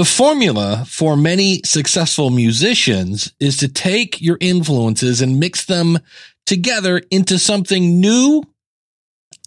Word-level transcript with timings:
The 0.00 0.06
formula 0.06 0.86
for 0.88 1.14
many 1.14 1.60
successful 1.62 2.30
musicians 2.30 3.34
is 3.38 3.58
to 3.58 3.68
take 3.68 4.22
your 4.22 4.38
influences 4.40 5.20
and 5.20 5.38
mix 5.38 5.66
them 5.66 5.98
together 6.46 7.02
into 7.10 7.38
something 7.38 8.00
new 8.00 8.42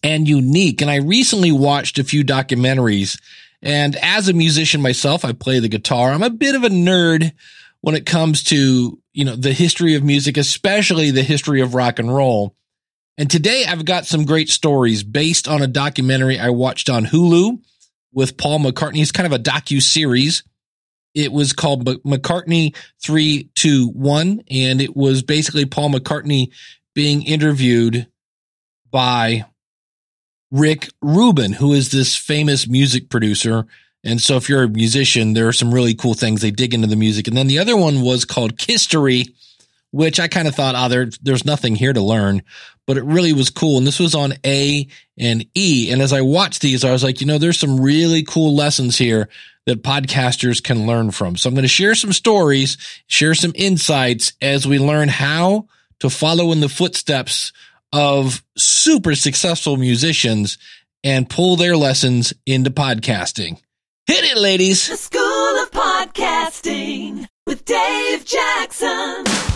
and 0.03 0.27
unique. 0.27 0.83
And 0.83 0.91
I 0.91 0.97
recently 0.97 1.51
watched 1.51 1.97
a 1.97 2.03
few 2.03 2.23
documentaries 2.23 3.19
and 3.63 3.95
as 3.95 4.29
a 4.29 4.33
musician 4.33 4.79
myself, 4.79 5.25
I 5.25 5.33
play 5.33 5.57
the 5.57 5.69
guitar. 5.69 6.11
I'm 6.11 6.21
a 6.21 6.29
bit 6.29 6.53
of 6.53 6.63
a 6.63 6.69
nerd 6.69 7.31
when 7.81 7.95
it 7.95 8.05
comes 8.05 8.43
to, 8.43 9.01
you 9.11 9.25
know, 9.25 9.35
the 9.35 9.53
history 9.53 9.95
of 9.95 10.03
music, 10.03 10.37
especially 10.37 11.09
the 11.09 11.23
history 11.23 11.61
of 11.61 11.73
rock 11.73 11.97
and 11.97 12.13
roll. 12.13 12.55
And 13.17 13.27
today 13.27 13.65
I've 13.67 13.85
got 13.85 14.05
some 14.05 14.23
great 14.23 14.49
stories 14.49 15.01
based 15.01 15.47
on 15.47 15.63
a 15.63 15.67
documentary 15.67 16.37
I 16.37 16.51
watched 16.51 16.91
on 16.91 17.05
Hulu 17.05 17.59
with 18.13 18.37
Paul 18.37 18.59
McCartney. 18.59 19.01
It's 19.01 19.11
kind 19.11 19.31
of 19.31 19.33
a 19.33 19.43
docu 19.43 19.81
series. 19.81 20.43
It 21.13 21.31
was 21.31 21.53
called 21.53 21.85
McCartney 21.85 22.75
321 23.03 24.43
and 24.49 24.81
it 24.81 24.95
was 24.95 25.21
basically 25.21 25.65
Paul 25.65 25.91
McCartney 25.91 26.51
being 26.95 27.23
interviewed 27.23 28.07
by 28.89 29.45
Rick 30.51 30.89
Rubin, 31.01 31.53
who 31.53 31.73
is 31.73 31.91
this 31.91 32.15
famous 32.15 32.67
music 32.67 33.09
producer. 33.09 33.65
And 34.03 34.21
so 34.21 34.37
if 34.37 34.49
you're 34.49 34.63
a 34.63 34.69
musician, 34.69 35.33
there 35.33 35.47
are 35.47 35.53
some 35.53 35.73
really 35.73 35.95
cool 35.95 36.13
things 36.13 36.41
they 36.41 36.51
dig 36.51 36.73
into 36.73 36.87
the 36.87 36.95
music. 36.95 37.27
And 37.27 37.35
then 37.35 37.47
the 37.47 37.59
other 37.59 37.77
one 37.77 38.01
was 38.01 38.25
called 38.25 38.57
KISStory, 38.57 39.33
which 39.93 40.19
I 40.19 40.27
kind 40.27 40.47
of 40.47 40.55
thought, 40.55 40.73
oh, 40.75 40.89
there, 40.89 41.07
there's 41.21 41.45
nothing 41.45 41.75
here 41.75 41.93
to 41.93 42.01
learn, 42.01 42.41
but 42.87 42.97
it 42.97 43.03
really 43.03 43.31
was 43.31 43.51
cool. 43.51 43.77
And 43.77 43.85
this 43.85 43.99
was 43.99 44.15
on 44.15 44.33
A 44.43 44.87
and 45.19 45.45
E. 45.53 45.91
And 45.91 46.01
as 46.01 46.11
I 46.11 46.21
watched 46.21 46.63
these, 46.63 46.83
I 46.83 46.91
was 46.91 47.03
like, 47.03 47.21
you 47.21 47.27
know, 47.27 47.37
there's 47.37 47.59
some 47.59 47.79
really 47.79 48.23
cool 48.23 48.55
lessons 48.55 48.97
here 48.97 49.29
that 49.67 49.83
podcasters 49.83 50.63
can 50.63 50.87
learn 50.87 51.11
from. 51.11 51.37
So 51.37 51.47
I'm 51.47 51.53
going 51.53 51.61
to 51.61 51.67
share 51.67 51.93
some 51.93 52.11
stories, 52.11 52.75
share 53.05 53.35
some 53.35 53.51
insights 53.53 54.33
as 54.41 54.67
we 54.67 54.79
learn 54.79 55.09
how 55.09 55.67
to 55.99 56.09
follow 56.09 56.51
in 56.51 56.59
the 56.59 56.69
footsteps 56.69 57.53
of 57.93 58.43
super 58.57 59.13
successful 59.13 59.77
musicians 59.77 60.57
and 61.03 61.29
pull 61.29 61.55
their 61.55 61.77
lessons 61.77 62.33
into 62.47 62.71
podcasting. 62.71 63.61
Hit 64.07 64.25
it, 64.25 64.37
ladies. 64.39 64.87
The 64.87 64.97
School 64.97 65.61
of 65.61 65.69
Podcasting 65.69 67.27
with 67.45 67.63
Dave 67.63 68.25
Jackson. 68.25 69.52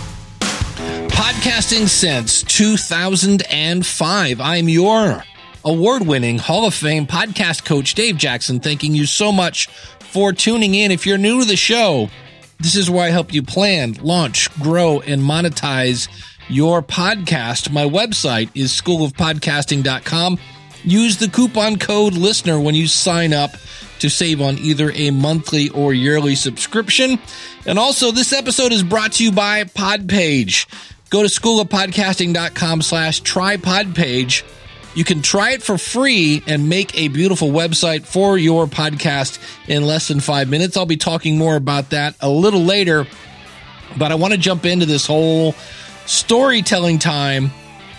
Podcasting 1.17 1.89
since 1.89 2.43
2005. 2.43 4.39
I'm 4.39 4.69
your 4.69 5.23
award 5.65 6.05
winning 6.05 6.37
Hall 6.37 6.67
of 6.67 6.75
Fame 6.75 7.07
podcast 7.07 7.65
coach, 7.65 7.95
Dave 7.95 8.17
Jackson, 8.17 8.59
thanking 8.59 8.93
you 8.93 9.07
so 9.07 9.31
much 9.31 9.65
for 9.99 10.31
tuning 10.31 10.75
in. 10.75 10.91
If 10.91 11.07
you're 11.07 11.17
new 11.17 11.39
to 11.39 11.47
the 11.47 11.55
show, 11.55 12.11
this 12.59 12.75
is 12.75 12.91
where 12.91 13.03
I 13.03 13.09
help 13.09 13.33
you 13.33 13.41
plan, 13.41 13.93
launch, 13.93 14.53
grow, 14.61 14.99
and 14.99 15.19
monetize 15.23 16.07
your 16.49 16.83
podcast. 16.83 17.71
My 17.71 17.85
website 17.85 18.51
is 18.53 18.79
schoolofpodcasting.com. 18.79 20.37
Use 20.83 21.17
the 21.17 21.29
coupon 21.29 21.79
code 21.79 22.13
listener 22.13 22.59
when 22.59 22.75
you 22.75 22.87
sign 22.87 23.33
up 23.33 23.51
to 23.99 24.09
save 24.11 24.39
on 24.39 24.59
either 24.59 24.91
a 24.91 25.09
monthly 25.09 25.69
or 25.69 25.95
yearly 25.95 26.35
subscription. 26.35 27.17
And 27.65 27.79
also 27.79 28.11
this 28.11 28.31
episode 28.33 28.71
is 28.71 28.83
brought 28.83 29.13
to 29.13 29.23
you 29.23 29.31
by 29.31 29.63
Podpage. 29.63 30.67
Go 31.09 31.23
to 31.23 31.29
schoolofpodcasting.com 31.29 32.81
slash 32.81 33.21
try 33.21 33.57
podpage. 33.57 34.43
You 34.93 35.03
can 35.03 35.21
try 35.21 35.51
it 35.51 35.61
for 35.61 35.77
free 35.77 36.43
and 36.47 36.69
make 36.69 36.97
a 36.97 37.07
beautiful 37.07 37.49
website 37.49 38.05
for 38.05 38.37
your 38.37 38.65
podcast 38.65 39.39
in 39.67 39.85
less 39.85 40.07
than 40.07 40.19
five 40.19 40.49
minutes. 40.49 40.75
I'll 40.75 40.87
be 40.87 40.97
talking 40.97 41.37
more 41.37 41.55
about 41.55 41.91
that 41.91 42.15
a 42.19 42.29
little 42.29 42.63
later, 42.63 43.05
but 43.97 44.11
I 44.11 44.15
want 44.15 44.33
to 44.33 44.39
jump 44.39 44.65
into 44.65 44.85
this 44.87 45.05
whole 45.05 45.53
storytelling 46.07 46.97
time. 46.99 47.51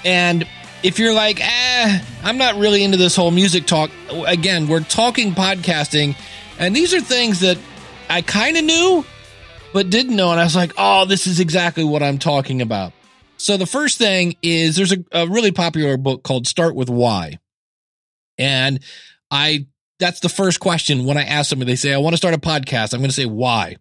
And 0.05 0.47
if 0.83 0.99
you're 0.99 1.15
like, 1.15 1.41
eh, 1.41 2.01
I'm 2.25 2.37
not 2.37 2.57
really 2.57 2.83
into 2.83 2.97
this 2.97 3.15
whole 3.15 3.31
music 3.31 3.67
talk, 3.67 3.91
again, 4.27 4.67
we're 4.67 4.81
talking 4.81 5.33
podcasting, 5.33 6.17
and 6.59 6.75
these 6.75 6.93
are 6.95 7.01
things 7.01 7.41
that 7.41 7.59
I 8.11 8.23
kind 8.23 8.57
of 8.57 8.65
knew, 8.65 9.05
but 9.73 9.89
didn't 9.89 10.17
know. 10.17 10.33
And 10.33 10.41
I 10.41 10.45
was 10.45 10.57
like, 10.57 10.73
oh, 10.77 11.05
this 11.05 11.27
is 11.27 11.39
exactly 11.41 11.85
what 11.85 12.03
I'm 12.03 12.19
talking 12.19 12.61
about. 12.61 12.93
So 13.39 13.57
the 13.57 13.67
first 13.67 13.99
thing 13.99 14.37
is 14.43 14.77
there's 14.77 14.93
a, 14.93 15.05
a 15.13 15.27
really 15.29 15.53
popular 15.53 15.97
book 15.97 16.23
called 16.23 16.47
Start 16.47 16.75
with 16.75 16.91
Why. 16.91 17.39
And 18.37 18.81
I, 19.31 19.67
that's 19.99 20.21
the 20.21 20.29
first 20.29 20.61
question 20.61 21.05
when 21.05 21.17
I 21.17 21.25
ask 21.25 21.51
somebody, 21.51 21.73
they 21.73 21.77
say, 21.77 21.95
I 21.95 21.99
want 21.99 22.13
to 22.15 22.19
start 22.19 22.35
a 22.35 22.39
podcast. 22.39 22.93
I'm 22.93 23.01
going 23.01 23.11
to 23.11 23.15
say, 23.15 23.27
why? 23.27 23.77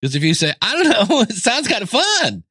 Because 0.00 0.16
if 0.16 0.22
you 0.22 0.34
say, 0.34 0.52
I 0.60 0.82
don't 0.82 1.08
know, 1.08 1.20
it 1.22 1.32
sounds 1.32 1.68
kind 1.68 1.82
of 1.82 1.90
fun. 1.90 2.44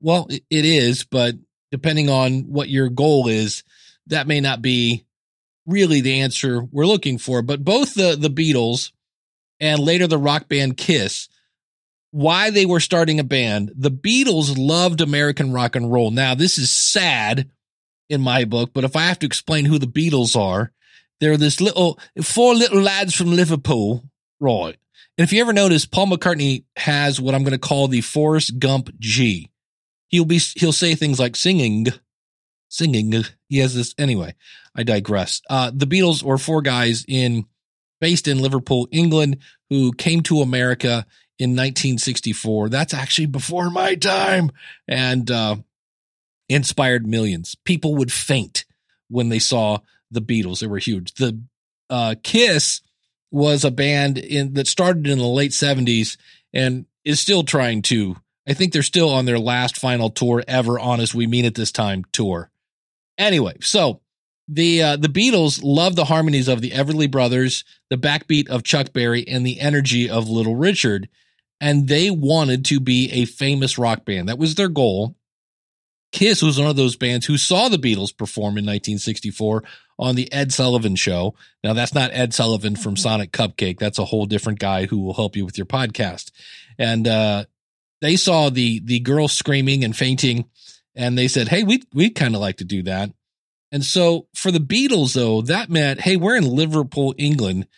Well, 0.00 0.28
it 0.28 0.44
is, 0.50 1.04
but 1.04 1.36
depending 1.70 2.08
on 2.08 2.42
what 2.42 2.68
your 2.68 2.88
goal 2.88 3.28
is, 3.28 3.62
that 4.08 4.26
may 4.26 4.40
not 4.40 4.62
be 4.62 5.04
really 5.66 6.00
the 6.00 6.20
answer 6.20 6.62
we're 6.62 6.86
looking 6.86 7.18
for. 7.18 7.42
But 7.42 7.64
both 7.64 7.94
the 7.94 8.16
the 8.16 8.28
Beatles 8.28 8.90
and 9.60 9.80
later 9.80 10.06
the 10.06 10.18
rock 10.18 10.48
band 10.48 10.76
Kiss, 10.76 11.28
why 12.12 12.50
they 12.50 12.64
were 12.64 12.78
starting 12.78 13.18
a 13.18 13.24
band, 13.24 13.72
the 13.74 13.90
Beatles 13.90 14.54
loved 14.56 15.00
American 15.00 15.52
rock 15.52 15.74
and 15.74 15.90
roll. 15.90 16.12
Now, 16.12 16.34
this 16.34 16.58
is 16.58 16.70
sad 16.70 17.50
in 18.08 18.20
my 18.20 18.44
book, 18.44 18.70
but 18.72 18.84
if 18.84 18.94
I 18.94 19.06
have 19.06 19.18
to 19.20 19.26
explain 19.26 19.64
who 19.64 19.78
the 19.78 19.86
Beatles 19.86 20.38
are, 20.40 20.72
they're 21.20 21.36
this 21.36 21.60
little 21.60 21.98
four 22.22 22.54
little 22.54 22.80
lads 22.80 23.14
from 23.14 23.34
Liverpool, 23.34 24.04
right? 24.38 24.76
And 25.18 25.24
if 25.24 25.32
you 25.32 25.40
ever 25.40 25.52
notice, 25.52 25.86
Paul 25.86 26.06
McCartney 26.06 26.64
has 26.76 27.20
what 27.20 27.34
I'm 27.34 27.42
going 27.42 27.52
to 27.52 27.58
call 27.58 27.88
the 27.88 28.00
Forrest 28.00 28.58
Gump 28.58 28.90
G 28.98 29.50
he'll 30.12 30.26
be 30.26 30.38
he'll 30.54 30.72
say 30.72 30.94
things 30.94 31.18
like 31.18 31.34
singing 31.34 31.86
singing 32.68 33.24
he 33.48 33.58
has 33.58 33.74
this 33.74 33.94
anyway 33.98 34.32
i 34.76 34.84
digress 34.84 35.42
uh 35.50 35.72
the 35.74 35.86
beatles 35.86 36.22
were 36.22 36.38
four 36.38 36.62
guys 36.62 37.04
in 37.08 37.44
based 38.00 38.28
in 38.28 38.38
liverpool 38.38 38.86
england 38.92 39.38
who 39.68 39.92
came 39.92 40.20
to 40.20 40.40
america 40.40 41.04
in 41.42 41.50
1964 41.50 42.68
that's 42.68 42.94
actually 42.94 43.26
before 43.26 43.68
my 43.68 43.96
time. 43.96 44.50
And 44.86 45.30
uh 45.30 45.56
inspired 46.48 47.06
millions. 47.06 47.56
People 47.64 47.96
would 47.96 48.12
faint 48.12 48.64
when 49.08 49.28
they 49.28 49.38
saw 49.38 49.78
the 50.10 50.22
beatles. 50.22 50.60
They 50.60 50.68
were 50.68 50.78
huge. 50.78 51.14
The 51.14 51.40
uh 51.90 52.14
kiss 52.22 52.80
was 53.32 53.64
a 53.64 53.70
band 53.70 54.18
in 54.18 54.54
that 54.54 54.68
started 54.68 55.08
in 55.08 55.18
the 55.18 55.26
late 55.26 55.50
70s 55.50 56.16
and 56.52 56.86
is 57.04 57.18
still 57.18 57.42
trying 57.42 57.82
to 57.82 58.16
I 58.46 58.54
think 58.54 58.72
they're 58.72 58.82
still 58.82 59.08
on 59.08 59.24
their 59.24 59.38
last 59.38 59.78
final 59.78 60.10
tour 60.10 60.44
ever 60.46 60.78
Honest, 60.78 61.14
We 61.14 61.26
Mean 61.26 61.44
It 61.44 61.54
This 61.54 61.72
Time 61.72 62.04
tour. 62.12 62.50
Anyway, 63.18 63.56
so 63.60 64.00
the 64.48 64.82
uh, 64.82 64.96
the 64.96 65.08
Beatles 65.08 65.60
love 65.62 65.96
the 65.96 66.06
harmonies 66.06 66.48
of 66.48 66.60
the 66.60 66.70
Everly 66.70 67.10
Brothers, 67.10 67.64
the 67.90 67.96
backbeat 67.96 68.48
of 68.48 68.64
Chuck 68.64 68.92
Berry, 68.92 69.26
and 69.26 69.46
the 69.46 69.60
energy 69.60 70.10
of 70.10 70.28
Little 70.28 70.56
Richard, 70.56 71.08
and 71.62 71.86
they 71.86 72.10
wanted 72.10 72.64
to 72.64 72.80
be 72.80 73.08
a 73.12 73.24
famous 73.24 73.78
rock 73.78 74.04
band. 74.04 74.28
That 74.28 74.38
was 74.38 74.56
their 74.56 74.68
goal. 74.68 75.14
Kiss 76.10 76.42
was 76.42 76.58
one 76.58 76.68
of 76.68 76.74
those 76.74 76.96
bands 76.96 77.24
who 77.24 77.38
saw 77.38 77.68
the 77.68 77.78
Beatles 77.78 78.14
perform 78.14 78.58
in 78.58 78.66
1964 78.66 79.62
on 79.96 80.16
the 80.16 80.30
Ed 80.32 80.52
Sullivan 80.52 80.96
Show. 80.96 81.36
Now, 81.62 81.72
that's 81.72 81.94
not 81.94 82.10
Ed 82.12 82.34
Sullivan 82.34 82.74
from 82.74 82.96
Sonic 82.96 83.30
Cupcake. 83.30 83.78
That's 83.78 84.00
a 84.00 84.04
whole 84.04 84.26
different 84.26 84.58
guy 84.58 84.86
who 84.86 84.98
will 84.98 85.14
help 85.14 85.36
you 85.36 85.46
with 85.46 85.56
your 85.56 85.66
podcast. 85.66 86.32
And 86.78 87.06
uh, 87.06 87.44
they 88.00 88.16
saw 88.16 88.50
the 88.50 88.80
the 88.80 88.98
girl 88.98 89.28
screaming 89.28 89.84
and 89.84 89.96
fainting, 89.96 90.46
and 90.96 91.16
they 91.16 91.28
said, 91.28 91.46
"Hey, 91.46 91.62
we 91.62 91.84
we 91.94 92.10
kind 92.10 92.34
of 92.34 92.40
like 92.40 92.56
to 92.56 92.64
do 92.64 92.82
that." 92.82 93.10
And 93.70 93.84
so 93.84 94.26
for 94.34 94.50
the 94.50 94.58
Beatles, 94.58 95.14
though, 95.14 95.42
that 95.42 95.70
meant, 95.70 96.00
"Hey, 96.00 96.16
we're 96.16 96.36
in 96.36 96.44
Liverpool, 96.44 97.14
England. 97.16 97.68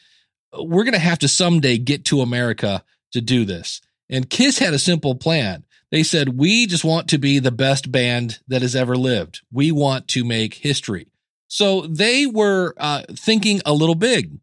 We're 0.59 0.85
going 0.85 0.95
to 0.95 0.99
have 0.99 1.19
to 1.19 1.29
someday 1.29 1.77
get 1.77 2.07
to 2.07 2.23
America 2.23 2.83
to 3.15 3.21
do 3.21 3.45
this." 3.45 3.81
And 4.09 4.31
Kiss 4.31 4.59
had 4.59 4.75
a 4.75 4.79
simple 4.79 5.15
plan. 5.15 5.65
They 5.91 6.03
said, 6.03 6.39
"We 6.39 6.67
just 6.67 6.85
want 6.85 7.09
to 7.09 7.19
be 7.19 7.39
the 7.39 7.51
best 7.51 7.91
band 7.91 8.41
that 8.47 8.63
has 8.63 8.77
ever 8.77 8.97
lived. 8.97 9.41
We 9.51 9.73
want 9.73 10.07
to 10.09 10.25
make 10.25 10.55
history." 10.55 11.09
So 11.49 11.83
they 11.83 12.27
were 12.27 12.75
uh, 12.77 13.03
thinking 13.13 13.63
a 13.65 13.73
little 13.73 13.95
big. 13.95 14.39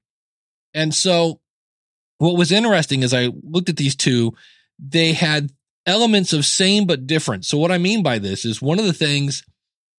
And 0.74 0.96
so 0.96 1.42
what 2.20 2.38
was 2.38 2.52
interesting 2.52 3.04
is 3.04 3.14
I 3.14 3.32
looked 3.44 3.70
at 3.70 3.78
these 3.78 3.96
two, 3.96 4.34
they 4.80 5.14
had 5.14 5.52
elements 5.86 6.34
of 6.34 6.46
same 6.46 6.86
but 6.86 7.08
different. 7.08 7.46
So 7.46 7.58
what 7.58 7.72
I 7.72 7.78
mean 7.78 8.04
by 8.04 8.20
this 8.20 8.46
is 8.46 8.62
one 8.62 8.80
of 8.80 8.86
the 8.86 8.94
things 8.94 9.44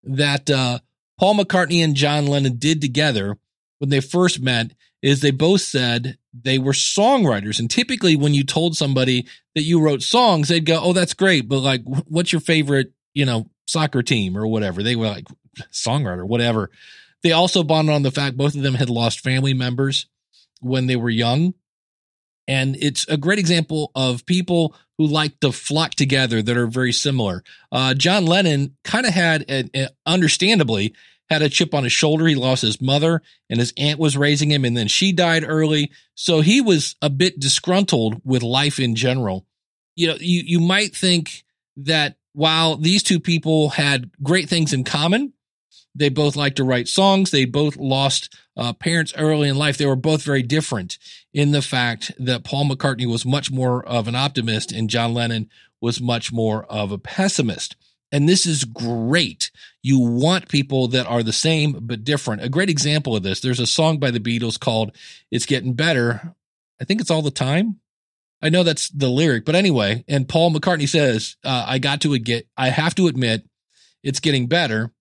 that 0.04 0.48
uh, 0.48 0.78
Paul 1.18 1.34
McCartney 1.34 1.84
and 1.84 1.94
John 1.94 2.26
Lennon 2.26 2.56
did 2.56 2.80
together 2.80 3.36
when 3.78 3.90
they 3.90 4.00
first 4.00 4.40
met 4.40 4.72
is 5.02 5.20
they 5.20 5.32
both 5.32 5.62
said 5.62 6.18
they 6.32 6.58
were 6.58 6.72
songwriters. 6.72 7.58
And 7.58 7.70
typically 7.70 8.16
when 8.16 8.34
you 8.34 8.44
told 8.44 8.76
somebody 8.76 9.26
that 9.54 9.62
you 9.62 9.80
wrote 9.80 10.02
songs, 10.02 10.48
they'd 10.48 10.66
go, 10.66 10.80
"Oh, 10.82 10.92
that's 10.92 11.14
great, 11.14 11.48
but 11.48 11.60
like 11.60 11.82
what's 11.84 12.32
your 12.32 12.40
favorite, 12.40 12.92
you 13.14 13.26
know, 13.26 13.50
soccer 13.66 14.02
team 14.02 14.36
or 14.36 14.46
whatever?" 14.46 14.82
They 14.82 14.96
were 14.96 15.08
like 15.08 15.26
songwriter, 15.72 16.26
whatever. 16.26 16.70
They 17.22 17.32
also 17.32 17.62
bonded 17.62 17.94
on 17.94 18.02
the 18.02 18.10
fact 18.10 18.36
both 18.36 18.54
of 18.54 18.62
them 18.62 18.74
had 18.74 18.90
lost 18.90 19.20
family 19.20 19.54
members 19.54 20.06
when 20.60 20.86
they 20.86 20.96
were 20.96 21.10
young 21.10 21.54
And 22.48 22.76
it's 22.80 23.06
a 23.08 23.16
great 23.16 23.38
example 23.38 23.92
of 23.94 24.26
people 24.26 24.74
who 24.98 25.06
like 25.06 25.38
to 25.40 25.52
flock 25.52 25.92
together 25.94 26.42
that 26.42 26.56
are 26.56 26.66
very 26.66 26.92
similar. 26.92 27.42
Uh, 27.70 27.94
John 27.94 28.26
Lennon 28.26 28.76
kind 28.84 29.06
of 29.06 29.14
had, 29.14 29.44
a, 29.48 29.70
a, 29.74 29.88
understandably, 30.06 30.94
had 31.32 31.42
a 31.42 31.48
chip 31.48 31.74
on 31.74 31.84
his 31.84 31.92
shoulder. 31.92 32.26
He 32.26 32.34
lost 32.34 32.62
his 32.62 32.80
mother 32.80 33.22
and 33.48 33.58
his 33.58 33.72
aunt 33.76 33.98
was 33.98 34.16
raising 34.16 34.50
him 34.50 34.64
and 34.64 34.76
then 34.76 34.88
she 34.88 35.12
died 35.12 35.44
early. 35.46 35.90
So 36.14 36.40
he 36.40 36.60
was 36.60 36.94
a 37.02 37.10
bit 37.10 37.40
disgruntled 37.40 38.20
with 38.24 38.42
life 38.42 38.78
in 38.78 38.94
general. 38.94 39.46
You 39.94 40.08
know, 40.08 40.16
you, 40.20 40.42
you 40.44 40.60
might 40.60 40.94
think 40.94 41.44
that 41.76 42.16
while 42.32 42.76
these 42.76 43.02
two 43.02 43.20
people 43.20 43.70
had 43.70 44.10
great 44.22 44.48
things 44.48 44.72
in 44.72 44.84
common, 44.84 45.32
they 45.94 46.08
both 46.08 46.36
liked 46.36 46.56
to 46.56 46.64
write 46.64 46.88
songs. 46.88 47.30
They 47.30 47.44
both 47.44 47.76
lost 47.76 48.34
uh, 48.56 48.72
parents 48.72 49.12
early 49.16 49.48
in 49.48 49.56
life. 49.56 49.76
They 49.76 49.86
were 49.86 49.96
both 49.96 50.22
very 50.22 50.42
different 50.42 50.98
in 51.34 51.52
the 51.52 51.62
fact 51.62 52.12
that 52.18 52.44
Paul 52.44 52.66
McCartney 52.66 53.06
was 53.06 53.26
much 53.26 53.50
more 53.50 53.84
of 53.84 54.08
an 54.08 54.14
optimist 54.14 54.72
and 54.72 54.88
John 54.88 55.12
Lennon 55.12 55.50
was 55.80 56.00
much 56.00 56.32
more 56.32 56.64
of 56.64 56.92
a 56.92 56.98
pessimist. 56.98 57.76
And 58.12 58.28
this 58.28 58.44
is 58.44 58.64
great. 58.64 59.50
You 59.82 59.98
want 59.98 60.48
people 60.48 60.86
that 60.88 61.06
are 61.06 61.22
the 61.22 61.32
same 61.32 61.78
but 61.80 62.04
different. 62.04 62.44
A 62.44 62.50
great 62.50 62.68
example 62.68 63.16
of 63.16 63.22
this, 63.22 63.40
there's 63.40 63.58
a 63.58 63.66
song 63.66 63.98
by 63.98 64.10
the 64.10 64.20
Beatles 64.20 64.60
called 64.60 64.94
It's 65.30 65.46
Getting 65.46 65.72
Better. 65.72 66.34
I 66.80 66.84
think 66.84 67.00
it's 67.00 67.10
all 67.10 67.22
the 67.22 67.30
time. 67.30 67.80
I 68.42 68.50
know 68.50 68.64
that's 68.64 68.90
the 68.90 69.08
lyric, 69.08 69.44
but 69.44 69.54
anyway, 69.54 70.04
and 70.08 70.28
Paul 70.28 70.52
McCartney 70.52 70.88
says, 70.88 71.36
uh, 71.44 71.64
I 71.66 71.78
got 71.78 72.00
to 72.02 72.18
get, 72.18 72.46
I 72.56 72.68
have 72.68 72.94
to 72.96 73.06
admit, 73.06 73.48
it's 74.02 74.20
getting 74.20 74.46
better. 74.46 74.92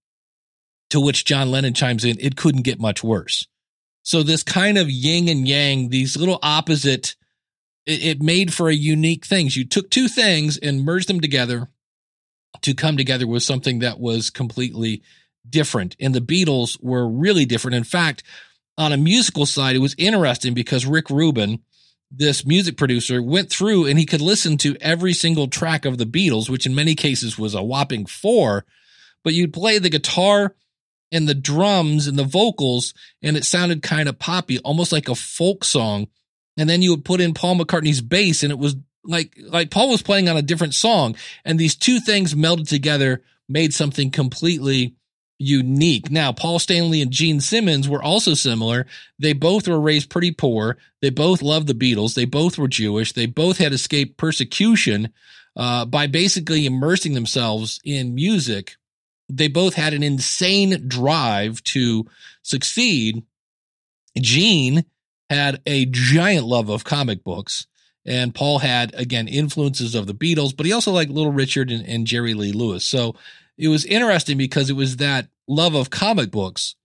To 0.92 1.00
which 1.00 1.24
John 1.24 1.50
Lennon 1.50 1.74
chimes 1.74 2.04
in, 2.04 2.18
it 2.20 2.36
couldn't 2.36 2.64
get 2.64 2.80
much 2.80 3.02
worse. 3.02 3.48
So 4.04 4.24
this 4.24 4.44
kind 4.44 4.78
of 4.78 4.90
yin 4.90 5.30
and 5.30 5.48
yang, 5.48 5.90
these 5.90 6.18
little 6.18 6.38
opposite, 6.44 7.16
it, 7.86 8.04
it 8.04 8.22
made 8.22 8.54
for 8.54 8.68
a 8.68 8.76
unique 8.76 9.26
things. 9.26 9.56
You 9.56 9.66
took 9.66 9.90
two 9.90 10.08
things 10.08 10.58
and 10.58 10.84
merged 10.84 11.08
them 11.08 11.22
together 11.22 11.70
to 12.62 12.74
come 12.74 12.98
together 12.98 13.28
with 13.28 13.44
something 13.44 13.80
that 13.80 14.00
was 14.00 14.30
completely 14.30 15.02
different. 15.50 15.96
And 16.00 16.14
the 16.14 16.22
Beatles 16.22 16.78
were 16.82 17.08
really 17.08 17.46
different. 17.46 17.76
In 17.76 17.84
fact, 17.84 18.24
on 18.78 18.94
a 18.94 18.98
musical 18.98 19.46
side, 19.46 19.76
it 19.76 19.80
was 19.80 19.96
interesting 19.98 20.54
because 20.54 20.86
Rick 20.86 21.10
Rubin, 21.10 21.60
this 22.10 22.46
music 22.46 22.78
producer, 22.78 23.22
went 23.22 23.50
through 23.50 23.86
and 23.86 23.98
he 23.98 24.06
could 24.06 24.22
listen 24.22 24.58
to 24.58 24.78
every 24.82 25.14
single 25.14 25.48
track 25.48 25.86
of 25.86 25.98
the 25.98 26.06
Beatles, 26.06 26.50
which 26.50 26.66
in 26.66 26.76
many 26.76 26.96
cases 26.96 27.38
was 27.38 27.54
a 27.54 27.64
whopping 27.64 28.06
four. 28.06 28.66
But 29.24 29.34
you'd 29.34 29.54
play 29.54 29.78
the 29.78 29.90
guitar 29.90 30.56
and 31.12 31.28
the 31.28 31.36
drums 31.36 32.08
and 32.08 32.18
the 32.18 32.24
vocals, 32.24 32.94
and 33.22 33.36
it 33.36 33.44
sounded 33.44 33.84
kind 33.84 34.08
of 34.08 34.18
poppy, 34.18 34.60
almost 34.60 34.92
like 34.92 35.10
a 35.10 35.16
folk 35.16 35.64
song. 35.64 36.08
And 36.58 36.70
then 36.70 36.82
you 36.82 36.92
would 36.92 37.06
put 37.06 37.22
in 37.22 37.34
Paul 37.34 37.58
McCartney's 37.58 38.02
bass, 38.02 38.44
and 38.44 38.52
it 38.52 38.60
was 38.60 38.76
like 39.04 39.34
like 39.38 39.72
Paul 39.72 39.90
was 39.90 40.02
playing 40.02 40.30
on 40.30 40.38
a 40.38 40.42
different 40.42 40.74
song, 40.74 41.16
and 41.46 41.60
these 41.60 41.76
two 41.76 42.00
things 42.00 42.34
melded 42.34 42.68
together 42.68 43.24
made 43.48 43.74
something 43.74 44.12
completely 44.12 44.96
unique. 45.42 46.12
Now, 46.12 46.32
Paul 46.32 46.60
Stanley 46.60 47.02
and 47.02 47.12
Gene 47.12 47.42
Simmons 47.42 47.90
were 47.90 48.02
also 48.02 48.34
similar. 48.36 48.86
They 49.18 49.34
both 49.34 49.68
were 49.68 49.80
raised 49.80 50.10
pretty 50.10 50.32
poor. 50.32 50.78
They 51.02 51.10
both 51.10 51.42
loved 51.42 51.68
the 51.68 51.74
Beatles. 51.74 52.14
They 52.14 52.26
both 52.26 52.58
were 52.58 52.68
Jewish. 52.68 53.14
They 53.14 53.26
both 53.26 53.58
had 53.58 53.74
escaped 53.74 54.18
persecution 54.18 55.12
uh, 55.56 55.86
by 55.86 56.08
basically 56.08 56.66
immersing 56.66 57.14
themselves 57.14 57.80
in 57.84 58.16
music. 58.16 58.76
They 59.30 59.48
both 59.48 59.74
had 59.74 59.94
an 59.94 60.04
insane 60.04 60.88
drive 60.88 61.64
to 61.66 62.06
succeed. 62.44 63.24
Gene 64.20 64.86
had 65.30 65.62
a 65.66 65.86
giant 65.86 66.46
love 66.46 66.70
of 66.70 66.84
comic 66.84 67.24
books. 67.24 67.66
And 68.06 68.34
Paul 68.34 68.60
had, 68.60 68.94
again, 68.96 69.28
influences 69.28 69.94
of 69.94 70.08
the 70.08 70.14
Beatles, 70.14 70.56
but 70.56 70.66
he 70.66 70.74
also 70.74 70.92
liked 70.92 71.12
Little 71.12 71.32
Richard 71.32 71.70
and, 71.70 71.86
and 71.86 72.08
Jerry 72.08 72.34
Lee 72.34 72.52
Lewis. 72.52 72.84
So 72.84 73.16
it 73.58 73.68
was 73.68 73.86
interesting 73.86 74.38
because 74.38 74.70
it 74.70 74.76
was 74.76 74.98
that 74.98 75.28
love 75.48 75.76
of 75.76 75.90
comic 75.90 76.32
books 76.32 76.76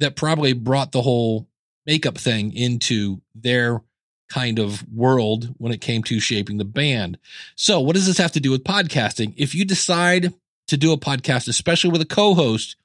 that 0.00 0.16
probably 0.16 0.52
brought 0.52 0.92
the 0.92 1.02
whole 1.02 1.46
makeup 1.86 2.18
thing 2.18 2.52
into 2.52 3.20
their 3.34 3.80
kind 4.28 4.58
of 4.58 4.88
world 4.88 5.54
when 5.58 5.72
it 5.72 5.80
came 5.80 6.02
to 6.04 6.20
shaping 6.20 6.56
the 6.58 6.64
band. 6.64 7.18
So, 7.54 7.80
what 7.80 7.94
does 7.94 8.06
this 8.06 8.18
have 8.18 8.32
to 8.32 8.40
do 8.40 8.50
with 8.50 8.64
podcasting? 8.64 9.34
If 9.36 9.54
you 9.54 9.64
decide 9.64 10.32
to 10.68 10.76
do 10.76 10.92
a 10.92 10.98
podcast, 10.98 11.48
especially 11.48 11.90
with 11.90 12.00
a 12.00 12.06
co 12.06 12.34
host, 12.34 12.76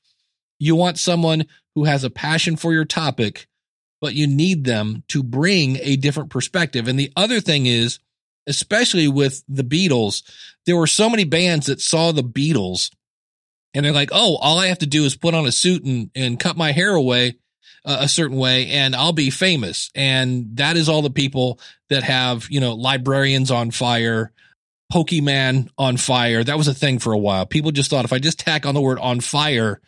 you 0.59 0.75
want 0.75 0.99
someone 0.99 1.45
who 1.75 1.85
has 1.85 2.03
a 2.03 2.09
passion 2.09 2.55
for 2.55 2.73
your 2.73 2.85
topic 2.85 3.47
but 4.01 4.13
you 4.13 4.27
need 4.27 4.63
them 4.63 5.03
to 5.09 5.23
bring 5.23 5.77
a 5.81 5.95
different 5.95 6.29
perspective. 6.29 6.87
And 6.87 6.99
the 6.99 7.11
other 7.15 7.39
thing 7.39 7.65
is, 7.65 7.99
especially 8.47 9.07
with 9.07 9.43
the 9.47 9.63
Beatles, 9.63 10.23
there 10.65 10.77
were 10.77 10.87
so 10.87 11.09
many 11.09 11.23
bands 11.23 11.67
that 11.67 11.81
saw 11.81 12.11
the 12.11 12.23
Beatles 12.23 12.91
and 13.73 13.85
they're 13.85 13.93
like, 13.93 14.11
oh, 14.13 14.37
all 14.37 14.59
I 14.59 14.67
have 14.67 14.79
to 14.79 14.85
do 14.85 15.03
is 15.03 15.17
put 15.17 15.33
on 15.33 15.45
a 15.45 15.51
suit 15.51 15.83
and, 15.83 16.09
and 16.15 16.39
cut 16.39 16.55
my 16.55 16.71
hair 16.71 16.93
away 16.93 17.35
uh, 17.83 17.97
a 18.01 18.07
certain 18.07 18.37
way 18.37 18.67
and 18.67 18.95
I'll 18.95 19.13
be 19.13 19.29
famous. 19.29 19.91
And 19.93 20.55
that 20.57 20.77
is 20.77 20.87
all 20.87 21.01
the 21.01 21.09
people 21.09 21.59
that 21.89 22.03
have, 22.03 22.47
you 22.49 22.61
know, 22.61 22.73
librarians 22.73 23.51
on 23.51 23.71
fire, 23.71 24.31
Pokemon 24.91 25.69
on 25.77 25.97
fire. 25.97 26.43
That 26.43 26.57
was 26.57 26.67
a 26.67 26.73
thing 26.73 26.99
for 26.99 27.11
a 27.11 27.17
while. 27.17 27.45
People 27.45 27.71
just 27.71 27.89
thought 27.89 28.05
if 28.05 28.13
I 28.13 28.19
just 28.19 28.39
tack 28.39 28.65
on 28.65 28.75
the 28.75 28.81
word 28.81 28.99
on 28.99 29.19
fire, 29.19 29.81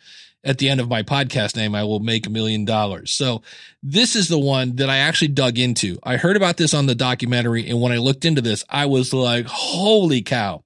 at 0.44 0.58
the 0.58 0.68
end 0.68 0.80
of 0.80 0.88
my 0.88 1.02
podcast 1.02 1.56
name, 1.56 1.74
I 1.74 1.84
will 1.84 2.00
make 2.00 2.26
a 2.26 2.30
million 2.30 2.64
dollars. 2.64 3.10
So 3.12 3.42
this 3.82 4.14
is 4.14 4.28
the 4.28 4.38
one 4.38 4.76
that 4.76 4.88
I 4.88 4.98
actually 4.98 5.28
dug 5.28 5.58
into. 5.58 5.98
I 6.02 6.16
heard 6.16 6.36
about 6.36 6.56
this 6.56 6.74
on 6.74 6.86
the 6.86 6.94
documentary. 6.94 7.68
And 7.68 7.80
when 7.80 7.92
I 7.92 7.98
looked 7.98 8.24
into 8.24 8.40
this, 8.40 8.64
I 8.68 8.86
was 8.86 9.12
like, 9.12 9.46
holy 9.46 10.22
cow. 10.22 10.64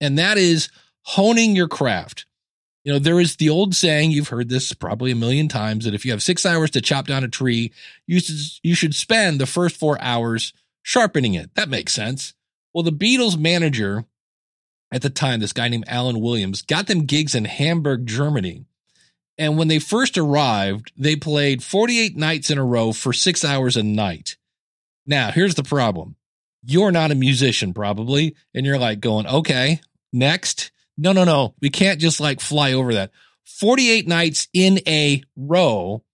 And 0.00 0.18
that 0.18 0.38
is 0.38 0.70
honing 1.02 1.54
your 1.54 1.68
craft. 1.68 2.26
You 2.82 2.94
know, 2.94 2.98
there 2.98 3.20
is 3.20 3.36
the 3.36 3.50
old 3.50 3.74
saying, 3.74 4.10
you've 4.10 4.28
heard 4.28 4.48
this 4.48 4.72
probably 4.72 5.10
a 5.10 5.16
million 5.16 5.48
times, 5.48 5.84
that 5.84 5.92
if 5.92 6.06
you 6.06 6.12
have 6.12 6.22
six 6.22 6.46
hours 6.46 6.70
to 6.70 6.80
chop 6.80 7.06
down 7.06 7.22
a 7.22 7.28
tree, 7.28 7.72
you 8.06 8.20
should, 8.20 8.36
you 8.62 8.74
should 8.74 8.94
spend 8.94 9.38
the 9.38 9.46
first 9.46 9.76
four 9.76 10.00
hours 10.00 10.54
sharpening 10.82 11.34
it. 11.34 11.54
That 11.56 11.68
makes 11.68 11.92
sense. 11.92 12.32
Well, 12.72 12.82
the 12.82 12.90
Beatles 12.90 13.38
manager 13.38 14.06
at 14.90 15.02
the 15.02 15.10
time, 15.10 15.40
this 15.40 15.52
guy 15.52 15.68
named 15.68 15.84
Alan 15.88 16.20
Williams, 16.20 16.62
got 16.62 16.86
them 16.86 17.04
gigs 17.04 17.34
in 17.34 17.44
Hamburg, 17.44 18.06
Germany. 18.06 18.64
And 19.40 19.56
when 19.56 19.68
they 19.68 19.78
first 19.78 20.18
arrived, 20.18 20.92
they 20.98 21.16
played 21.16 21.62
48 21.62 22.14
nights 22.14 22.50
in 22.50 22.58
a 22.58 22.64
row 22.64 22.92
for 22.92 23.14
six 23.14 23.42
hours 23.42 23.74
a 23.74 23.82
night. 23.82 24.36
Now, 25.06 25.30
here's 25.30 25.54
the 25.54 25.62
problem. 25.62 26.16
You're 26.62 26.92
not 26.92 27.10
a 27.10 27.14
musician, 27.14 27.72
probably. 27.72 28.36
And 28.54 28.66
you're 28.66 28.78
like 28.78 29.00
going, 29.00 29.26
okay, 29.26 29.80
next. 30.12 30.72
No, 30.98 31.12
no, 31.12 31.24
no. 31.24 31.54
We 31.62 31.70
can't 31.70 31.98
just 31.98 32.20
like 32.20 32.38
fly 32.38 32.74
over 32.74 32.92
that. 32.92 33.12
48 33.46 34.06
nights 34.06 34.46
in 34.52 34.80
a 34.86 35.22
row. 35.34 36.04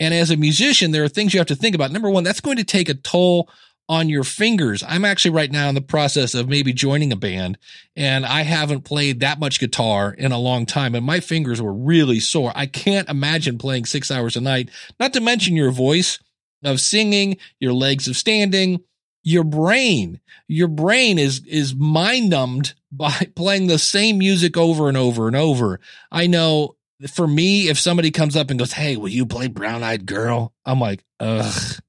And 0.00 0.14
as 0.14 0.30
a 0.30 0.36
musician, 0.38 0.90
there 0.90 1.04
are 1.04 1.08
things 1.08 1.34
you 1.34 1.40
have 1.40 1.48
to 1.48 1.56
think 1.56 1.74
about. 1.74 1.92
Number 1.92 2.08
one, 2.08 2.24
that's 2.24 2.40
going 2.40 2.56
to 2.56 2.64
take 2.64 2.88
a 2.88 2.94
toll 2.94 3.50
on 3.90 4.08
your 4.08 4.22
fingers. 4.22 4.84
I'm 4.86 5.04
actually 5.04 5.32
right 5.32 5.50
now 5.50 5.68
in 5.68 5.74
the 5.74 5.80
process 5.80 6.36
of 6.36 6.48
maybe 6.48 6.72
joining 6.72 7.10
a 7.10 7.16
band 7.16 7.58
and 7.96 8.24
I 8.24 8.42
haven't 8.42 8.82
played 8.82 9.18
that 9.18 9.40
much 9.40 9.58
guitar 9.58 10.14
in 10.16 10.30
a 10.30 10.38
long 10.38 10.64
time 10.64 10.94
and 10.94 11.04
my 11.04 11.18
fingers 11.18 11.60
were 11.60 11.74
really 11.74 12.20
sore. 12.20 12.52
I 12.54 12.66
can't 12.66 13.08
imagine 13.08 13.58
playing 13.58 13.86
six 13.86 14.12
hours 14.12 14.36
a 14.36 14.40
night, 14.40 14.70
not 15.00 15.12
to 15.14 15.20
mention 15.20 15.56
your 15.56 15.72
voice 15.72 16.20
of 16.62 16.78
singing, 16.80 17.36
your 17.58 17.72
legs 17.72 18.06
of 18.06 18.16
standing, 18.16 18.78
your 19.24 19.42
brain. 19.42 20.20
Your 20.46 20.68
brain 20.68 21.18
is, 21.18 21.44
is 21.44 21.74
mind 21.74 22.30
numbed 22.30 22.74
by 22.92 23.26
playing 23.34 23.66
the 23.66 23.80
same 23.80 24.18
music 24.18 24.56
over 24.56 24.86
and 24.86 24.96
over 24.96 25.26
and 25.26 25.34
over. 25.34 25.80
I 26.12 26.28
know 26.28 26.76
for 27.12 27.26
me, 27.26 27.68
if 27.68 27.76
somebody 27.76 28.12
comes 28.12 28.36
up 28.36 28.50
and 28.50 28.58
goes, 28.58 28.72
Hey, 28.72 28.96
will 28.96 29.08
you 29.08 29.26
play 29.26 29.48
Brown 29.48 29.82
Eyed 29.82 30.06
Girl? 30.06 30.52
I'm 30.64 30.78
like, 30.78 31.02
ugh 31.18 31.80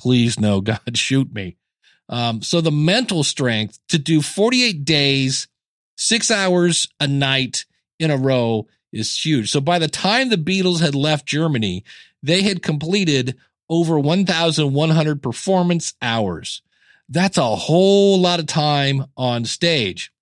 please 0.00 0.40
no, 0.40 0.60
God, 0.60 0.96
shoot 0.96 1.32
me. 1.32 1.56
Um, 2.08 2.42
so 2.42 2.60
the 2.60 2.72
mental 2.72 3.22
strength 3.22 3.78
to 3.88 3.98
do 3.98 4.20
48 4.20 4.84
days, 4.84 5.46
six 5.96 6.30
hours 6.30 6.88
a 6.98 7.06
night 7.06 7.66
in 8.00 8.10
a 8.10 8.16
row 8.16 8.66
is 8.92 9.16
huge. 9.24 9.50
So 9.50 9.60
by 9.60 9.78
the 9.78 9.88
time 9.88 10.28
the 10.28 10.36
Beatles 10.36 10.80
had 10.80 10.96
left 10.96 11.26
Germany, 11.26 11.84
they 12.22 12.42
had 12.42 12.62
completed 12.62 13.36
over 13.68 13.98
1,100 13.98 15.22
performance 15.22 15.94
hours. 16.02 16.62
That's 17.08 17.38
a 17.38 17.56
whole 17.56 18.18
lot 18.20 18.40
of 18.40 18.46
time 18.46 19.06
on 19.16 19.44
stage. 19.44 20.12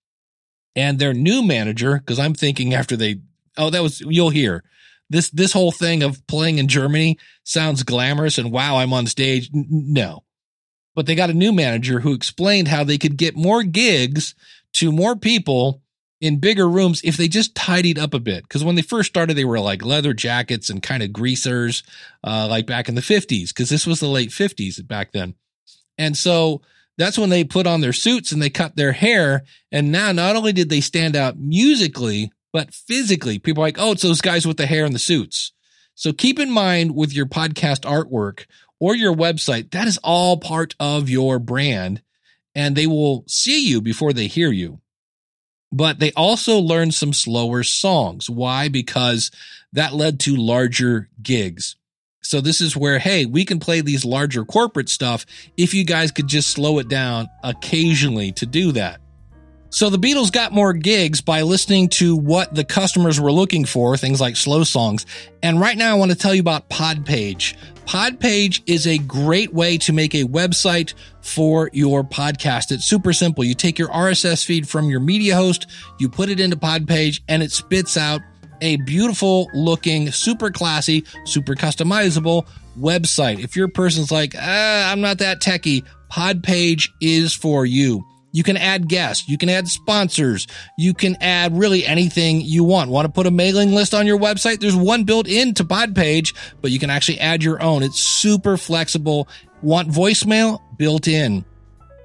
And 0.76 0.98
their 0.98 1.14
new 1.14 1.42
manager, 1.42 1.98
because 1.98 2.18
I'm 2.18 2.34
thinking 2.34 2.74
after 2.74 2.96
they, 2.96 3.20
oh, 3.56 3.70
that 3.70 3.82
was, 3.82 4.00
you'll 4.02 4.30
hear 4.30 4.64
this 5.10 5.30
this 5.30 5.52
whole 5.52 5.72
thing 5.72 6.02
of 6.02 6.24
playing 6.26 6.58
in 6.58 6.68
Germany 6.68 7.18
sounds 7.44 7.82
glamorous 7.82 8.38
and 8.38 8.52
wow, 8.52 8.76
I'm 8.76 8.92
on 8.92 9.06
stage. 9.06 9.50
No. 9.52 10.24
But 10.94 11.06
they 11.06 11.14
got 11.14 11.30
a 11.30 11.34
new 11.34 11.52
manager 11.52 12.00
who 12.00 12.12
explained 12.12 12.68
how 12.68 12.84
they 12.84 12.98
could 12.98 13.16
get 13.16 13.36
more 13.36 13.62
gigs 13.62 14.34
to 14.74 14.92
more 14.92 15.16
people 15.16 15.82
in 16.20 16.40
bigger 16.40 16.68
rooms 16.68 17.00
if 17.04 17.16
they 17.16 17.28
just 17.28 17.54
tidied 17.54 17.98
up 17.98 18.14
a 18.14 18.20
bit. 18.20 18.42
Because 18.42 18.64
when 18.64 18.74
they 18.74 18.82
first 18.82 19.08
started, 19.08 19.34
they 19.34 19.44
were 19.44 19.60
like 19.60 19.84
leather 19.84 20.12
jackets 20.12 20.68
and 20.68 20.82
kind 20.82 21.02
of 21.02 21.12
greasers, 21.12 21.82
uh, 22.24 22.48
like 22.48 22.66
back 22.66 22.88
in 22.88 22.94
the 22.94 23.00
50s, 23.00 23.48
because 23.48 23.68
this 23.68 23.86
was 23.86 24.00
the 24.00 24.08
late 24.08 24.30
50s 24.30 24.84
back 24.86 25.12
then. 25.12 25.34
And 25.96 26.16
so 26.16 26.62
that's 26.96 27.18
when 27.18 27.30
they 27.30 27.44
put 27.44 27.66
on 27.66 27.80
their 27.80 27.92
suits 27.92 28.32
and 28.32 28.42
they 28.42 28.50
cut 28.50 28.76
their 28.76 28.92
hair. 28.92 29.44
And 29.70 29.92
now 29.92 30.12
not 30.12 30.36
only 30.36 30.52
did 30.52 30.68
they 30.68 30.80
stand 30.80 31.14
out 31.14 31.38
musically, 31.38 32.32
but 32.52 32.72
physically, 32.72 33.38
people 33.38 33.62
are 33.62 33.66
like, 33.66 33.78
oh, 33.78 33.92
it's 33.92 34.02
those 34.02 34.20
guys 34.20 34.46
with 34.46 34.56
the 34.56 34.66
hair 34.66 34.84
and 34.84 34.94
the 34.94 34.98
suits. 34.98 35.52
So 35.94 36.12
keep 36.12 36.38
in 36.38 36.50
mind 36.50 36.94
with 36.94 37.12
your 37.12 37.26
podcast 37.26 37.80
artwork 37.80 38.46
or 38.78 38.94
your 38.94 39.14
website, 39.14 39.72
that 39.72 39.88
is 39.88 39.98
all 40.04 40.36
part 40.36 40.74
of 40.78 41.10
your 41.10 41.38
brand 41.38 42.02
and 42.54 42.76
they 42.76 42.86
will 42.86 43.24
see 43.26 43.68
you 43.68 43.80
before 43.80 44.12
they 44.12 44.26
hear 44.26 44.50
you. 44.50 44.80
But 45.70 45.98
they 45.98 46.12
also 46.12 46.58
learned 46.58 46.94
some 46.94 47.12
slower 47.12 47.62
songs. 47.62 48.30
Why? 48.30 48.68
Because 48.68 49.30
that 49.72 49.92
led 49.92 50.18
to 50.20 50.36
larger 50.36 51.10
gigs. 51.22 51.76
So 52.22 52.40
this 52.40 52.60
is 52.60 52.76
where, 52.76 52.98
hey, 52.98 53.26
we 53.26 53.44
can 53.44 53.60
play 53.60 53.80
these 53.80 54.04
larger 54.04 54.44
corporate 54.44 54.88
stuff 54.88 55.24
if 55.56 55.74
you 55.74 55.84
guys 55.84 56.10
could 56.10 56.26
just 56.26 56.50
slow 56.50 56.78
it 56.78 56.88
down 56.88 57.28
occasionally 57.42 58.32
to 58.32 58.46
do 58.46 58.72
that. 58.72 59.00
So 59.70 59.90
the 59.90 59.98
Beatles 59.98 60.32
got 60.32 60.52
more 60.52 60.72
gigs 60.72 61.20
by 61.20 61.42
listening 61.42 61.90
to 61.90 62.16
what 62.16 62.54
the 62.54 62.64
customers 62.64 63.20
were 63.20 63.32
looking 63.32 63.66
for, 63.66 63.96
things 63.96 64.20
like 64.20 64.36
slow 64.36 64.64
songs. 64.64 65.04
And 65.42 65.60
right 65.60 65.76
now 65.76 65.90
I 65.90 65.98
want 65.98 66.10
to 66.10 66.16
tell 66.16 66.34
you 66.34 66.40
about 66.40 66.70
Podpage. 66.70 67.54
Podpage 67.84 68.62
is 68.66 68.86
a 68.86 68.98
great 68.98 69.52
way 69.52 69.76
to 69.78 69.92
make 69.92 70.14
a 70.14 70.24
website 70.24 70.94
for 71.20 71.68
your 71.72 72.02
podcast. 72.02 72.72
It's 72.72 72.86
super 72.86 73.12
simple. 73.12 73.44
You 73.44 73.54
take 73.54 73.78
your 73.78 73.88
RSS 73.88 74.44
feed 74.44 74.68
from 74.68 74.88
your 74.88 75.00
media 75.00 75.36
host, 75.36 75.66
you 75.98 76.08
put 76.08 76.30
it 76.30 76.40
into 76.40 76.56
Podpage, 76.56 77.20
and 77.28 77.42
it 77.42 77.52
spits 77.52 77.96
out 77.96 78.20
a 78.60 78.76
beautiful 78.76 79.48
looking, 79.54 80.10
super 80.10 80.50
classy, 80.50 81.04
super 81.24 81.54
customizable 81.54 82.46
website. 82.78 83.42
If 83.42 83.54
your 83.54 83.68
person's 83.68 84.10
like, 84.10 84.34
ah, 84.38 84.90
I'm 84.90 85.00
not 85.00 85.18
that 85.18 85.40
techie, 85.40 85.84
Podpage 86.10 86.88
is 87.00 87.34
for 87.34 87.66
you. 87.66 88.04
You 88.32 88.42
can 88.42 88.56
add 88.56 88.88
guests. 88.88 89.28
You 89.28 89.38
can 89.38 89.48
add 89.48 89.68
sponsors. 89.68 90.46
You 90.76 90.94
can 90.94 91.16
add 91.20 91.56
really 91.58 91.86
anything 91.86 92.40
you 92.40 92.64
want. 92.64 92.90
Want 92.90 93.06
to 93.06 93.12
put 93.12 93.26
a 93.26 93.30
mailing 93.30 93.72
list 93.72 93.94
on 93.94 94.06
your 94.06 94.18
website? 94.18 94.60
There's 94.60 94.76
one 94.76 95.04
built 95.04 95.26
into 95.26 95.64
Podpage, 95.64 96.34
but 96.60 96.70
you 96.70 96.78
can 96.78 96.90
actually 96.90 97.20
add 97.20 97.42
your 97.42 97.62
own. 97.62 97.82
It's 97.82 97.98
super 97.98 98.56
flexible. 98.56 99.28
Want 99.62 99.88
voicemail? 99.88 100.60
Built 100.76 101.08
in. 101.08 101.44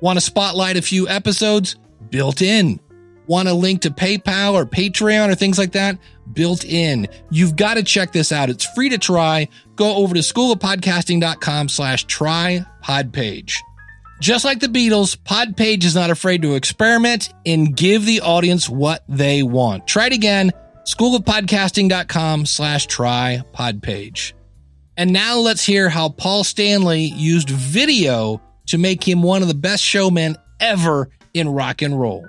Want 0.01 0.17
to 0.17 0.21
spotlight 0.21 0.77
a 0.77 0.81
few 0.81 1.07
episodes? 1.07 1.75
Built 2.09 2.41
in. 2.41 2.79
Want 3.27 3.47
a 3.47 3.53
link 3.53 3.81
to 3.81 3.89
PayPal 3.89 4.53
or 4.53 4.65
Patreon 4.65 5.29
or 5.29 5.35
things 5.35 5.57
like 5.57 5.73
that? 5.73 5.97
Built 6.33 6.65
in. 6.65 7.07
You've 7.29 7.55
got 7.55 7.75
to 7.75 7.83
check 7.83 8.11
this 8.11 8.31
out. 8.31 8.49
It's 8.49 8.65
free 8.73 8.89
to 8.89 8.97
try. 8.97 9.47
Go 9.75 9.95
over 9.95 10.13
to 10.13 10.21
schoolofpodcasting.com 10.21 11.69
slash 11.69 12.05
try 12.05 12.65
podpage. 12.83 13.55
Just 14.19 14.45
like 14.45 14.59
the 14.59 14.67
Beatles, 14.67 15.17
Podpage 15.17 15.83
is 15.83 15.95
not 15.95 16.09
afraid 16.09 16.43
to 16.43 16.55
experiment 16.55 17.33
and 17.45 17.75
give 17.75 18.05
the 18.05 18.21
audience 18.21 18.69
what 18.69 19.03
they 19.09 19.43
want. 19.43 19.85
Try 19.85 20.07
it 20.07 20.13
again, 20.13 20.51
schoolofpodcasting.com 20.85 22.45
slash 22.45 22.85
try 22.87 23.41
podpage. 23.53 24.33
And 24.95 25.11
now 25.11 25.39
let's 25.39 25.65
hear 25.65 25.89
how 25.89 26.09
Paul 26.09 26.43
Stanley 26.43 27.01
used 27.03 27.49
video 27.49 28.41
to 28.67 28.77
make 28.77 29.05
him 29.05 29.23
one 29.23 29.41
of 29.41 29.47
the 29.47 29.53
best 29.53 29.83
showmen 29.83 30.37
ever 30.59 31.09
in 31.33 31.49
rock 31.49 31.81
and 31.81 31.99
roll. 31.99 32.25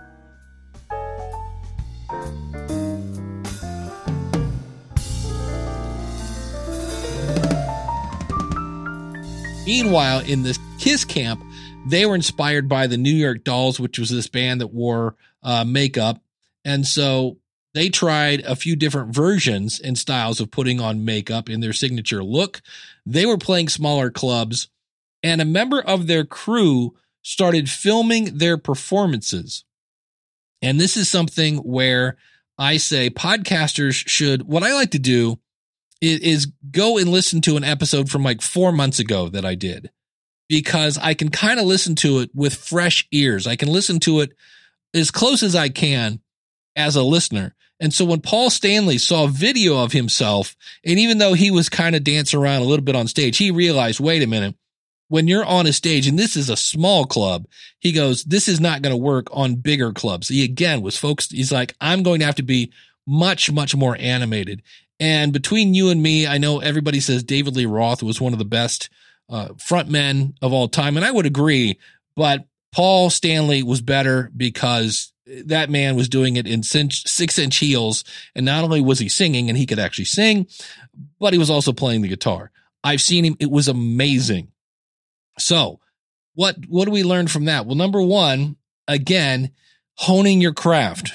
Meanwhile, 9.67 10.21
in 10.21 10.43
this 10.43 10.59
Kiss 10.79 11.05
camp, 11.05 11.43
they 11.87 12.07
were 12.07 12.15
inspired 12.15 12.69
by 12.69 12.87
the 12.87 12.97
New 12.97 13.13
York 13.13 13.45
Dolls, 13.45 13.79
which 13.79 13.99
was 13.99 14.11
this 14.11 14.27
band 14.27 14.61
that 14.61 14.73
wore 14.73 15.17
uh, 15.43 15.65
makeup. 15.65 16.21
And 16.65 16.87
so 16.87 17.39
they 17.75 17.91
tried 17.91 18.41
a 18.41 18.57
few 18.57 18.77
different 18.77 19.15
versions 19.15 19.81
and 19.81 19.99
styles 19.99 20.41
of 20.41 20.51
putting 20.51 20.81
on 20.81 21.05
makeup 21.05 21.51
in 21.51 21.61
their 21.61 21.73
signature 21.73 22.25
look. 22.25 22.63
They 23.05 23.27
were 23.27 23.37
playing 23.37 23.69
smaller 23.69 24.11
clubs, 24.11 24.69
and 25.23 25.41
a 25.41 25.47
member 25.47 25.81
of 25.81 26.07
their 26.07 26.25
crew 26.25 26.95
started 27.23 27.69
filming 27.69 28.39
their 28.39 28.57
performances. 28.57 29.65
And 30.63 30.81
this 30.81 30.97
is 30.97 31.09
something 31.11 31.59
where 31.59 32.17
I 32.57 32.77
say 32.79 33.11
podcasters 33.11 33.93
should, 34.09 34.45
what 34.45 34.63
I 34.63 34.73
like 34.73 34.93
to 34.93 34.99
do 34.99 35.39
is, 36.01 36.21
is 36.21 36.53
go 36.71 36.97
and 36.97 37.09
listen 37.09 37.41
to 37.43 37.57
an 37.57 37.65
episode 37.65 38.09
from 38.09 38.23
like 38.23 38.41
four 38.41 38.73
months 38.73 38.99
ago 38.99 39.29
that 39.29 39.45
I 39.45 39.55
did 39.55 39.91
because 40.49 40.99
I 40.99 41.15
can 41.15 41.31
kind 41.31 41.59
of 41.59 41.67
listen 41.67 41.95
to 41.97 42.21
it 42.21 42.31
with 42.35 42.55
fresh 42.55 43.07
ears. 43.11 43.47
I 43.47 43.57
can 43.57 43.69
listen 43.69 44.01
to 44.01 44.21
it 44.21 44.33
as 44.93 45.11
close 45.11 45.43
as 45.43 45.55
I 45.55 45.69
can 45.69 46.21
as 46.77 46.97
a 46.97 47.03
listener. 47.03 47.55
And 47.81 47.93
so 47.93 48.05
when 48.05 48.21
Paul 48.21 48.51
Stanley 48.51 48.99
saw 48.99 49.25
a 49.25 49.29
video 49.29 49.83
of 49.83 49.93
himself, 49.93 50.57
and 50.85 50.99
even 50.99 51.19
though 51.19 51.35
he 51.35 51.51
was 51.51 51.69
kind 51.69 51.97
of 51.97 52.05
dancing 52.05 52.39
around 52.39 52.63
a 52.63 52.67
little 52.67 52.85
bit 52.85 52.97
on 52.97 53.09
stage, 53.09 53.37
he 53.37 53.51
realized, 53.51 54.01
wait 54.01 54.23
a 54.23 54.27
minute, 54.27 54.55
when 55.09 55.29
you're 55.29 55.45
on 55.45 55.67
a 55.67 55.73
stage, 55.73 56.07
and 56.07 56.19
this 56.19 56.37
is 56.37 56.49
a 56.49 56.57
small 56.57 57.05
club, 57.05 57.47
he 57.81 57.93
goes, 57.93 58.25
this 58.25 58.49
is 58.49 58.61
not 58.61 58.81
going 58.81 58.93
to 58.93 58.97
work 58.97 59.27
on 59.33 59.57
bigger 59.57 59.93
clubs. 59.93 60.29
He 60.29 60.45
again 60.45 60.83
was 60.83 60.97
focused. 60.97 61.33
He's 61.33 61.53
like, 61.53 61.75
I'm 61.81 62.03
going 62.03 62.21
to 62.21 62.27
have 62.27 62.37
to 62.37 62.43
be 62.43 62.73
much, 63.07 63.51
much 63.51 63.77
more 63.77 63.97
animated. 63.99 64.63
And 65.01 65.33
between 65.33 65.75
you 65.75 65.91
and 65.91 66.03
me, 66.03 66.27
I 66.27 66.39
know 66.39 66.61
everybody 66.61 67.01
says 67.01 67.23
David 67.23 67.57
Lee 67.57 67.67
Roth 67.67 68.03
was 68.03 68.21
one 68.21 68.33
of 68.33 68.39
the 68.39 68.45
best 68.45 68.89
uh, 69.29 69.49
frontmen 69.55 70.35
of 70.43 70.53
all 70.53 70.69
time. 70.69 70.97
And 70.97 71.05
I 71.05 71.11
would 71.11 71.27
agree, 71.27 71.79
but 72.17 72.47
Paul 72.73 73.11
Stanley 73.11 73.63
was 73.63 73.81
better 73.81 74.31
because 74.37 75.13
that 75.27 75.71
man 75.71 75.97
was 75.97 76.09
doing 76.09 76.37
it 76.37 76.47
in 76.47 76.63
six 76.63 77.39
inch 77.39 77.57
heels. 77.57 78.05
And 78.35 78.45
not 78.45 78.65
only 78.65 78.81
was 78.81 78.99
he 78.99 79.09
singing 79.09 79.49
and 79.49 79.57
he 79.57 79.67
could 79.67 79.79
actually 79.79 80.05
sing, 80.07 80.47
but 81.19 81.33
he 81.33 81.39
was 81.39 81.51
also 81.51 81.73
playing 81.73 82.03
the 82.03 82.09
guitar. 82.09 82.51
I've 82.83 83.01
seen 83.01 83.25
him. 83.25 83.37
It 83.41 83.51
was 83.51 83.69
amazing. 83.69 84.53
So 85.39 85.81
what, 86.35 86.57
what 86.69 86.85
do 86.85 86.91
we 86.91 87.05
learn 87.05 87.29
from 87.29 87.47
that? 87.47 87.65
Well, 87.65 87.77
number 87.77 88.03
one, 88.03 88.57
again, 88.87 89.53
honing 89.95 90.41
your 90.41 90.53
craft. 90.53 91.13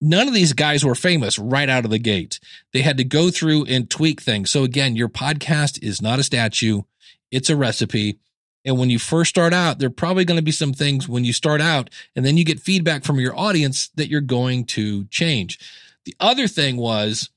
None 0.00 0.28
of 0.28 0.34
these 0.34 0.54
guys 0.54 0.82
were 0.82 0.94
famous 0.94 1.38
right 1.38 1.68
out 1.68 1.84
of 1.84 1.90
the 1.90 1.98
gate. 1.98 2.40
They 2.72 2.80
had 2.80 2.96
to 2.96 3.04
go 3.04 3.30
through 3.30 3.66
and 3.66 3.90
tweak 3.90 4.22
things. 4.22 4.50
So 4.50 4.64
again, 4.64 4.96
your 4.96 5.10
podcast 5.10 5.82
is 5.82 6.00
not 6.00 6.18
a 6.18 6.22
statue. 6.22 6.82
It's 7.30 7.50
a 7.50 7.56
recipe. 7.56 8.18
And 8.64 8.78
when 8.78 8.90
you 8.90 8.98
first 8.98 9.30
start 9.30 9.54
out, 9.54 9.78
there 9.78 9.86
are 9.86 9.90
probably 9.90 10.24
going 10.24 10.38
to 10.38 10.44
be 10.44 10.52
some 10.52 10.72
things 10.72 11.08
when 11.08 11.24
you 11.24 11.32
start 11.32 11.60
out 11.60 11.88
and 12.14 12.24
then 12.24 12.36
you 12.36 12.44
get 12.44 12.60
feedback 12.60 13.04
from 13.04 13.18
your 13.18 13.38
audience 13.38 13.88
that 13.94 14.08
you're 14.08 14.20
going 14.20 14.64
to 14.66 15.06
change. 15.06 15.58
The 16.04 16.14
other 16.20 16.46
thing 16.46 16.76
was 16.76 17.30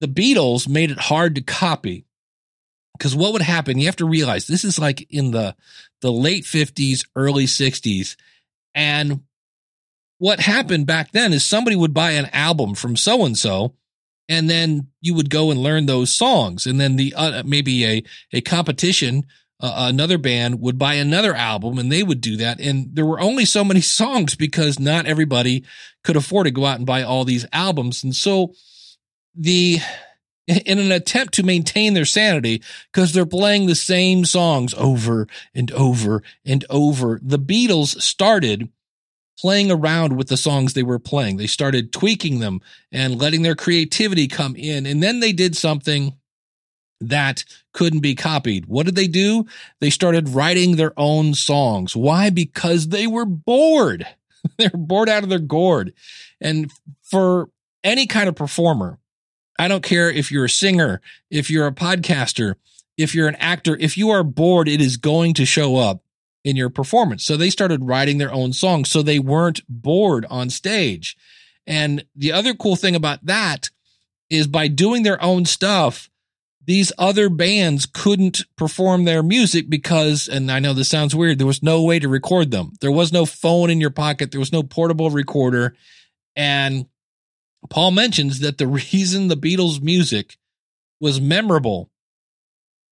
the 0.00 0.08
Beatles 0.08 0.68
made 0.68 0.90
it 0.90 0.98
hard 0.98 1.34
to 1.34 1.42
copy 1.42 2.06
because 2.96 3.14
what 3.14 3.32
would 3.32 3.42
happen? 3.42 3.78
You 3.78 3.86
have 3.86 3.96
to 3.96 4.08
realize 4.08 4.46
this 4.46 4.64
is 4.64 4.78
like 4.78 5.06
in 5.10 5.32
the, 5.32 5.54
the 6.00 6.12
late 6.12 6.44
50s, 6.44 7.06
early 7.14 7.44
60s. 7.44 8.16
And 8.74 9.20
what 10.18 10.40
happened 10.40 10.86
back 10.86 11.12
then 11.12 11.32
is 11.32 11.44
somebody 11.44 11.76
would 11.76 11.94
buy 11.94 12.12
an 12.12 12.26
album 12.32 12.74
from 12.74 12.96
so 12.96 13.24
and 13.24 13.36
so 13.36 13.74
and 14.28 14.48
then 14.48 14.88
you 15.00 15.14
would 15.14 15.30
go 15.30 15.50
and 15.50 15.60
learn 15.60 15.86
those 15.86 16.14
songs. 16.14 16.66
And 16.66 16.80
then 16.80 16.96
the 16.96 17.14
uh, 17.16 17.42
maybe 17.44 17.84
a 17.84 18.02
a 18.32 18.40
competition 18.40 19.26
uh, 19.60 19.88
another 19.90 20.18
band 20.18 20.60
would 20.60 20.78
buy 20.78 20.94
another 20.94 21.34
album 21.34 21.78
and 21.78 21.90
they 21.90 22.02
would 22.02 22.20
do 22.20 22.36
that. 22.36 22.60
And 22.60 22.94
there 22.94 23.06
were 23.06 23.20
only 23.20 23.44
so 23.44 23.64
many 23.64 23.80
songs 24.00 24.34
because 24.34 24.78
not 24.78 25.06
everybody 25.06 25.64
could 26.04 26.16
afford 26.16 26.46
to 26.46 26.50
go 26.50 26.64
out 26.64 26.78
and 26.78 26.86
buy 26.86 27.02
all 27.02 27.24
these 27.24 27.46
albums. 27.52 28.04
And 28.04 28.14
so 28.14 28.54
the 29.34 29.78
in 30.46 30.78
an 30.78 30.92
attempt 30.92 31.34
to 31.34 31.42
maintain 31.42 31.92
their 31.92 32.06
sanity 32.06 32.62
because 32.90 33.12
they're 33.12 33.26
playing 33.26 33.66
the 33.66 33.74
same 33.74 34.24
songs 34.24 34.72
over 34.74 35.26
and 35.54 35.70
over 35.72 36.22
and 36.46 36.64
over 36.70 37.20
the 37.22 37.38
Beatles 37.38 38.00
started 38.00 38.70
playing 39.38 39.70
around 39.70 40.16
with 40.16 40.28
the 40.28 40.36
songs 40.36 40.74
they 40.74 40.82
were 40.82 40.98
playing. 40.98 41.36
They 41.36 41.46
started 41.46 41.92
tweaking 41.92 42.40
them 42.40 42.60
and 42.90 43.18
letting 43.18 43.42
their 43.42 43.54
creativity 43.54 44.26
come 44.26 44.56
in. 44.56 44.84
And 44.84 45.02
then 45.02 45.20
they 45.20 45.32
did 45.32 45.56
something 45.56 46.14
that 47.00 47.44
couldn't 47.72 48.00
be 48.00 48.16
copied. 48.16 48.66
What 48.66 48.86
did 48.86 48.96
they 48.96 49.06
do? 49.06 49.46
They 49.80 49.90
started 49.90 50.30
writing 50.30 50.74
their 50.76 50.92
own 50.96 51.34
songs. 51.34 51.94
Why? 51.94 52.30
Because 52.30 52.88
they 52.88 53.06
were 53.06 53.24
bored. 53.24 54.06
They're 54.58 54.70
bored 54.70 55.08
out 55.08 55.22
of 55.22 55.28
their 55.28 55.38
gourd. 55.38 55.92
And 56.40 56.72
for 57.02 57.50
any 57.84 58.06
kind 58.06 58.28
of 58.28 58.34
performer, 58.34 58.98
I 59.58 59.68
don't 59.68 59.82
care 59.84 60.10
if 60.10 60.32
you're 60.32 60.46
a 60.46 60.50
singer, 60.50 61.00
if 61.30 61.50
you're 61.50 61.66
a 61.66 61.72
podcaster, 61.72 62.54
if 62.96 63.14
you're 63.14 63.28
an 63.28 63.36
actor, 63.36 63.76
if 63.78 63.96
you 63.96 64.10
are 64.10 64.24
bored, 64.24 64.68
it 64.68 64.80
is 64.80 64.96
going 64.96 65.34
to 65.34 65.44
show 65.44 65.76
up 65.76 66.02
in 66.44 66.56
your 66.56 66.70
performance. 66.70 67.24
So 67.24 67.36
they 67.36 67.50
started 67.50 67.84
writing 67.84 68.18
their 68.18 68.32
own 68.32 68.52
songs 68.52 68.90
so 68.90 69.02
they 69.02 69.18
weren't 69.18 69.60
bored 69.68 70.26
on 70.30 70.50
stage. 70.50 71.16
And 71.66 72.04
the 72.16 72.32
other 72.32 72.54
cool 72.54 72.76
thing 72.76 72.94
about 72.94 73.24
that 73.26 73.70
is 74.30 74.46
by 74.46 74.68
doing 74.68 75.02
their 75.02 75.22
own 75.22 75.44
stuff, 75.44 76.08
these 76.64 76.92
other 76.98 77.28
bands 77.30 77.86
couldn't 77.86 78.44
perform 78.56 79.04
their 79.04 79.22
music 79.22 79.70
because, 79.70 80.28
and 80.28 80.50
I 80.50 80.58
know 80.58 80.74
this 80.74 80.88
sounds 80.88 81.14
weird, 81.14 81.38
there 81.38 81.46
was 81.46 81.62
no 81.62 81.82
way 81.82 81.98
to 81.98 82.08
record 82.08 82.50
them. 82.50 82.72
There 82.80 82.92
was 82.92 83.12
no 83.12 83.24
phone 83.24 83.70
in 83.70 83.80
your 83.80 83.90
pocket. 83.90 84.30
There 84.30 84.40
was 84.40 84.52
no 84.52 84.62
portable 84.62 85.10
recorder. 85.10 85.74
And 86.36 86.86
Paul 87.70 87.92
mentions 87.92 88.40
that 88.40 88.58
the 88.58 88.66
reason 88.92 89.28
the 89.28 89.36
Beatles 89.36 89.80
music 89.80 90.36
was 91.00 91.20
memorable, 91.20 91.90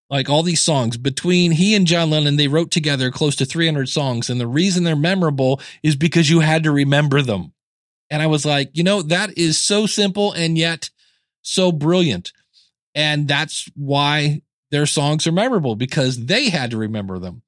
like 0.08 0.28
all 0.28 0.42
these 0.42 0.62
songs 0.62 0.96
between 0.96 1.52
he 1.52 1.74
and 1.74 1.86
John 1.86 2.10
Lennon, 2.10 2.36
they 2.36 2.48
wrote 2.48 2.70
together 2.70 3.10
close 3.10 3.36
to 3.36 3.44
300 3.44 3.88
songs. 3.88 4.30
And 4.30 4.40
the 4.40 4.46
reason 4.46 4.84
they're 4.84 4.96
memorable 4.96 5.60
is 5.82 5.96
because 5.96 6.30
you 6.30 6.40
had 6.40 6.62
to 6.64 6.70
remember 6.70 7.22
them. 7.22 7.52
And 8.08 8.22
I 8.22 8.28
was 8.28 8.46
like, 8.46 8.70
you 8.74 8.84
know, 8.84 9.02
that 9.02 9.36
is 9.36 9.58
so 9.58 9.86
simple 9.86 10.32
and 10.32 10.56
yet 10.56 10.90
so 11.42 11.72
brilliant. 11.72 12.32
And 12.94 13.26
that's 13.26 13.68
why 13.74 14.42
their 14.70 14.86
songs 14.86 15.26
are 15.26 15.32
memorable 15.32 15.74
because 15.74 16.26
they 16.26 16.50
had 16.50 16.70
to 16.70 16.76
remember 16.76 17.18
them. 17.18 17.42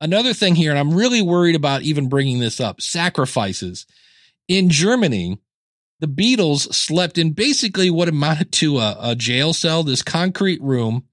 Another 0.00 0.34
thing 0.34 0.56
here, 0.56 0.70
and 0.70 0.78
I'm 0.78 0.94
really 0.94 1.22
worried 1.22 1.54
about 1.54 1.82
even 1.82 2.08
bringing 2.08 2.40
this 2.40 2.60
up 2.60 2.80
sacrifices. 2.80 3.86
In 4.48 4.68
Germany, 4.68 5.38
the 6.00 6.08
Beatles 6.08 6.74
slept 6.74 7.16
in 7.16 7.30
basically 7.30 7.88
what 7.88 8.08
amounted 8.08 8.50
to 8.54 8.78
a, 8.78 8.96
a 9.00 9.14
jail 9.14 9.52
cell, 9.52 9.84
this 9.84 10.02
concrete 10.02 10.60
room 10.60 11.04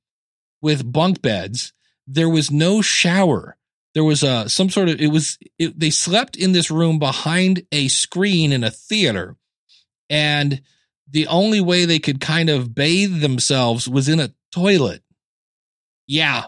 with 0.62 0.92
bunk 0.92 1.22
beds. 1.22 1.74
There 2.08 2.30
was 2.30 2.51
no 2.51 2.82
shower. 2.82 3.58
There 3.94 4.04
was 4.04 4.24
a 4.24 4.50
some 4.50 4.70
sort 4.70 4.89
of 4.89 5.01
it 5.01 5.08
was 5.08 5.38
it, 5.58 5.80
they 5.80 5.89
slept 5.89 6.36
in 6.36 6.51
this 6.51 6.70
room 6.70 7.00
behind 7.00 7.63
a 7.72 7.88
screen 7.88 8.51
in 8.51 8.63
a 8.63 8.72
theater, 8.72 9.36
and 10.10 10.62
the 11.10 11.28
only 11.28 11.62
way 11.62 11.86
they 11.86 12.00
could 12.00 12.22
kind 12.22 12.50
of 12.50 12.75
bathe 12.75 13.22
themselves 13.22 13.88
was 13.88 14.08
in 14.08 14.20
a 14.20 14.34
toilet. 14.51 15.04
Yeah. 16.08 16.46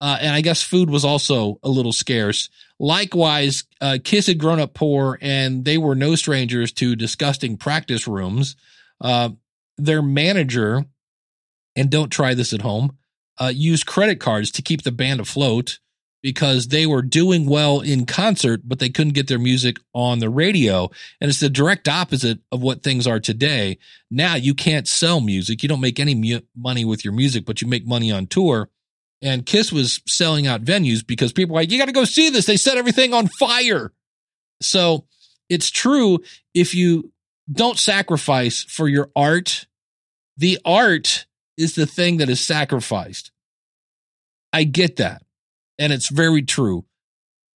Uh, 0.00 0.16
and 0.20 0.34
I 0.34 0.40
guess 0.40 0.62
food 0.62 0.88
was 0.88 1.04
also 1.04 1.58
a 1.62 1.68
little 1.68 1.92
scarce. 1.92 2.48
Likewise, 2.78 3.64
uh, 3.80 3.98
Kiss 4.02 4.28
had 4.28 4.38
grown 4.38 4.58
up 4.58 4.72
poor 4.72 5.18
and 5.20 5.64
they 5.64 5.76
were 5.76 5.94
no 5.94 6.14
strangers 6.14 6.72
to 6.72 6.96
disgusting 6.96 7.58
practice 7.58 8.08
rooms. 8.08 8.56
Uh, 9.00 9.30
their 9.76 10.00
manager, 10.00 10.84
and 11.76 11.90
don't 11.90 12.10
try 12.10 12.34
this 12.34 12.52
at 12.52 12.62
home, 12.62 12.96
uh, 13.40 13.52
used 13.54 13.86
credit 13.86 14.20
cards 14.20 14.50
to 14.52 14.62
keep 14.62 14.82
the 14.82 14.92
band 14.92 15.20
afloat 15.20 15.78
because 16.22 16.68
they 16.68 16.86
were 16.86 17.02
doing 17.02 17.46
well 17.46 17.80
in 17.80 18.04
concert, 18.04 18.60
but 18.64 18.78
they 18.78 18.90
couldn't 18.90 19.14
get 19.14 19.26
their 19.28 19.38
music 19.38 19.78
on 19.94 20.18
the 20.18 20.28
radio. 20.28 20.90
And 21.20 21.30
it's 21.30 21.40
the 21.40 21.48
direct 21.48 21.88
opposite 21.88 22.40
of 22.52 22.60
what 22.60 22.82
things 22.82 23.06
are 23.06 23.20
today. 23.20 23.78
Now 24.10 24.34
you 24.34 24.54
can't 24.54 24.86
sell 24.86 25.20
music. 25.20 25.62
You 25.62 25.68
don't 25.68 25.80
make 25.80 25.98
any 25.98 26.14
mu- 26.14 26.42
money 26.54 26.84
with 26.84 27.04
your 27.04 27.14
music, 27.14 27.46
but 27.46 27.62
you 27.62 27.68
make 27.68 27.86
money 27.86 28.12
on 28.12 28.26
tour. 28.26 28.68
And 29.22 29.46
Kiss 29.46 29.72
was 29.72 30.00
selling 30.06 30.46
out 30.46 30.62
venues 30.62 31.06
because 31.06 31.32
people 31.32 31.54
were 31.54 31.60
like, 31.60 31.70
you 31.70 31.78
got 31.78 31.86
to 31.86 31.92
go 31.92 32.04
see 32.04 32.30
this. 32.30 32.46
They 32.46 32.56
set 32.56 32.78
everything 32.78 33.14
on 33.14 33.26
fire. 33.26 33.92
So 34.60 35.06
it's 35.48 35.70
true 35.70 36.20
if 36.54 36.74
you 36.74 37.12
don't 37.50 37.78
sacrifice 37.78 38.62
for 38.62 38.88
your 38.88 39.10
art, 39.16 39.66
the 40.36 40.58
art 40.64 41.26
is 41.60 41.74
the 41.74 41.86
thing 41.86 42.18
that 42.18 42.28
is 42.28 42.40
sacrificed. 42.40 43.30
I 44.52 44.64
get 44.64 44.96
that 44.96 45.22
and 45.78 45.92
it's 45.92 46.08
very 46.08 46.42
true. 46.42 46.84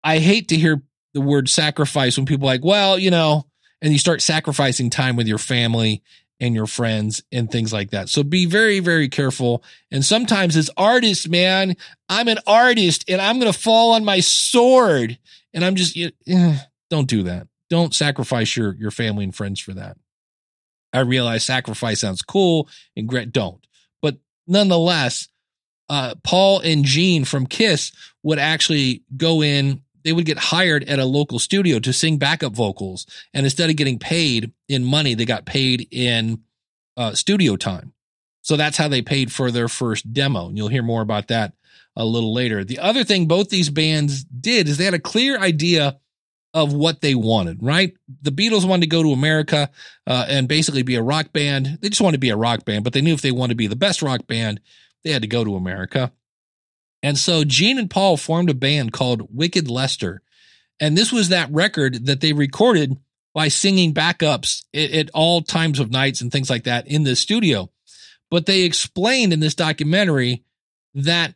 I 0.02 0.18
hate 0.18 0.48
to 0.48 0.56
hear 0.56 0.82
the 1.12 1.20
word 1.20 1.48
sacrifice 1.48 2.16
when 2.16 2.26
people 2.26 2.46
like, 2.46 2.64
well, 2.64 2.98
you 2.98 3.10
know, 3.10 3.46
and 3.80 3.92
you 3.92 3.98
start 3.98 4.22
sacrificing 4.22 4.90
time 4.90 5.16
with 5.16 5.26
your 5.26 5.38
family 5.38 6.02
and 6.40 6.54
your 6.54 6.66
friends 6.66 7.22
and 7.32 7.50
things 7.50 7.72
like 7.72 7.90
that. 7.90 8.08
So 8.08 8.22
be 8.22 8.46
very, 8.46 8.80
very 8.80 9.08
careful. 9.08 9.62
And 9.90 10.04
sometimes 10.04 10.56
as 10.56 10.70
artists, 10.76 11.28
man, 11.28 11.76
I'm 12.08 12.28
an 12.28 12.38
artist 12.46 13.04
and 13.08 13.20
I'm 13.20 13.38
going 13.38 13.52
to 13.52 13.58
fall 13.58 13.92
on 13.92 14.04
my 14.04 14.20
sword 14.20 15.18
and 15.52 15.64
I'm 15.64 15.76
just, 15.76 15.96
you 15.96 16.10
know, 16.26 16.56
don't 16.90 17.08
do 17.08 17.22
that. 17.24 17.46
Don't 17.70 17.94
sacrifice 17.94 18.56
your, 18.56 18.74
your 18.74 18.90
family 18.90 19.24
and 19.24 19.34
friends 19.34 19.60
for 19.60 19.72
that. 19.74 19.96
I 20.92 21.00
realize 21.00 21.44
sacrifice 21.44 22.00
sounds 22.00 22.22
cool 22.22 22.68
and 22.96 23.08
great. 23.08 23.32
Don't, 23.32 23.66
nonetheless, 24.46 25.28
uh, 25.88 26.14
Paul 26.22 26.60
and 26.60 26.84
Gene 26.84 27.24
from 27.24 27.46
Kiss 27.46 27.92
would 28.22 28.38
actually 28.38 29.02
go 29.16 29.42
in. 29.42 29.82
They 30.02 30.12
would 30.12 30.26
get 30.26 30.38
hired 30.38 30.84
at 30.84 30.98
a 30.98 31.04
local 31.04 31.38
studio 31.38 31.78
to 31.78 31.92
sing 31.92 32.18
backup 32.18 32.52
vocals, 32.52 33.06
and 33.32 33.46
instead 33.46 33.70
of 33.70 33.76
getting 33.76 33.98
paid 33.98 34.52
in 34.68 34.84
money, 34.84 35.14
they 35.14 35.24
got 35.24 35.46
paid 35.46 35.88
in 35.90 36.42
uh, 36.96 37.14
studio 37.14 37.56
time. 37.56 37.92
So 38.42 38.56
that's 38.56 38.76
how 38.76 38.88
they 38.88 39.00
paid 39.00 39.32
for 39.32 39.50
their 39.50 39.68
first 39.68 40.12
demo. 40.12 40.48
And 40.48 40.58
you'll 40.58 40.68
hear 40.68 40.82
more 40.82 41.00
about 41.00 41.28
that 41.28 41.54
a 41.96 42.04
little 42.04 42.34
later. 42.34 42.62
The 42.62 42.78
other 42.78 43.02
thing 43.02 43.26
both 43.26 43.48
these 43.48 43.70
bands 43.70 44.24
did 44.24 44.68
is 44.68 44.76
they 44.76 44.84
had 44.84 44.94
a 44.94 44.98
clear 44.98 45.38
idea 45.38 45.98
of 46.54 46.72
what 46.72 47.00
they 47.00 47.16
wanted, 47.16 47.58
right? 47.60 47.94
The 48.22 48.30
Beatles 48.30 48.66
wanted 48.66 48.82
to 48.82 48.88
go 48.88 49.02
to 49.02 49.12
America 49.12 49.70
uh, 50.06 50.24
and 50.28 50.46
basically 50.46 50.84
be 50.84 50.94
a 50.94 51.02
rock 51.02 51.32
band. 51.32 51.78
They 51.82 51.88
just 51.88 52.00
wanted 52.00 52.16
to 52.16 52.20
be 52.20 52.30
a 52.30 52.36
rock 52.36 52.64
band, 52.64 52.84
but 52.84 52.92
they 52.92 53.00
knew 53.00 53.12
if 53.12 53.22
they 53.22 53.32
wanted 53.32 53.54
to 53.54 53.56
be 53.56 53.66
the 53.66 53.74
best 53.74 54.00
rock 54.00 54.28
band, 54.28 54.60
they 55.02 55.10
had 55.10 55.22
to 55.22 55.28
go 55.28 55.42
to 55.42 55.56
America. 55.56 56.12
And 57.02 57.18
so 57.18 57.44
Gene 57.44 57.78
and 57.78 57.90
Paul 57.90 58.16
formed 58.16 58.50
a 58.50 58.54
band 58.54 58.92
called 58.92 59.28
Wicked 59.34 59.68
Lester. 59.68 60.22
And 60.80 60.96
this 60.96 61.12
was 61.12 61.28
that 61.28 61.50
record 61.52 62.06
that 62.06 62.20
they 62.20 62.32
recorded 62.32 62.96
by 63.34 63.48
singing 63.48 63.92
backups 63.92 64.64
at, 64.72 64.90
at 64.92 65.10
all 65.12 65.42
times 65.42 65.80
of 65.80 65.90
nights 65.90 66.20
and 66.20 66.30
things 66.30 66.48
like 66.48 66.64
that 66.64 66.86
in 66.86 67.02
the 67.02 67.16
studio. 67.16 67.68
But 68.30 68.46
they 68.46 68.62
explained 68.62 69.32
in 69.32 69.40
this 69.40 69.56
documentary 69.56 70.44
that 70.94 71.34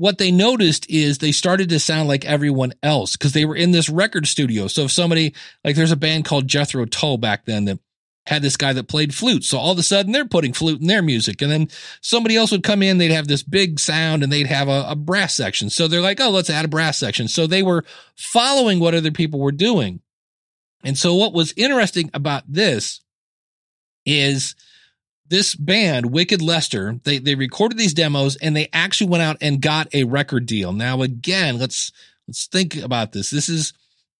what 0.00 0.16
they 0.16 0.32
noticed 0.32 0.88
is 0.88 1.18
they 1.18 1.30
started 1.30 1.68
to 1.68 1.78
sound 1.78 2.08
like 2.08 2.24
everyone 2.24 2.72
else 2.82 3.16
because 3.16 3.34
they 3.34 3.44
were 3.44 3.54
in 3.54 3.70
this 3.70 3.90
record 3.90 4.26
studio. 4.26 4.66
So 4.66 4.84
if 4.84 4.92
somebody 4.92 5.34
like 5.62 5.76
there's 5.76 5.92
a 5.92 5.96
band 5.96 6.24
called 6.24 6.48
Jethro 6.48 6.86
Tull 6.86 7.18
back 7.18 7.44
then 7.44 7.66
that 7.66 7.80
had 8.24 8.40
this 8.40 8.56
guy 8.56 8.72
that 8.72 8.88
played 8.88 9.14
flute. 9.14 9.44
So 9.44 9.58
all 9.58 9.72
of 9.72 9.78
a 9.78 9.82
sudden 9.82 10.12
they're 10.12 10.24
putting 10.24 10.54
flute 10.54 10.80
in 10.80 10.86
their 10.86 11.02
music. 11.02 11.42
And 11.42 11.52
then 11.52 11.68
somebody 12.00 12.34
else 12.34 12.50
would 12.50 12.62
come 12.62 12.82
in, 12.82 12.96
they'd 12.96 13.10
have 13.10 13.28
this 13.28 13.42
big 13.42 13.78
sound 13.78 14.22
and 14.22 14.32
they'd 14.32 14.46
have 14.46 14.68
a, 14.68 14.86
a, 14.88 14.96
brass 14.96 15.34
section. 15.34 15.68
So 15.68 15.86
they're 15.86 16.00
like, 16.00 16.18
oh, 16.18 16.30
let's 16.30 16.48
add 16.48 16.64
a 16.64 16.68
brass 16.68 16.96
section. 16.96 17.28
So 17.28 17.46
they 17.46 17.62
were 17.62 17.84
following 18.16 18.80
what 18.80 18.94
other 18.94 19.10
people 19.10 19.38
were 19.38 19.52
doing. 19.52 20.00
And 20.82 20.96
so 20.96 21.14
what 21.14 21.34
was 21.34 21.52
interesting 21.58 22.08
about 22.14 22.44
this 22.48 23.02
is 24.06 24.54
this 25.30 25.54
band, 25.54 26.06
Wicked 26.06 26.42
Lester, 26.42 27.00
they, 27.04 27.18
they 27.18 27.36
recorded 27.36 27.78
these 27.78 27.94
demos 27.94 28.36
and 28.36 28.54
they 28.54 28.68
actually 28.72 29.10
went 29.10 29.22
out 29.22 29.36
and 29.40 29.62
got 29.62 29.94
a 29.94 30.04
record 30.04 30.44
deal. 30.44 30.72
Now, 30.72 31.02
again, 31.02 31.58
let's, 31.58 31.92
let's 32.26 32.46
think 32.48 32.76
about 32.76 33.12
this. 33.12 33.30
This 33.30 33.48
is 33.48 33.72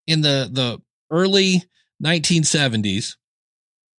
in 0.07 0.23
the, 0.23 0.49
the 0.51 0.81
early 1.11 1.65
1970s 2.03 3.17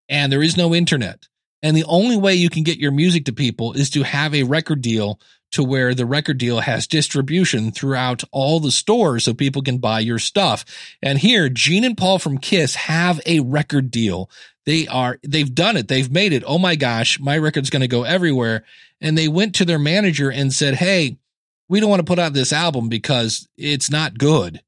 and 0.08 0.32
there 0.32 0.42
is 0.42 0.58
no 0.58 0.74
internet. 0.74 1.28
And 1.62 1.78
the 1.78 1.84
only 1.84 2.18
way 2.18 2.34
you 2.34 2.50
can 2.50 2.64
get 2.64 2.80
your 2.80 2.92
music 2.92 3.26
to 3.26 3.34
people 3.34 3.74
is 3.74 3.90
to 3.92 4.04
have 4.04 4.34
a 4.34 4.44
record 4.44 4.82
deal 4.82 5.20
to 5.52 5.64
where 5.64 5.94
the 5.94 6.06
record 6.06 6.38
deal 6.38 6.62
has 6.62 6.88
distribution 6.88 7.72
throughout 7.72 8.24
all 8.32 8.60
the 8.60 8.72
stores 8.72 9.26
so 9.26 9.34
people 9.34 9.62
can 9.62 9.78
buy 9.78 10.00
your 10.00 10.18
stuff. 10.18 10.64
And 11.02 11.20
here, 11.20 11.50
Gene 11.50 11.84
and 11.84 11.98
Paul 11.98 12.20
from 12.20 12.38
Kiss 12.38 12.76
have 12.76 13.20
a 13.26 13.42
record 13.42 13.92
deal. 13.92 14.30
They 14.66 14.88
are, 14.88 15.18
they've 15.28 15.54
done 15.54 15.78
it. 15.78 15.88
They've 15.88 16.12
made 16.12 16.34
it. 16.34 16.44
Oh 16.46 16.60
my 16.60 16.76
gosh, 16.76 17.20
my 17.20 17.38
record's 17.38 17.70
going 17.70 17.82
to 17.82 17.88
go 17.88 18.04
everywhere. 18.04 18.64
And 19.00 19.18
they 19.18 19.28
went 19.28 19.56
to 19.56 19.66
their 19.66 19.80
manager 19.80 20.32
and 20.32 20.54
said, 20.54 20.76
Hey, 20.76 21.18
we 21.68 21.80
don't 21.80 21.90
want 21.90 22.02
to 22.02 22.06
put 22.06 22.20
out 22.20 22.34
this 22.34 22.54
album 22.54 22.90
because 22.90 23.48
it's 23.58 23.90
not 23.90 24.18
good. 24.18 24.62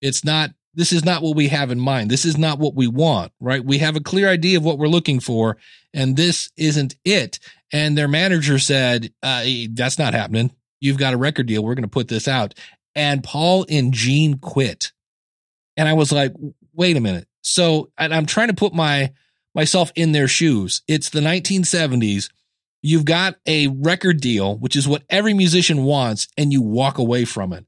It's 0.00 0.24
not 0.24 0.50
this 0.74 0.92
is 0.92 1.04
not 1.04 1.22
what 1.22 1.34
we 1.34 1.48
have 1.48 1.70
in 1.70 1.80
mind. 1.80 2.10
This 2.10 2.24
is 2.24 2.38
not 2.38 2.58
what 2.58 2.74
we 2.74 2.86
want, 2.86 3.32
right? 3.40 3.64
We 3.64 3.78
have 3.78 3.96
a 3.96 4.00
clear 4.00 4.28
idea 4.28 4.58
of 4.58 4.64
what 4.64 4.78
we're 4.78 4.86
looking 4.86 5.18
for, 5.18 5.56
and 5.92 6.16
this 6.16 6.50
isn't 6.56 6.94
it. 7.04 7.40
And 7.72 7.98
their 7.98 8.08
manager 8.08 8.58
said, 8.58 9.12
uh, 9.22 9.44
That's 9.70 9.98
not 9.98 10.14
happening. 10.14 10.52
You've 10.80 10.98
got 10.98 11.14
a 11.14 11.18
record 11.18 11.46
deal. 11.46 11.64
We're 11.64 11.74
going 11.74 11.82
to 11.82 11.88
put 11.88 12.08
this 12.08 12.28
out. 12.28 12.54
And 12.94 13.22
Paul 13.22 13.66
and 13.68 13.92
Gene 13.92 14.38
quit. 14.38 14.92
And 15.76 15.88
I 15.88 15.94
was 15.94 16.12
like, 16.12 16.32
Wait 16.72 16.96
a 16.96 17.00
minute. 17.00 17.26
So 17.42 17.90
I'm 17.98 18.26
trying 18.26 18.48
to 18.48 18.54
put 18.54 18.74
my 18.74 19.12
myself 19.54 19.92
in 19.94 20.12
their 20.12 20.28
shoes. 20.28 20.82
It's 20.86 21.10
the 21.10 21.20
1970s. 21.20 22.30
You've 22.82 23.04
got 23.04 23.36
a 23.46 23.68
record 23.68 24.20
deal, 24.20 24.56
which 24.56 24.76
is 24.76 24.88
what 24.88 25.02
every 25.10 25.34
musician 25.34 25.84
wants, 25.84 26.28
and 26.38 26.52
you 26.52 26.62
walk 26.62 26.98
away 26.98 27.24
from 27.24 27.52
it. 27.52 27.66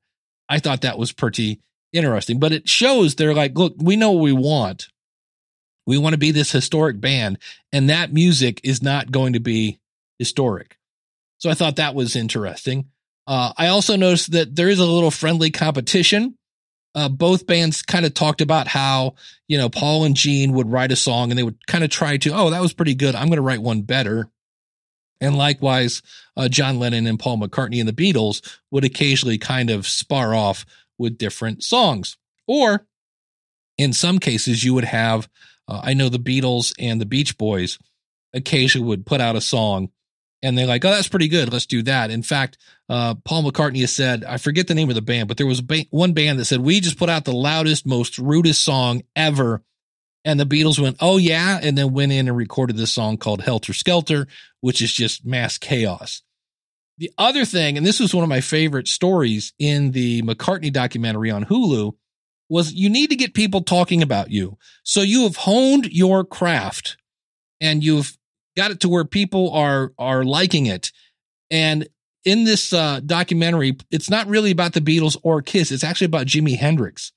I 0.49 0.59
thought 0.59 0.83
that 0.83 0.99
was 0.99 1.13
pretty 1.13 1.61
interesting, 1.93 2.39
but 2.39 2.53
it 2.53 2.69
shows 2.69 3.15
they're 3.15 3.35
like, 3.35 3.57
look, 3.57 3.75
we 3.79 3.97
know 3.97 4.13
what 4.13 4.23
we 4.23 4.33
want. 4.33 4.89
We 5.87 5.99
want 5.99 6.15
to 6.15 6.19
be 6.19 6.31
this 6.31 6.53
historic 6.53 7.01
band, 7.01 7.39
and 7.73 7.91
that 7.91 8.13
music 8.13 8.61
is 8.63 8.83
not 8.83 9.11
going 9.11 9.33
to 9.35 9.41
be 9.41 9.81
historic. 10.19 10.79
So 11.39 11.51
I 11.51 11.55
thought 11.55 11.77
that 11.77 11.95
was 11.95 12.15
interesting. 12.15 12.87
Uh, 13.27 13.53
I 13.57 13.69
also 13.69 13.97
noticed 13.97 14.33
that 14.33 14.55
there 14.55 14.69
is 14.69 14.79
a 14.79 14.87
little 14.87 15.11
friendly 15.11 15.51
competition. 15.51 16.37
Uh, 16.95 17.09
both 17.09 17.47
bands 17.47 17.83
kind 17.83 18.05
of 18.05 18.13
talked 18.13 18.41
about 18.43 18.69
how, 18.69 19.15
you 19.49 19.57
know, 19.57 19.71
Paul 19.71 20.05
and 20.05 20.15
Gene 20.15 20.53
would 20.53 20.71
write 20.71 20.93
a 20.93 20.97
song 20.97 21.31
and 21.31 21.39
they 21.39 21.43
would 21.43 21.67
kind 21.67 21.85
of 21.85 21.91
try 21.91 22.19
to, 22.19 22.31
oh, 22.35 22.51
that 22.51 22.61
was 22.61 22.75
pretty 22.75 22.95
good. 22.95 23.15
I'm 23.15 23.29
going 23.29 23.37
to 23.37 23.43
write 23.43 23.63
one 23.63 23.83
better. 23.83 24.29
And 25.21 25.37
likewise, 25.37 26.03
uh, 26.37 26.49
John 26.49 26.79
Lennon 26.79 27.07
and 27.07 27.19
Paul 27.19 27.39
McCartney 27.39 27.79
and 27.79 27.89
the 27.89 27.93
Beatles 27.93 28.43
would 28.71 28.85
occasionally 28.85 29.39
kind 29.39 29.71
of 29.71 29.87
spar 29.87 30.35
off 30.35 30.67
with 30.99 31.17
different 31.17 31.63
songs. 31.63 32.19
Or 32.47 32.87
in 33.79 33.93
some 33.93 34.19
cases, 34.19 34.65
you 34.65 34.75
would 34.75 34.85
have, 34.85 35.29
uh, 35.69 35.81
I 35.83 35.95
know 35.95 36.09
the 36.09 36.19
Beatles 36.19 36.73
and 36.79 37.01
the 37.01 37.07
Beach 37.07 37.39
Boys 37.39 37.79
occasionally 38.35 38.87
would 38.87 39.07
put 39.07 39.21
out 39.21 39.37
a 39.37 39.41
song 39.41 39.91
and 40.43 40.59
they're 40.59 40.67
like, 40.67 40.85
oh, 40.85 40.91
that's 40.91 41.09
pretty 41.09 41.29
good. 41.29 41.53
Let's 41.53 41.67
do 41.67 41.83
that. 41.83 42.11
In 42.11 42.23
fact, 42.23 42.59
uh, 42.89 43.15
Paul 43.25 43.45
McCartney 43.45 43.81
has 43.81 43.93
said, 43.93 44.25
I 44.25 44.39
forget 44.39 44.67
the 44.67 44.75
name 44.75 44.89
of 44.89 44.95
the 44.95 45.03
band, 45.03 45.29
but 45.29 45.37
there 45.37 45.47
was 45.47 45.61
ba- 45.61 45.87
one 45.91 46.13
band 46.13 46.39
that 46.39 46.47
said, 46.47 46.61
we 46.61 46.81
just 46.81 46.99
put 46.99 47.09
out 47.09 47.25
the 47.25 47.33
loudest, 47.33 47.87
most 47.87 48.19
rudest 48.19 48.65
song 48.65 49.03
ever. 49.15 49.63
And 50.25 50.39
the 50.39 50.47
Beatles 50.47 50.79
went, 50.79 50.97
oh, 51.01 51.17
yeah. 51.17 51.59
And 51.63 51.77
then 51.77 51.93
went 51.93 52.13
in 52.13 52.29
and 52.29 52.37
recorded 52.37 52.77
this 52.77 52.93
song 52.93 53.17
called 53.17 53.43
Helter 53.43 53.73
Skelter, 53.73 54.27
which 54.61 54.83
is 54.83 54.93
just 54.93 55.25
mass 55.25 55.59
chaos. 55.59 56.23
The 56.99 57.11
other 57.19 57.45
thing, 57.45 57.77
and 57.77 57.87
this 57.87 57.99
was 57.99 58.15
one 58.15 58.23
of 58.23 58.29
my 58.29 58.41
favorite 58.41 58.87
stories 58.87 59.53
in 59.59 59.93
the 59.93 60.23
McCartney 60.23 60.73
documentary 60.73 61.31
on 61.31 61.45
Hulu, 61.45 61.95
was 62.49 62.73
you 62.73 62.91
need 62.91 63.11
to 63.11 63.17
get 63.17 63.35
people 63.35 63.63
talking 63.63 64.03
about 64.03 64.31
you. 64.31 64.59
So 64.83 65.01
you 65.01 65.23
have 65.23 65.37
honed 65.37 65.87
your 65.87 66.25
craft 66.25 66.99
and 67.61 67.83
you've 67.83 68.17
got 68.57 68.71
it 68.71 68.81
to 68.81 68.89
where 68.89 69.05
people 69.05 69.51
are 69.53 69.93
are 69.99 70.25
liking 70.25 70.67
it. 70.67 70.93
And 71.51 71.89
in 72.25 72.45
this 72.45 72.73
uh, 72.73 73.01
documentary, 73.05 73.77
it's 73.91 74.09
not 74.09 74.29
really 74.29 74.51
about 74.51 74.75
the 74.75 74.81
Beatles 74.81 75.17
or 75.23 75.43
Kiss. 75.43 75.73
It's 75.73 75.85
actually 75.85 76.07
about 76.07 76.27
Jimi 76.27 76.57
Hendrix. 76.57 77.13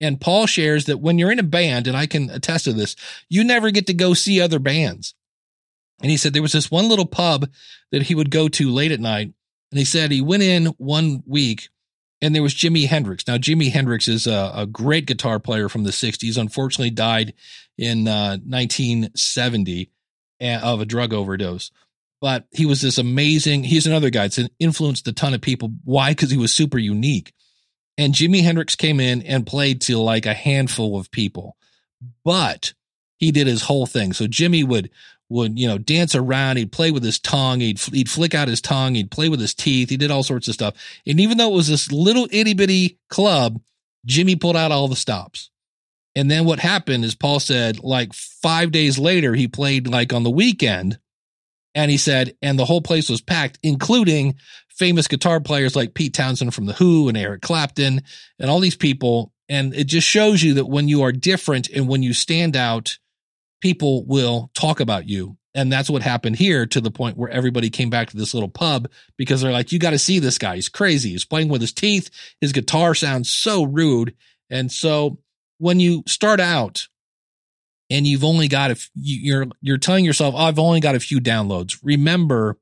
And 0.00 0.20
Paul 0.20 0.46
shares 0.46 0.86
that 0.86 1.00
when 1.00 1.18
you're 1.18 1.32
in 1.32 1.38
a 1.38 1.44
band, 1.44 1.86
and 1.86 1.96
I 1.96 2.06
can 2.06 2.30
attest 2.30 2.64
to 2.64 2.72
this, 2.72 2.94
you 3.28 3.42
never 3.44 3.70
get 3.70 3.86
to 3.88 3.94
go 3.94 4.14
see 4.14 4.40
other 4.40 4.58
bands. 4.58 5.14
And 6.00 6.10
he 6.10 6.16
said 6.16 6.32
there 6.32 6.42
was 6.42 6.52
this 6.52 6.70
one 6.70 6.88
little 6.88 7.06
pub 7.06 7.50
that 7.90 8.02
he 8.02 8.14
would 8.14 8.30
go 8.30 8.48
to 8.48 8.70
late 8.70 8.92
at 8.92 9.00
night. 9.00 9.32
And 9.70 9.78
he 9.78 9.84
said 9.84 10.10
he 10.10 10.22
went 10.22 10.44
in 10.44 10.66
one 10.78 11.22
week 11.26 11.68
and 12.20 12.34
there 12.34 12.42
was 12.42 12.54
Jimi 12.54 12.86
Hendrix. 12.86 13.26
Now, 13.26 13.36
Jimi 13.36 13.70
Hendrix 13.70 14.08
is 14.08 14.26
a, 14.26 14.52
a 14.54 14.66
great 14.66 15.06
guitar 15.06 15.38
player 15.38 15.68
from 15.68 15.84
the 15.84 15.90
60s, 15.90 16.38
unfortunately 16.38 16.90
died 16.90 17.34
in 17.76 18.08
uh, 18.08 18.38
1970 18.44 19.90
of 20.40 20.80
a 20.80 20.86
drug 20.86 21.12
overdose. 21.12 21.70
But 22.20 22.46
he 22.50 22.66
was 22.66 22.80
this 22.82 22.98
amazing. 22.98 23.64
He's 23.64 23.86
another 23.86 24.10
guy 24.10 24.28
that's 24.28 24.40
influenced 24.58 25.06
a 25.06 25.12
ton 25.12 25.34
of 25.34 25.40
people. 25.40 25.72
Why? 25.84 26.10
Because 26.10 26.30
he 26.30 26.36
was 26.36 26.52
super 26.52 26.78
unique. 26.78 27.32
And 27.96 28.14
Jimi 28.14 28.42
Hendrix 28.42 28.74
came 28.74 29.00
in 29.00 29.22
and 29.22 29.46
played 29.46 29.80
to 29.82 29.98
like 29.98 30.26
a 30.26 30.34
handful 30.34 30.98
of 30.98 31.10
people, 31.10 31.56
but 32.24 32.72
he 33.18 33.32
did 33.32 33.48
his 33.48 33.62
whole 33.62 33.86
thing. 33.86 34.12
So 34.12 34.26
Jimi 34.26 34.64
would 34.64 34.90
would 35.28 35.58
you 35.58 35.66
know 35.66 35.78
dance 35.78 36.14
around. 36.14 36.56
He'd 36.56 36.72
play 36.72 36.90
with 36.90 37.02
his 37.02 37.18
tongue. 37.18 37.60
He'd 37.60 37.80
he'd 37.80 38.10
flick 38.10 38.34
out 38.34 38.48
his 38.48 38.60
tongue. 38.60 38.94
He'd 38.94 39.10
play 39.10 39.28
with 39.28 39.40
his 39.40 39.54
teeth. 39.54 39.90
He 39.90 39.96
did 39.96 40.10
all 40.10 40.22
sorts 40.22 40.48
of 40.48 40.54
stuff. 40.54 40.74
And 41.06 41.20
even 41.20 41.38
though 41.38 41.50
it 41.50 41.56
was 41.56 41.68
this 41.68 41.90
little 41.90 42.28
itty 42.30 42.54
bitty 42.54 42.98
club, 43.08 43.60
Jimi 44.06 44.40
pulled 44.40 44.56
out 44.56 44.72
all 44.72 44.88
the 44.88 44.96
stops. 44.96 45.50
And 46.18 46.28
then 46.28 46.46
what 46.46 46.58
happened 46.58 47.04
is 47.04 47.14
Paul 47.14 47.38
said, 47.38 47.78
like 47.78 48.12
five 48.12 48.72
days 48.72 48.98
later, 48.98 49.36
he 49.36 49.46
played 49.46 49.86
like 49.86 50.12
on 50.12 50.24
the 50.24 50.32
weekend. 50.32 50.98
And 51.76 51.92
he 51.92 51.96
said, 51.96 52.36
and 52.42 52.58
the 52.58 52.64
whole 52.64 52.80
place 52.80 53.08
was 53.08 53.20
packed, 53.20 53.60
including 53.62 54.34
famous 54.68 55.06
guitar 55.06 55.38
players 55.38 55.76
like 55.76 55.94
Pete 55.94 56.14
Townshend 56.14 56.54
from 56.54 56.66
The 56.66 56.72
Who 56.72 57.08
and 57.08 57.16
Eric 57.16 57.42
Clapton 57.42 58.02
and 58.40 58.50
all 58.50 58.58
these 58.58 58.74
people. 58.74 59.32
And 59.48 59.72
it 59.72 59.84
just 59.84 60.08
shows 60.08 60.42
you 60.42 60.54
that 60.54 60.66
when 60.66 60.88
you 60.88 61.02
are 61.02 61.12
different 61.12 61.68
and 61.68 61.86
when 61.86 62.02
you 62.02 62.12
stand 62.12 62.56
out, 62.56 62.98
people 63.60 64.04
will 64.04 64.50
talk 64.54 64.80
about 64.80 65.08
you. 65.08 65.36
And 65.54 65.72
that's 65.72 65.88
what 65.88 66.02
happened 66.02 66.34
here 66.34 66.66
to 66.66 66.80
the 66.80 66.90
point 66.90 67.16
where 67.16 67.30
everybody 67.30 67.70
came 67.70 67.90
back 67.90 68.10
to 68.10 68.16
this 68.16 68.34
little 68.34 68.48
pub 68.48 68.90
because 69.16 69.40
they're 69.40 69.52
like, 69.52 69.70
you 69.70 69.78
got 69.78 69.90
to 69.90 70.00
see 70.00 70.18
this 70.18 70.38
guy. 70.38 70.56
He's 70.56 70.68
crazy. 70.68 71.10
He's 71.10 71.24
playing 71.24 71.48
with 71.48 71.60
his 71.60 71.72
teeth. 71.72 72.10
His 72.40 72.52
guitar 72.52 72.96
sounds 72.96 73.32
so 73.32 73.62
rude. 73.62 74.16
And 74.50 74.72
so 74.72 75.18
when 75.58 75.80
you 75.80 76.02
start 76.06 76.40
out 76.40 76.88
and 77.90 78.06
you've 78.06 78.24
only 78.24 78.48
got 78.48 78.70
a 78.70 78.76
you're 78.94 79.46
you're 79.60 79.78
telling 79.78 80.04
yourself 80.04 80.34
oh, 80.36 80.38
I've 80.38 80.58
only 80.58 80.80
got 80.80 80.94
a 80.94 81.00
few 81.00 81.20
downloads. 81.20 81.78
Remember 81.82 82.58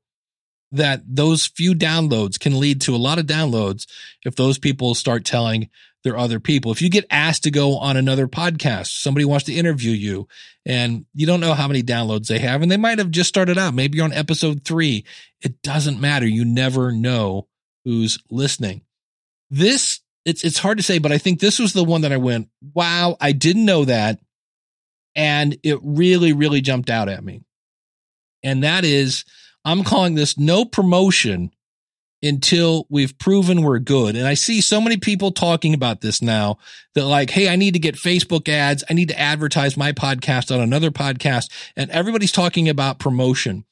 that 0.71 1.01
those 1.07 1.47
few 1.47 1.73
downloads 1.73 2.39
can 2.39 2.59
lead 2.59 2.81
to 2.81 2.95
a 2.95 2.97
lot 2.97 3.19
of 3.19 3.25
downloads 3.25 3.87
if 4.25 4.35
those 4.35 4.59
people 4.59 4.93
start 4.95 5.23
telling 5.23 5.69
their 6.03 6.17
other 6.17 6.39
people. 6.39 6.71
If 6.71 6.81
you 6.81 6.89
get 6.89 7.05
asked 7.09 7.43
to 7.43 7.51
go 7.51 7.77
on 7.77 7.97
another 7.97 8.27
podcast 8.27 8.87
somebody 8.87 9.25
wants 9.25 9.45
to 9.45 9.53
interview 9.53 9.91
you 9.91 10.27
and 10.65 11.05
you 11.13 11.25
don't 11.25 11.39
know 11.39 11.53
how 11.53 11.67
many 11.67 11.83
downloads 11.83 12.27
they 12.27 12.39
have 12.39 12.61
and 12.61 12.71
they 12.71 12.77
might 12.77 12.99
have 12.99 13.11
just 13.11 13.29
started 13.29 13.57
out 13.57 13.73
maybe 13.73 13.97
you're 13.97 14.05
on 14.05 14.13
episode 14.13 14.63
3 14.63 15.05
it 15.41 15.61
doesn't 15.61 16.01
matter. 16.01 16.27
You 16.27 16.45
never 16.45 16.91
know 16.91 17.47
who's 17.85 18.19
listening. 18.29 18.81
This 19.49 20.01
it's 20.27 20.43
it's 20.43 20.59
hard 20.59 20.77
to 20.77 20.83
say, 20.83 20.99
but 20.99 21.13
I 21.13 21.17
think 21.17 21.39
this 21.39 21.57
was 21.57 21.71
the 21.71 21.85
one 21.85 22.01
that 22.01 22.11
I 22.11 22.17
went, 22.17 22.49
wow, 22.73 23.15
I 23.21 23.31
didn't 23.31 23.63
know 23.63 23.85
that. 23.85 24.19
And 25.15 25.57
it 25.63 25.79
really, 25.81 26.33
really 26.33 26.59
jumped 26.59 26.89
out 26.89 27.07
at 27.07 27.23
me. 27.23 27.43
And 28.43 28.61
that 28.63 28.83
is, 28.83 29.23
I'm 29.63 29.85
calling 29.85 30.15
this 30.15 30.37
no 30.37 30.65
promotion 30.65 31.51
until 32.21 32.87
we've 32.89 33.17
proven 33.17 33.61
we're 33.61 33.79
good. 33.79 34.17
And 34.17 34.27
I 34.27 34.33
see 34.33 34.59
so 34.59 34.81
many 34.81 34.97
people 34.97 35.31
talking 35.31 35.73
about 35.73 36.01
this 36.01 36.21
now 36.21 36.57
that 36.93 37.05
like, 37.05 37.29
Hey, 37.29 37.47
I 37.47 37.55
need 37.55 37.73
to 37.75 37.79
get 37.79 37.95
Facebook 37.95 38.49
ads. 38.49 38.83
I 38.89 38.93
need 38.93 39.07
to 39.07 39.19
advertise 39.19 39.77
my 39.77 39.93
podcast 39.93 40.53
on 40.53 40.61
another 40.61 40.91
podcast. 40.91 41.49
And 41.77 41.89
everybody's 41.89 42.33
talking 42.33 42.67
about 42.67 42.99
promotion. 42.99 43.63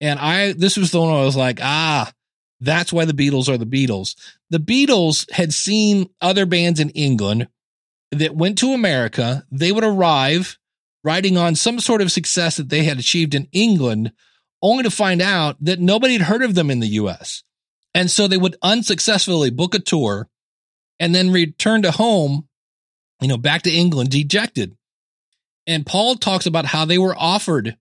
And 0.00 0.20
I, 0.20 0.52
this 0.52 0.76
was 0.76 0.92
the 0.92 1.00
one 1.00 1.10
I 1.10 1.24
was 1.24 1.36
like, 1.36 1.58
ah, 1.60 2.12
that's 2.64 2.92
why 2.92 3.04
the 3.04 3.12
Beatles 3.12 3.48
are 3.48 3.58
the 3.58 3.66
Beatles. 3.66 4.16
The 4.50 4.58
Beatles 4.58 5.30
had 5.30 5.52
seen 5.52 6.08
other 6.20 6.46
bands 6.46 6.80
in 6.80 6.90
England 6.90 7.48
that 8.10 8.36
went 8.36 8.58
to 8.58 8.72
America. 8.72 9.44
They 9.50 9.72
would 9.72 9.84
arrive 9.84 10.58
riding 11.02 11.36
on 11.36 11.54
some 11.54 11.78
sort 11.80 12.00
of 12.00 12.10
success 12.10 12.56
that 12.56 12.70
they 12.70 12.84
had 12.84 12.98
achieved 12.98 13.34
in 13.34 13.48
England, 13.52 14.12
only 14.62 14.82
to 14.82 14.90
find 14.90 15.20
out 15.20 15.56
that 15.60 15.78
nobody 15.78 16.14
had 16.14 16.22
heard 16.22 16.42
of 16.42 16.54
them 16.54 16.70
in 16.70 16.80
the 16.80 16.88
US. 16.88 17.42
And 17.94 18.10
so 18.10 18.26
they 18.26 18.38
would 18.38 18.56
unsuccessfully 18.62 19.50
book 19.50 19.74
a 19.74 19.78
tour 19.78 20.28
and 20.98 21.14
then 21.14 21.30
return 21.30 21.82
to 21.82 21.90
home, 21.90 22.48
you 23.20 23.28
know, 23.28 23.36
back 23.36 23.62
to 23.62 23.72
England 23.72 24.10
dejected. 24.10 24.76
And 25.66 25.86
Paul 25.86 26.16
talks 26.16 26.46
about 26.46 26.66
how 26.66 26.84
they 26.84 26.98
were 26.98 27.14
offered 27.16 27.76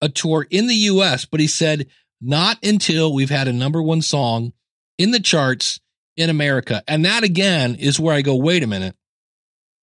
a 0.00 0.08
tour 0.08 0.46
in 0.50 0.66
the 0.66 0.74
US, 0.74 1.24
but 1.24 1.40
he 1.40 1.46
said, 1.46 1.86
not 2.20 2.58
until 2.64 3.12
we've 3.12 3.30
had 3.30 3.48
a 3.48 3.52
number 3.52 3.82
one 3.82 4.02
song 4.02 4.52
in 4.98 5.10
the 5.10 5.20
charts 5.20 5.80
in 6.16 6.30
America. 6.30 6.82
And 6.86 7.04
that 7.04 7.24
again 7.24 7.74
is 7.76 7.98
where 7.98 8.14
I 8.14 8.22
go, 8.22 8.36
wait 8.36 8.62
a 8.62 8.66
minute. 8.66 8.94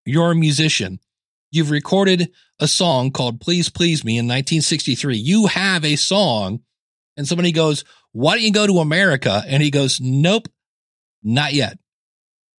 You're 0.04 0.32
a 0.32 0.36
musician. 0.36 1.00
You've 1.50 1.70
recorded 1.70 2.30
a 2.60 2.68
song 2.68 3.10
called 3.10 3.40
Please 3.40 3.68
Please 3.68 4.04
Me 4.04 4.12
in 4.12 4.26
1963. 4.26 5.16
You 5.16 5.46
have 5.46 5.84
a 5.84 5.96
song. 5.96 6.60
And 7.16 7.26
somebody 7.26 7.52
goes, 7.52 7.84
why 8.12 8.34
don't 8.34 8.44
you 8.44 8.52
go 8.52 8.66
to 8.66 8.78
America? 8.78 9.42
And 9.46 9.62
he 9.62 9.70
goes, 9.70 10.00
nope, 10.00 10.48
not 11.22 11.52
yet. 11.52 11.78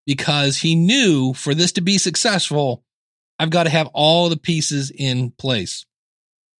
Because 0.06 0.58
he 0.58 0.76
knew 0.76 1.34
for 1.34 1.54
this 1.54 1.74
to 1.74 1.82
be 1.82 1.98
successful, 1.98 2.84
I've 3.38 3.52
got 3.52 3.64
to 3.64 3.70
have 3.70 3.88
all 3.94 4.28
the 4.28 4.38
pieces 4.38 4.92
in 4.92 5.32
place. 5.32 5.86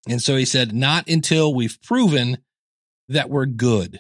And 0.08 0.22
so 0.22 0.38
he 0.38 0.46
said, 0.46 0.74
not 0.74 1.10
until 1.10 1.54
we've 1.54 1.82
proven 1.82 2.38
that 3.10 3.30
were 3.30 3.46
good. 3.46 4.00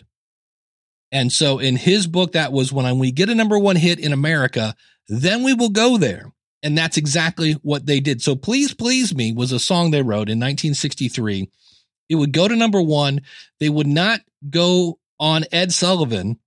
And 1.12 1.32
so 1.32 1.60
in 1.60 1.76
his 1.76 2.08
book, 2.08 2.34
that 2.34 2.52
was 2.52 2.72
when 2.72 3.00
we 3.00 3.12
get 3.12 3.30
a 3.30 3.36
number 3.36 3.58
one 3.58 3.76
hit 3.76 4.00
in 4.00 4.14
America, 4.14 4.76
then 5.08 5.44
we 5.44 5.54
will 5.54 5.70
go 5.70 5.98
there. 5.98 6.32
And 6.62 6.78
that's 6.78 6.98
exactly 6.98 7.54
what 7.54 7.86
they 7.86 8.00
did. 8.00 8.22
So 8.22 8.36
Please 8.36 8.74
Please 8.74 9.16
Me 9.16 9.34
was 9.34 9.52
a 9.52 9.60
song 9.60 9.92
they 9.92 10.02
wrote 10.02 10.30
in 10.30 10.40
1963. 10.40 11.50
It 12.10 12.16
would 12.16 12.34
go 12.34 12.48
to 12.48 12.56
number 12.56 12.82
one. 12.82 13.22
They 13.60 13.70
would 13.70 13.88
not 13.88 14.22
go 14.50 15.00
on 15.20 15.46
Ed 15.52 15.72
Sullivan, 15.72 16.40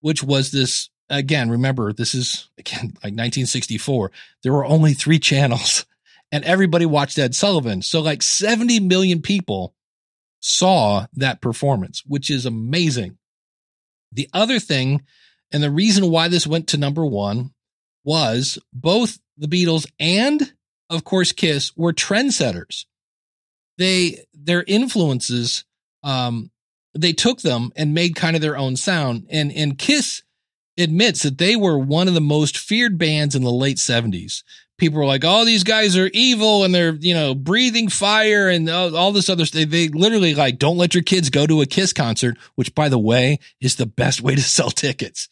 which 0.00 0.22
was 0.22 0.50
this 0.50 0.90
again, 1.08 1.50
remember, 1.50 1.92
this 1.92 2.14
is 2.14 2.48
again 2.58 2.86
like 3.02 3.14
1964. 3.14 4.10
There 4.42 4.52
were 4.52 4.66
only 4.66 4.92
three 4.94 5.18
channels 5.18 5.86
and 6.32 6.44
everybody 6.44 6.86
watched 6.86 7.18
Ed 7.18 7.34
Sullivan. 7.34 7.82
So 7.82 8.00
like 8.00 8.22
70 8.22 8.80
million 8.80 9.22
people 9.22 9.73
saw 10.44 11.06
that 11.14 11.40
performance, 11.40 12.02
which 12.06 12.28
is 12.28 12.44
amazing. 12.44 13.16
The 14.12 14.28
other 14.34 14.60
thing, 14.60 15.02
and 15.50 15.62
the 15.62 15.70
reason 15.70 16.10
why 16.10 16.28
this 16.28 16.46
went 16.46 16.68
to 16.68 16.76
number 16.76 17.04
one 17.04 17.54
was 18.04 18.58
both 18.70 19.18
the 19.38 19.46
Beatles 19.46 19.90
and, 19.98 20.52
of 20.90 21.02
course, 21.02 21.32
Kiss 21.32 21.74
were 21.76 21.94
trendsetters. 21.94 22.84
They, 23.78 24.26
their 24.34 24.62
influences, 24.66 25.64
um, 26.02 26.50
they 26.92 27.14
took 27.14 27.40
them 27.40 27.72
and 27.74 27.94
made 27.94 28.14
kind 28.14 28.36
of 28.36 28.42
their 28.42 28.58
own 28.58 28.76
sound. 28.76 29.26
And, 29.30 29.50
and 29.50 29.78
Kiss 29.78 30.22
admits 30.76 31.22
that 31.22 31.38
they 31.38 31.56
were 31.56 31.78
one 31.78 32.06
of 32.06 32.12
the 32.12 32.20
most 32.20 32.58
feared 32.58 32.98
bands 32.98 33.34
in 33.34 33.44
the 33.44 33.50
late 33.50 33.78
70s 33.78 34.42
people 34.78 34.98
were 34.98 35.06
like, 35.06 35.24
"Oh, 35.24 35.44
these 35.44 35.64
guys 35.64 35.96
are 35.96 36.10
evil 36.12 36.64
and 36.64 36.74
they're 36.74 36.94
you 36.94 37.14
know 37.14 37.34
breathing 37.34 37.88
fire 37.88 38.48
and 38.48 38.68
all, 38.68 38.96
all 38.96 39.12
this 39.12 39.28
other 39.28 39.44
stuff." 39.44 39.68
They 39.68 39.88
literally 39.88 40.34
like 40.34 40.58
don't 40.58 40.78
let 40.78 40.94
your 40.94 41.02
kids 41.02 41.30
go 41.30 41.46
to 41.46 41.62
a 41.62 41.66
Kiss 41.66 41.92
concert, 41.92 42.36
which 42.54 42.74
by 42.74 42.88
the 42.88 42.98
way 42.98 43.38
is 43.60 43.76
the 43.76 43.86
best 43.86 44.20
way 44.20 44.34
to 44.34 44.42
sell 44.42 44.70
tickets. 44.70 45.28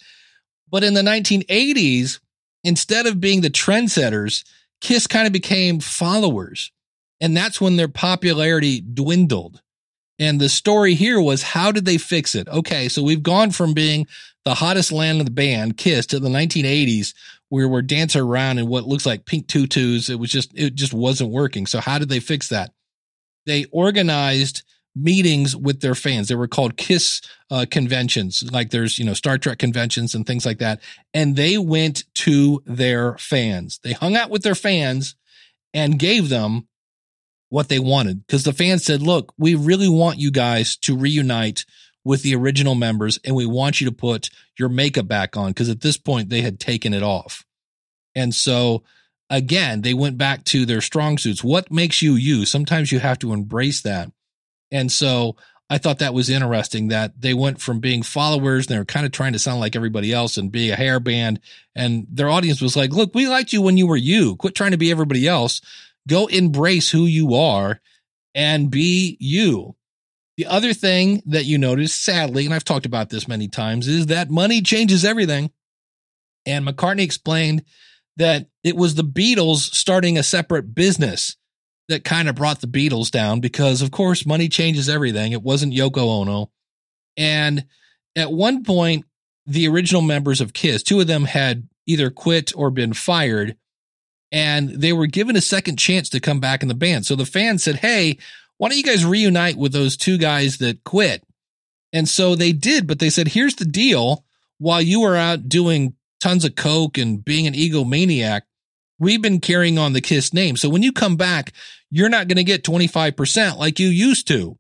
But 0.71 0.85
in 0.85 0.95
the 0.95 1.03
1980s, 1.03 2.21
instead 2.65 3.07
of 3.07 3.21
being 3.21 3.43
the 3.43 3.51
trendsetters, 3.51 4.45
Kiss 4.81 5.07
kind 5.07 5.27
of 5.27 5.33
became 5.33 5.81
followers, 5.81 6.73
and 7.21 7.37
that's 7.37 7.61
when 7.61 7.77
their 7.77 7.89
popularity 7.89 8.81
dwindled. 8.81 9.61
And 10.19 10.41
the 10.41 10.49
story 10.49 10.95
here 10.95 11.21
was 11.21 11.43
how 11.43 11.73
did 11.73 11.85
they 11.85 11.99
fix 11.99 12.35
it? 12.35 12.47
Okay, 12.49 12.89
so 12.89 13.03
we've 13.03 13.23
gone 13.23 13.51
from 13.51 13.75
being 13.75 14.07
the 14.45 14.55
hottest 14.55 14.93
land 14.93 15.21
of 15.21 15.27
the 15.27 15.33
band, 15.33 15.77
Kiss, 15.77 16.07
to 16.07 16.21
the 16.21 16.29
1980s 16.29 17.15
where 17.53 17.69
we're 17.69 17.83
dancing 17.83 18.23
around 18.23 18.59
in 18.59 18.67
what 18.67 18.87
looks 18.87 19.05
like 19.05 19.27
pink 19.27 19.47
tutus. 19.47 20.09
It 20.09 20.19
was 20.19 20.31
just, 20.31 20.53
it 20.55 20.75
just 20.75 20.95
wasn't 20.95 21.29
working. 21.29 21.67
So 21.67 21.81
how 21.81 21.99
did 21.99 22.09
they 22.09 22.19
fix 22.19 22.49
that? 22.49 22.73
They 23.45 23.67
organized 23.67 24.63
meetings 24.97 25.55
with 25.55 25.83
their 25.83 25.95
fans. 25.95 26.29
They 26.29 26.35
were 26.35 26.49
called 26.49 26.79
Kiss 26.79 27.21
uh, 27.51 27.67
conventions. 27.71 28.43
Like 28.51 28.71
there's, 28.71 28.99
you 28.99 29.05
know, 29.05 29.13
Star 29.13 29.37
Trek 29.37 29.59
conventions 29.59 30.15
and 30.15 30.27
things 30.27 30.47
like 30.47 30.61
that. 30.61 30.81
And 31.13 31.37
they 31.37 31.59
went 31.59 32.05
to 32.15 32.63
their 32.65 33.19
fans. 33.19 33.81
They 33.85 33.93
hung 33.93 34.17
out 34.17 34.31
with 34.31 34.45
their 34.45 34.55
fans 34.55 35.15
and 35.75 35.99
gave 35.99 36.31
them 36.31 36.69
what 37.51 37.69
they 37.69 37.79
wanted 37.79 38.27
because 38.27 38.45
the 38.45 38.55
fans 38.55 38.83
said, 38.83 39.03
look, 39.03 39.35
we 39.37 39.57
really 39.57 39.91
want 39.91 40.19
you 40.19 40.31
guys 40.31 40.75
to 40.79 40.97
reunite 40.97 41.67
with 42.03 42.23
the 42.23 42.35
original 42.35 42.75
members 42.75 43.19
and 43.27 43.37
we 43.37 43.45
want 43.45 43.79
you 43.79 43.91
to 43.91 43.95
put 43.95 44.31
your 44.63 44.69
makeup 44.69 45.09
back 45.09 45.37
on 45.37 45.51
because 45.51 45.69
at 45.69 45.81
this 45.81 45.97
point 45.97 46.29
they 46.29 46.41
had 46.41 46.61
taken 46.61 46.95
it 46.95 47.03
off. 47.03 47.45
And 48.15 48.33
so 48.33 48.85
again, 49.29 49.81
they 49.81 49.93
went 49.93 50.17
back 50.17 50.45
to 50.45 50.65
their 50.65 50.81
strong 50.81 51.19
suits. 51.19 51.43
What 51.43 51.73
makes 51.73 52.01
you 52.01 52.15
you? 52.15 52.47
Sometimes 52.47 52.93
you 52.93 53.01
have 53.01 53.19
to 53.19 53.33
embrace 53.33 53.81
that. 53.83 54.13
And 54.71 54.93
so 54.93 55.37
I 55.69 55.79
thought 55.79 55.99
that 55.99 56.15
was 56.15 56.31
interesting 56.31 56.89
that 56.89 57.21
they 57.21 57.35
went 57.35 57.61
from 57.61 57.81
being 57.81 58.05
followers 58.05 58.67
and 58.67 58.75
they 58.75 58.79
were 58.79 58.85
kind 58.85 59.05
of 59.05 59.11
trying 59.11 59.33
to 59.33 59.41
sound 59.41 59.59
like 59.59 59.75
everybody 59.75 60.13
else 60.13 60.37
and 60.37 60.53
be 60.53 60.71
a 60.71 60.77
hair 60.77 61.01
band. 61.01 61.41
And 61.75 62.07
their 62.09 62.29
audience 62.29 62.61
was 62.61 62.77
like, 62.77 62.93
look, 62.93 63.15
we 63.15 63.27
liked 63.27 63.53
you 63.53 63.63
when 63.63 63.77
you 63.77 63.89
were 63.89 63.97
you. 63.97 64.37
Quit 64.37 64.55
trying 64.55 64.71
to 64.71 64.77
be 64.77 64.93
everybody 64.93 65.27
else. 65.27 65.61
Go 66.07 66.27
embrace 66.27 66.91
who 66.91 67.07
you 67.07 67.35
are 67.35 67.81
and 68.35 68.71
be 68.71 69.17
you. 69.19 69.75
The 70.37 70.47
other 70.47 70.73
thing 70.73 71.23
that 71.27 71.45
you 71.45 71.59
notice, 71.59 71.93
sadly, 71.93 72.45
and 72.45 72.55
I've 72.55 72.65
talked 72.65 72.87
about 72.87 73.11
this 73.11 73.29
many 73.29 73.49
times, 73.49 73.87
is 73.87 74.07
that 74.07 74.31
money 74.31 74.63
changes 74.63 75.05
everything. 75.05 75.51
And 76.47 76.67
McCartney 76.67 77.03
explained 77.03 77.65
that 78.17 78.47
it 78.65 78.77
was 78.77 78.95
the 78.95 79.05
Beatles 79.05 79.59
starting 79.75 80.17
a 80.17 80.23
separate 80.23 80.75
business 80.75 81.37
that 81.89 82.05
kind 82.05 82.29
of 82.29 82.35
brought 82.35 82.61
the 82.61 82.67
Beatles 82.67 83.11
down 83.11 83.41
because, 83.41 83.83
of 83.83 83.91
course, 83.91 84.25
money 84.25 84.49
changes 84.49 84.89
everything. 84.89 85.33
It 85.33 85.43
wasn't 85.43 85.75
Yoko 85.75 85.99
Ono. 85.99 86.51
And 87.17 87.67
at 88.17 88.33
one 88.33 88.65
point, 88.65 89.05
the 89.47 89.69
original 89.69 90.03
members 90.03 90.41
of 90.41 90.53
Kiss, 90.53 90.83
two 90.83 91.01
of 91.01 91.07
them 91.07 91.25
had 91.25 91.69
either 91.87 92.11
quit 92.11 92.53
or 92.57 92.71
been 92.71 92.93
fired 92.93 93.57
and 94.33 94.71
they 94.71 94.95
were 94.95 95.07
given 95.07 95.37
a 95.37 95.43
second 95.43 95.77
chance 95.77 96.09
to 96.09 96.19
come 96.19 96.41
back 96.41 96.63
in 96.63 96.69
the 96.69 96.75
band. 96.75 97.05
So 97.05 97.15
the 97.15 97.27
fans 97.27 97.63
said, 97.63 97.77
Hey, 97.77 98.17
why 98.63 98.69
don't 98.69 98.79
you 98.79 98.85
guys 98.85 99.05
reunite 99.05 99.57
with 99.57 99.73
those 99.73 99.97
two 99.97 100.19
guys 100.19 100.59
that 100.59 100.85
quit? 100.85 101.25
And 101.93 102.09
so 102.09 102.37
they 102.37 102.53
did, 102.53 102.87
but 102.87 103.01
they 103.01 103.11
said, 103.11 103.27
here's 103.27 103.57
the 103.57 103.65
deal. 103.65 104.25
While 104.59 104.81
you 104.81 105.01
were 105.01 105.17
out 105.17 105.49
doing 105.49 105.97
tons 106.21 106.45
of 106.45 106.55
coke 106.55 106.97
and 106.97 107.25
being 107.25 107.49
an 107.49 107.55
egomaniac, 107.55 108.43
we've 109.01 109.21
been 109.21 109.41
carrying 109.41 109.79
on 109.79 109.95
the 109.95 110.01
Kiss 110.01 110.33
name. 110.33 110.57
So 110.57 110.69
when 110.69 110.85
you 110.85 110.93
come 110.93 111.17
back, 111.17 111.53
you're 111.91 112.09
not 112.09 112.29
going 112.29 112.37
to 112.37 112.45
get 112.45 112.63
25% 112.63 113.59
like 113.59 113.81
you 113.81 113.89
used 113.89 114.29
to. 114.29 114.57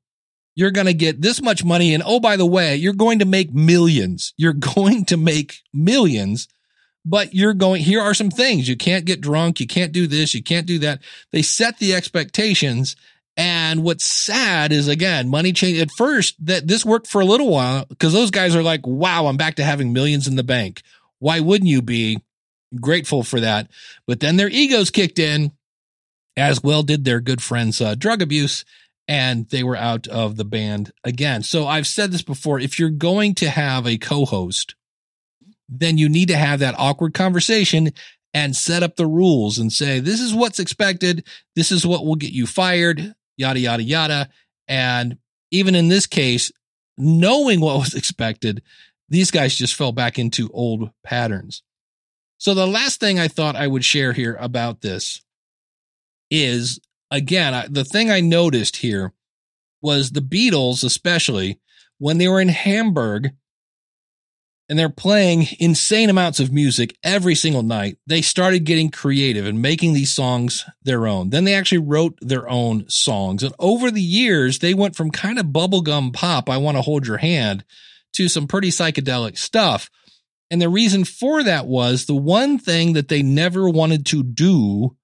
You're 0.57 0.73
going 0.73 0.88
to 0.88 0.95
get 0.95 1.23
this 1.23 1.41
much 1.41 1.62
money. 1.62 1.95
And 1.95 2.03
oh, 2.05 2.19
by 2.19 2.37
the 2.37 2.45
way, 2.45 2.75
you're 2.75 2.95
going 2.95 3.21
to 3.21 3.25
make 3.25 3.55
millions. 3.55 4.35
You're 4.37 4.53
going 4.75 5.05
to 5.05 5.17
make 5.17 5.61
millions 5.73 6.49
but 7.05 7.35
you're 7.35 7.55
going, 7.55 7.83
here 7.83 8.01
are 8.01 8.15
some 8.15 8.31
things. 8.31 8.69
You 8.69 8.77
can't 8.77 9.05
get 9.05 9.21
drunk. 9.21 9.61
You 9.61 9.67
can't 9.67 9.93
do 9.93 10.07
this. 10.07 10.35
You 10.35 10.43
can't 10.43 10.67
do 10.67 10.79
that. 10.81 11.01
They 11.33 11.43
set 11.43 11.79
the 11.79 11.95
expectations. 11.95 12.97
And 13.37 13.83
what's 13.83 14.05
sad 14.05 14.73
is 14.73 14.88
again, 14.88 15.29
money 15.29 15.53
change 15.53 15.79
at 15.79 15.90
first 15.97 16.35
that 16.47 16.68
this 16.68 16.85
worked 16.85 17.07
for 17.07 17.21
a 17.21 17.27
little 17.27 17.49
while 17.49 17.87
because 17.87 18.12
those 18.12 18.31
guys 18.31 18.55
are 18.55 18.62
like, 18.62 18.87
wow, 18.87 19.27
I'm 19.27 19.37
back 19.37 19.57
to 19.57 19.64
having 19.64 19.92
millions 19.92 20.29
in 20.29 20.37
the 20.37 20.42
bank. 20.42 20.83
Why 21.18 21.40
wouldn't 21.40 21.71
you 21.71 21.81
be 21.81 22.23
grateful 22.79 23.23
for 23.23 23.40
that? 23.40 23.71
But 24.07 24.21
then 24.21 24.37
their 24.37 24.51
egos 24.51 24.90
kicked 24.90 25.18
in 25.18 25.53
as 26.37 26.62
well 26.62 26.83
did 26.83 27.05
their 27.05 27.21
good 27.21 27.42
friends, 27.42 27.81
uh, 27.81 27.95
drug 27.95 28.21
abuse 28.21 28.64
and 29.09 29.49
they 29.49 29.62
were 29.62 29.77
out 29.77 30.07
of 30.09 30.37
the 30.37 30.45
band 30.45 30.92
again. 31.05 31.42
So 31.42 31.66
I've 31.66 31.87
said 31.87 32.12
this 32.12 32.23
before. 32.23 32.61
If 32.61 32.79
you're 32.79 32.90
going 32.90 33.35
to 33.37 33.51
have 33.51 33.87
a 33.87 33.99
co-host 33.99 34.75
then 35.79 35.99
you 35.99 36.09
need 36.09 36.29
to 36.29 36.37
have 36.37 36.61
that 36.61 36.75
awkward 36.79 37.14
conversation 37.14 37.90
and 38.35 38.57
set 38.57 38.83
up 38.83 38.97
the 38.97 39.07
rules 39.07 39.59
and 39.59 39.73
say, 39.73 40.01
this 40.01 40.21
is 40.21 40.35
what's 40.35 40.59
expected. 40.59 41.27
This 41.57 41.73
is 41.73 41.87
what 41.87 42.05
will 42.05 42.14
get 42.14 42.33
you 42.33 42.47
fired, 42.47 43.14
yada, 43.42 43.61
yada, 43.61 43.83
yada. 43.83 44.28
And 44.68 45.18
even 45.50 45.74
in 45.74 45.88
this 45.88 46.07
case, 46.07 46.50
knowing 46.96 47.61
what 47.61 47.78
was 47.78 47.94
expected, 47.96 48.62
these 49.09 49.31
guys 49.31 49.57
just 49.57 49.74
fell 49.74 49.92
back 49.92 50.18
into 50.18 50.50
old 50.52 50.90
patterns. 51.05 51.62
So 52.38 52.55
the 52.55 52.66
last 52.66 52.98
thing 52.98 53.18
I 53.18 53.28
thought 53.28 53.57
I 53.57 53.66
would 53.66 53.85
share 53.85 54.12
here 54.12 54.37
about 54.40 54.81
this 54.81 55.22
is 56.31 56.81
again, 57.11 57.66
the 57.70 57.85
thing 57.85 58.11
I 58.11 58.20
noticed 58.20 58.76
here 58.76 59.12
was 59.81 60.11
the 60.11 60.22
Beatles, 60.22 60.83
especially 60.83 61.61
when 61.98 62.18
they 62.18 62.28
were 62.28 62.40
in 62.40 62.48
Hamburg, 62.48 63.33
and 64.73 64.79
they're 64.79 64.89
playing 64.89 65.49
insane 65.61 66.09
amounts 66.09 66.41
of 66.41 66.51
music 66.51 66.97
every 67.05 67.35
single 67.35 67.63
night, 67.63 67.99
they 68.07 68.23
started 68.23 68.65
getting 68.65 68.91
creative 68.91 69.45
and 69.45 69.61
making 69.61 69.93
these 69.93 70.15
songs 70.15 70.65
their 70.83 71.07
own. 71.07 71.29
Then 71.29 71.45
they 71.45 71.53
actually 71.53 71.77
wrote 71.87 72.17
their 72.23 72.49
own 72.49 72.89
songs. 72.89 73.43
And 73.43 73.55
over 73.59 73.91
the 73.91 74.01
years, 74.01 74.61
they 74.61 74.73
went 74.73 74.97
from 74.97 75.11
kind 75.11 75.39
of 75.39 75.45
bubblegum 75.45 76.15
pop, 76.15 76.49
I 76.49 76.57
want 76.57 76.79
to 76.79 76.81
hold 76.81 77.07
your 77.07 77.19
hand, 77.19 77.67
to 78.15 78.29
some 78.29 78.47
pretty 78.47 78.71
psychedelic 78.71 79.37
stuff. 79.37 79.91
And 80.51 80.63
the 80.63 80.71
reason 80.71 81.05
for 81.05 81.43
that 81.43 81.67
was 81.67 82.07
the 82.07 82.17
one 82.17 82.59
thing 82.59 82.95
that 82.95 83.09
they 83.09 83.23
never 83.23 83.69
wanted 83.69 84.07
to 84.07 84.23
do 84.23 84.97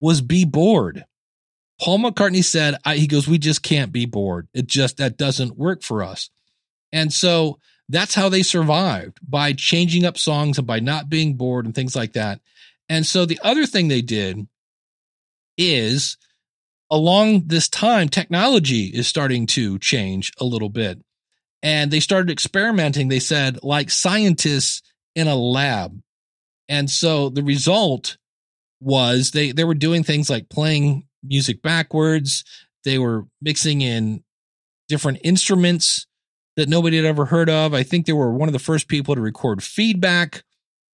was 0.00 0.20
be 0.20 0.44
bored. 0.44 1.04
Paul 1.80 1.98
McCartney 1.98 2.44
said, 2.44 2.76
he 2.86 3.08
goes, 3.08 3.26
we 3.26 3.38
just 3.38 3.64
can't 3.64 3.90
be 3.90 4.06
bored. 4.06 4.46
It 4.54 4.68
just, 4.68 4.98
that 4.98 5.16
doesn't 5.16 5.58
work 5.58 5.82
for 5.82 6.04
us. 6.04 6.30
And 6.92 7.12
so 7.12 7.58
that's 7.88 8.14
how 8.14 8.28
they 8.28 8.42
survived 8.42 9.18
by 9.26 9.52
changing 9.52 10.04
up 10.04 10.18
songs 10.18 10.58
and 10.58 10.66
by 10.66 10.80
not 10.80 11.08
being 11.08 11.34
bored 11.34 11.64
and 11.64 11.74
things 11.74 11.96
like 11.96 12.12
that. 12.12 12.40
And 12.88 13.06
so 13.06 13.24
the 13.24 13.40
other 13.42 13.66
thing 13.66 13.88
they 13.88 14.02
did 14.02 14.46
is 15.56 16.16
along 16.90 17.44
this 17.46 17.68
time, 17.68 18.08
technology 18.08 18.84
is 18.84 19.06
starting 19.06 19.46
to 19.46 19.78
change 19.78 20.32
a 20.38 20.44
little 20.44 20.68
bit. 20.68 21.00
And 21.62 21.90
they 21.90 22.00
started 22.00 22.30
experimenting, 22.30 23.08
they 23.08 23.18
said, 23.18 23.62
like 23.62 23.90
scientists 23.90 24.82
in 25.14 25.26
a 25.26 25.34
lab. 25.34 26.00
And 26.68 26.88
so 26.88 27.30
the 27.30 27.42
result 27.42 28.16
was 28.80 29.32
they, 29.32 29.50
they 29.52 29.64
were 29.64 29.74
doing 29.74 30.04
things 30.04 30.30
like 30.30 30.48
playing 30.48 31.06
music 31.22 31.62
backwards. 31.62 32.44
They 32.84 32.98
were 32.98 33.26
mixing 33.42 33.80
in 33.80 34.22
different 34.88 35.18
instruments 35.24 36.06
that 36.58 36.68
nobody 36.68 36.96
had 36.96 37.06
ever 37.06 37.24
heard 37.24 37.48
of. 37.48 37.72
I 37.72 37.84
think 37.84 38.04
they 38.04 38.12
were 38.12 38.32
one 38.32 38.48
of 38.48 38.52
the 38.52 38.58
first 38.58 38.88
people 38.88 39.14
to 39.14 39.20
record 39.20 39.62
feedback 39.62 40.42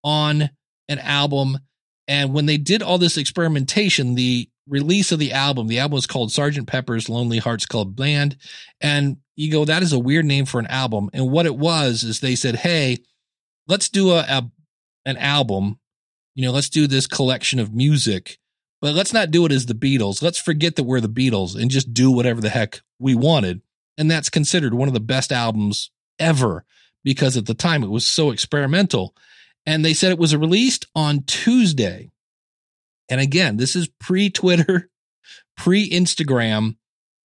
on 0.04 0.50
an 0.90 1.00
album. 1.00 1.58
And 2.06 2.34
when 2.34 2.48
they 2.48 2.58
did 2.58 2.84
all 2.84 2.98
this 2.98 3.16
experimentation, 3.16 4.16
the 4.16 4.50
release 4.68 5.14
of 5.14 5.20
the 5.20 5.32
album, 5.32 5.68
the 5.68 5.80
album 5.80 5.96
was 5.96 6.06
called 6.06 6.34
Sergeant 6.34 6.68
Pepper's 6.68 7.08
Lonely 7.08 7.38
Hearts 7.38 7.66
Club 7.66 7.96
Band. 7.96 8.36
And 8.82 9.16
you 9.38 9.50
go, 9.50 9.64
that 9.64 9.84
is 9.84 9.94
a 9.94 10.00
weird 10.00 10.26
name 10.26 10.44
for 10.44 10.60
an 10.60 10.68
album. 10.68 11.10
And 11.14 11.32
what 11.32 11.46
it 11.46 11.56
was 11.56 12.04
is 12.04 12.20
they 12.20 12.36
said, 12.36 12.58
hey, 12.58 12.98
let's 13.70 13.88
do 13.88 14.12
a, 14.12 14.20
a 14.20 14.52
an 15.06 15.16
album. 15.16 15.80
You 16.36 16.44
know, 16.44 16.52
let's 16.52 16.70
do 16.70 16.88
this 16.88 17.08
collection 17.08 17.60
of 17.60 17.74
music, 17.74 18.38
but 18.82 18.96
let's 18.96 19.14
not 19.14 19.32
do 19.32 19.46
it 19.46 19.54
as 19.54 19.68
the 19.68 19.74
Beatles. 19.74 20.22
Let's 20.22 20.40
forget 20.40 20.76
that 20.76 20.84
we're 20.84 21.00
the 21.00 21.08
Beatles 21.08 21.56
and 21.56 21.72
just 21.72 21.94
do 21.94 22.12
whatever 22.12 22.42
the 22.42 22.50
heck 22.50 22.82
we 23.00 23.16
wanted 23.16 23.62
and 23.98 24.10
that's 24.10 24.30
considered 24.30 24.74
one 24.74 24.88
of 24.88 24.94
the 24.94 25.00
best 25.00 25.32
albums 25.32 25.92
ever 26.20 26.66
because 27.04 27.38
at 27.38 27.46
the 27.46 27.54
time 27.54 27.84
it 27.84 27.90
was 27.90 28.06
so 28.06 28.32
experimental. 28.32 29.16
And 29.66 29.84
they 29.84 29.94
said 29.94 30.12
it 30.12 30.20
was 30.20 30.36
released 30.36 30.86
on 30.96 31.24
Tuesday. 31.24 32.12
And 33.10 33.22
again, 33.22 33.58
this 33.58 33.76
is 33.76 33.88
pre 34.00 34.30
Twitter, 34.30 34.90
pre 35.58 35.90
Instagram, 35.90 36.76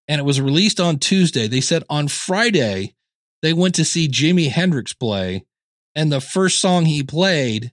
and 0.07 0.18
it 0.18 0.24
was 0.24 0.40
released 0.40 0.81
on 0.81 0.98
Tuesday. 0.98 1.46
They 1.46 1.61
said 1.61 1.85
on 1.88 2.09
Friday, 2.09 2.94
they 3.42 3.52
went 3.52 3.76
to 3.76 3.85
see 3.85 4.09
Jimi 4.09 4.48
Hendrix 4.48 4.92
play, 4.92 5.44
and 5.94 6.11
the 6.11 6.20
first 6.20 6.61
song 6.61 6.85
he 6.85 7.02
played 7.02 7.72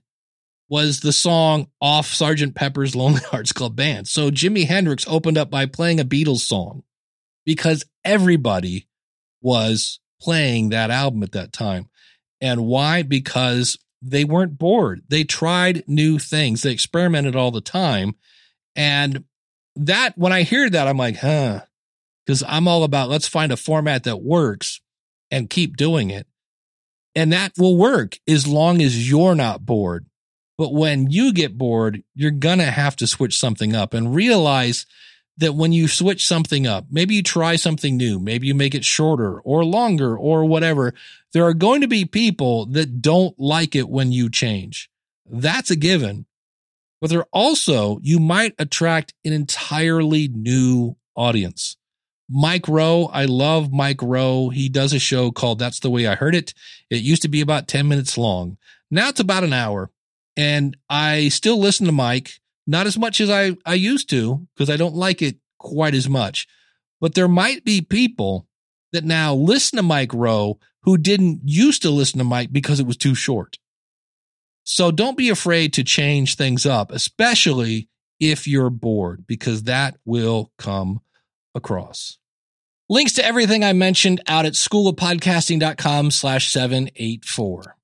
was 0.68 1.00
the 1.00 1.12
song 1.12 1.68
off 1.80 2.06
Sergeant 2.06 2.54
Pepper's 2.54 2.96
Lonely 2.96 3.20
Hearts 3.30 3.52
Club 3.52 3.76
Band. 3.76 4.08
So 4.08 4.30
Jimi 4.30 4.66
Hendrix 4.66 5.06
opened 5.08 5.38
up 5.38 5.50
by 5.50 5.66
playing 5.66 6.00
a 6.00 6.04
Beatles 6.04 6.40
song 6.40 6.82
because 7.44 7.84
everybody 8.06 8.88
was 9.42 10.00
playing 10.20 10.70
that 10.70 10.90
album 10.90 11.22
at 11.22 11.32
that 11.32 11.52
time. 11.52 11.88
And 12.40 12.64
why? 12.66 13.02
Because 13.02 13.78
they 14.00 14.24
weren't 14.24 14.58
bored. 14.58 15.02
They 15.08 15.24
tried 15.24 15.84
new 15.86 16.18
things. 16.18 16.62
They 16.62 16.72
experimented 16.72 17.36
all 17.36 17.50
the 17.50 17.60
time. 17.60 18.14
And 18.74 19.24
that, 19.74 20.16
when 20.16 20.32
I 20.32 20.42
hear 20.42 20.68
that, 20.70 20.88
I'm 20.88 20.96
like, 20.96 21.16
huh, 21.16 21.60
because 22.24 22.42
I'm 22.46 22.68
all 22.68 22.84
about 22.84 23.08
let's 23.08 23.28
find 23.28 23.52
a 23.52 23.56
format 23.56 24.04
that 24.04 24.22
works 24.22 24.80
and 25.30 25.50
keep 25.50 25.76
doing 25.76 26.10
it. 26.10 26.26
And 27.14 27.32
that 27.32 27.52
will 27.56 27.76
work 27.76 28.18
as 28.28 28.46
long 28.46 28.82
as 28.82 29.08
you're 29.08 29.34
not 29.34 29.64
bored. 29.64 30.06
But 30.58 30.72
when 30.72 31.10
you 31.10 31.32
get 31.32 31.58
bored, 31.58 32.02
you're 32.14 32.30
going 32.30 32.58
to 32.58 32.70
have 32.70 32.96
to 32.96 33.06
switch 33.06 33.38
something 33.38 33.74
up 33.74 33.94
and 33.94 34.14
realize 34.14 34.86
that 35.38 35.54
when 35.54 35.72
you 35.72 35.88
switch 35.88 36.26
something 36.26 36.66
up, 36.66 36.86
maybe 36.90 37.14
you 37.14 37.22
try 37.22 37.56
something 37.56 37.96
new, 37.96 38.18
maybe 38.18 38.46
you 38.46 38.54
make 38.54 38.74
it 38.74 38.84
shorter 38.84 39.40
or 39.40 39.64
longer 39.64 40.16
or 40.16 40.44
whatever, 40.44 40.94
there 41.32 41.44
are 41.44 41.54
going 41.54 41.82
to 41.82 41.88
be 41.88 42.04
people 42.04 42.66
that 42.66 43.02
don't 43.02 43.38
like 43.38 43.74
it 43.74 43.88
when 43.88 44.12
you 44.12 44.30
change. 44.30 44.90
That's 45.26 45.70
a 45.70 45.76
given. 45.76 46.26
But 47.00 47.10
there 47.10 47.26
also, 47.32 47.98
you 48.02 48.18
might 48.18 48.54
attract 48.58 49.12
an 49.24 49.32
entirely 49.32 50.28
new 50.28 50.96
audience. 51.14 51.76
Mike 52.28 52.66
Rowe, 52.66 53.08
I 53.12 53.26
love 53.26 53.72
Mike 53.72 54.02
Rowe. 54.02 54.48
He 54.48 54.68
does 54.68 54.92
a 54.92 54.98
show 54.98 55.30
called 55.30 55.58
That's 55.58 55.80
the 55.80 55.90
Way 55.90 56.06
I 56.06 56.14
Heard 56.14 56.34
It. 56.34 56.54
It 56.90 57.02
used 57.02 57.22
to 57.22 57.28
be 57.28 57.40
about 57.40 57.68
10 57.68 57.86
minutes 57.86 58.18
long. 58.18 58.56
Now 58.90 59.08
it's 59.08 59.20
about 59.20 59.44
an 59.44 59.52
hour. 59.52 59.90
And 60.36 60.76
I 60.90 61.28
still 61.28 61.58
listen 61.58 61.86
to 61.86 61.92
Mike, 61.92 62.40
not 62.66 62.86
as 62.86 62.98
much 62.98 63.20
as 63.20 63.30
I, 63.30 63.56
I 63.64 63.74
used 63.74 64.10
to, 64.10 64.46
because 64.54 64.70
I 64.70 64.76
don't 64.76 64.94
like 64.94 65.22
it 65.22 65.36
quite 65.58 65.94
as 65.94 66.08
much. 66.08 66.46
But 67.00 67.14
there 67.14 67.28
might 67.28 67.64
be 67.64 67.80
people 67.80 68.48
that 68.92 69.04
now 69.04 69.34
listen 69.34 69.76
to 69.76 69.82
Mike 69.82 70.12
Rowe 70.14 70.58
who 70.82 70.96
didn't 70.96 71.40
used 71.44 71.82
to 71.82 71.90
listen 71.90 72.18
to 72.18 72.24
Mike 72.24 72.52
because 72.52 72.80
it 72.80 72.86
was 72.86 72.96
too 72.96 73.14
short. 73.14 73.58
So 74.64 74.90
don't 74.90 75.16
be 75.16 75.28
afraid 75.28 75.72
to 75.74 75.84
change 75.84 76.34
things 76.34 76.66
up, 76.66 76.90
especially 76.90 77.88
if 78.18 78.48
you're 78.48 78.70
bored, 78.70 79.26
because 79.26 79.64
that 79.64 79.96
will 80.04 80.52
come 80.58 81.00
across. 81.54 82.18
Links 82.88 83.12
to 83.14 83.24
everything 83.24 83.64
I 83.64 83.72
mentioned 83.72 84.20
out 84.26 84.46
at 84.46 84.52
schoolofpodcasting.com 84.54 86.10
slash 86.10 86.50
784. 86.50 87.75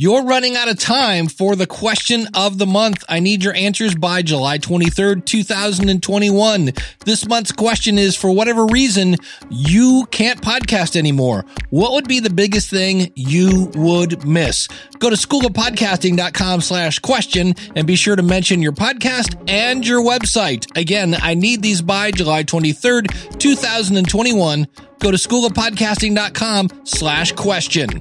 You're 0.00 0.22
running 0.22 0.54
out 0.54 0.68
of 0.68 0.78
time 0.78 1.26
for 1.26 1.56
the 1.56 1.66
question 1.66 2.28
of 2.32 2.56
the 2.56 2.66
month. 2.66 3.02
I 3.08 3.18
need 3.18 3.42
your 3.42 3.52
answers 3.54 3.96
by 3.96 4.22
July 4.22 4.58
23rd, 4.58 5.24
2021. 5.24 6.70
This 7.04 7.26
month's 7.26 7.50
question 7.50 7.98
is 7.98 8.14
for 8.14 8.30
whatever 8.30 8.64
reason, 8.66 9.16
you 9.50 10.06
can't 10.12 10.40
podcast 10.40 10.94
anymore. 10.94 11.44
What 11.70 11.94
would 11.94 12.06
be 12.06 12.20
the 12.20 12.30
biggest 12.30 12.70
thing 12.70 13.10
you 13.16 13.72
would 13.74 14.24
miss? 14.24 14.68
Go 15.00 15.10
to 15.10 15.16
schoolofpodcasting.com 15.16 16.60
slash 16.60 17.00
question 17.00 17.56
and 17.74 17.84
be 17.84 17.96
sure 17.96 18.14
to 18.14 18.22
mention 18.22 18.62
your 18.62 18.70
podcast 18.70 19.34
and 19.50 19.84
your 19.84 20.00
website. 20.00 20.64
Again, 20.76 21.16
I 21.20 21.34
need 21.34 21.60
these 21.60 21.82
by 21.82 22.12
July 22.12 22.44
23rd, 22.44 23.40
2021. 23.40 24.68
Go 25.00 25.10
to 25.10 25.16
schoolofpodcasting.com 25.16 26.82
slash 26.84 27.32
question. 27.32 28.00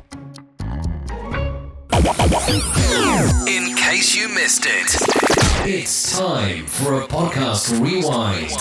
In 1.97 3.75
case 3.75 4.13
you 4.15 4.29
missed 4.29 4.67
it, 4.67 5.67
It's 5.67 6.15
time 6.15 6.67
for 6.67 7.01
a 7.01 7.07
podcast 7.07 7.71
rewind. 7.83 8.51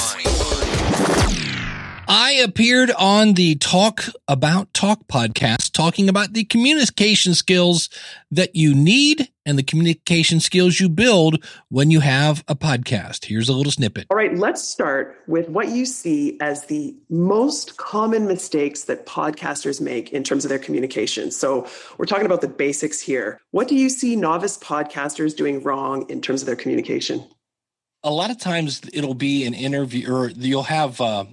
I 2.09 2.35
appeared 2.35 2.93
on 2.93 3.33
the 3.33 3.57
Talk 3.57 4.05
About 4.29 4.73
Talk 4.73 5.09
podcast 5.09 5.73
talking 5.73 6.09
about 6.09 6.35
the 6.35 6.45
communication 6.45 7.35
skills 7.35 7.89
that 8.31 8.55
you 8.55 8.77
need 8.77 9.29
and 9.45 9.59
the 9.59 9.65
communication 9.65 10.39
skills 10.39 10.79
you 10.79 10.89
build 10.89 11.45
when 11.69 11.91
you 11.91 11.99
have 11.99 12.45
a 12.47 12.55
podcast. 12.55 13.25
Here's 13.25 13.49
a 13.49 13.53
little 13.53 13.73
snippet. 13.73 14.07
All 14.09 14.17
right, 14.17 14.39
let's 14.39 14.63
start 14.63 15.17
with 15.27 15.49
what 15.49 15.71
you 15.71 15.85
see 15.85 16.39
as 16.41 16.67
the 16.67 16.95
most 17.11 17.77
common 17.77 18.29
mistakes 18.29 18.85
that 18.85 19.05
podcasters 19.05 19.81
make 19.81 20.13
in 20.13 20.23
terms 20.23 20.45
of 20.45 20.49
their 20.49 20.61
communication. 20.61 21.33
So, 21.33 21.67
we're 21.99 22.07
talking 22.07 22.27
about 22.27 22.41
the 22.41 22.49
basics 22.49 23.01
here. 23.01 23.41
What 23.51 23.67
do 23.67 23.75
you 23.75 23.89
see 23.89 24.15
novice 24.15 24.57
podcasters 24.59 25.37
doing 25.37 25.61
wrong 25.65 26.09
in 26.09 26.21
terms 26.21 26.41
of 26.41 26.47
their 26.47 26.57
communication? 26.57 27.27
A 28.05 28.13
lot 28.13 28.31
of 28.31 28.39
times 28.39 28.81
it'll 28.93 29.15
be 29.15 29.45
an 29.45 29.55
interview 29.55 30.13
or 30.13 30.29
you'll 30.29 30.63
have, 30.63 31.01
uh, 31.01 31.25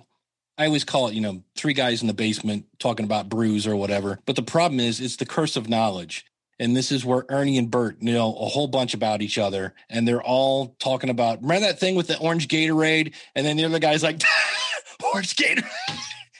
I 0.58 0.66
always 0.68 0.84
call 0.84 1.08
it, 1.08 1.16
you 1.16 1.22
know, 1.22 1.44
three 1.56 1.74
guys 1.74 2.02
in 2.02 2.08
the 2.08 2.14
basement 2.14 2.66
talking 2.80 3.06
about 3.06 3.30
brews 3.30 3.66
or 3.66 3.76
whatever. 3.76 4.20
But 4.26 4.36
the 4.36 4.44
problem 4.44 4.80
is, 4.80 5.00
it's 5.00 5.16
the 5.16 5.26
curse 5.26 5.56
of 5.56 5.68
knowledge. 5.68 6.26
And 6.60 6.78
this 6.78 6.92
is 6.92 7.04
where 7.04 7.26
Ernie 7.30 7.58
and 7.58 7.72
Bert 7.72 8.02
know 8.02 8.36
a 8.36 8.46
whole 8.46 8.68
bunch 8.68 8.94
about 8.94 9.22
each 9.22 9.40
other. 9.40 9.74
And 9.90 10.08
they're 10.08 10.22
all 10.22 10.76
talking 10.80 11.10
about, 11.10 11.42
remember 11.42 11.68
that 11.68 11.80
thing 11.80 11.96
with 11.96 12.08
the 12.08 12.20
orange 12.20 12.48
Gatorade? 12.48 13.16
And 13.36 13.46
then 13.46 13.58
the 13.58 13.66
other 13.66 13.80
guy's 13.80 14.04
like, 14.04 14.22
orange 15.14 15.36
Gatorade. 15.36 15.68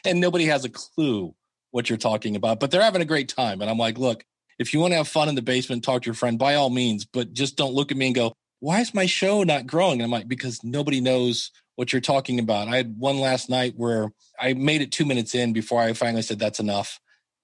and 0.06 0.22
nobody 0.22 0.46
has 0.46 0.64
a 0.64 0.70
clue 0.70 1.34
what 1.72 1.90
you're 1.90 1.98
talking 1.98 2.36
about, 2.36 2.60
but 2.60 2.70
they're 2.70 2.84
having 2.84 3.02
a 3.02 3.06
great 3.06 3.28
time. 3.28 3.62
And 3.62 3.70
I'm 3.70 3.80
like, 3.80 3.98
look, 3.98 4.24
if 4.60 4.74
you 4.74 4.80
want 4.80 4.92
to 4.92 4.98
have 4.98 5.08
fun 5.08 5.28
in 5.28 5.34
the 5.34 5.42
basement, 5.42 5.84
talk 5.84 6.04
to 6.04 6.06
your 6.06 6.14
friend 6.14 6.38
by 6.38 6.54
all 6.54 6.70
means, 6.70 7.04
but 7.04 7.34
just 7.34 7.58
don't 7.58 7.74
look 7.74 7.92
at 7.92 7.98
me 7.98 8.06
and 8.06 8.16
go, 8.16 8.34
why 8.64 8.80
is 8.80 8.94
my 8.94 9.06
show 9.06 9.44
not 9.44 9.68
growing? 9.68 9.96
And 9.96 10.04
I'm 10.04 10.10
like, 10.10 10.30
because 10.30 10.64
nobody 10.64 11.02
knows 11.02 11.52
what 11.76 11.92
you're 11.92 12.00
talking 12.00 12.40
about. 12.40 12.70
I 12.70 12.78
had 12.78 12.96
one 12.98 13.20
last 13.20 13.50
night 13.50 13.74
where 13.76 14.14
I 14.40 14.54
made 14.54 14.82
it 14.82 14.94
two 14.94 15.04
minutes 15.04 15.36
in 15.36 15.52
before 15.52 15.82
I 15.82 15.92
finally 15.92 16.22
said 16.22 16.40
that's 16.40 16.62
enough. 16.62 16.98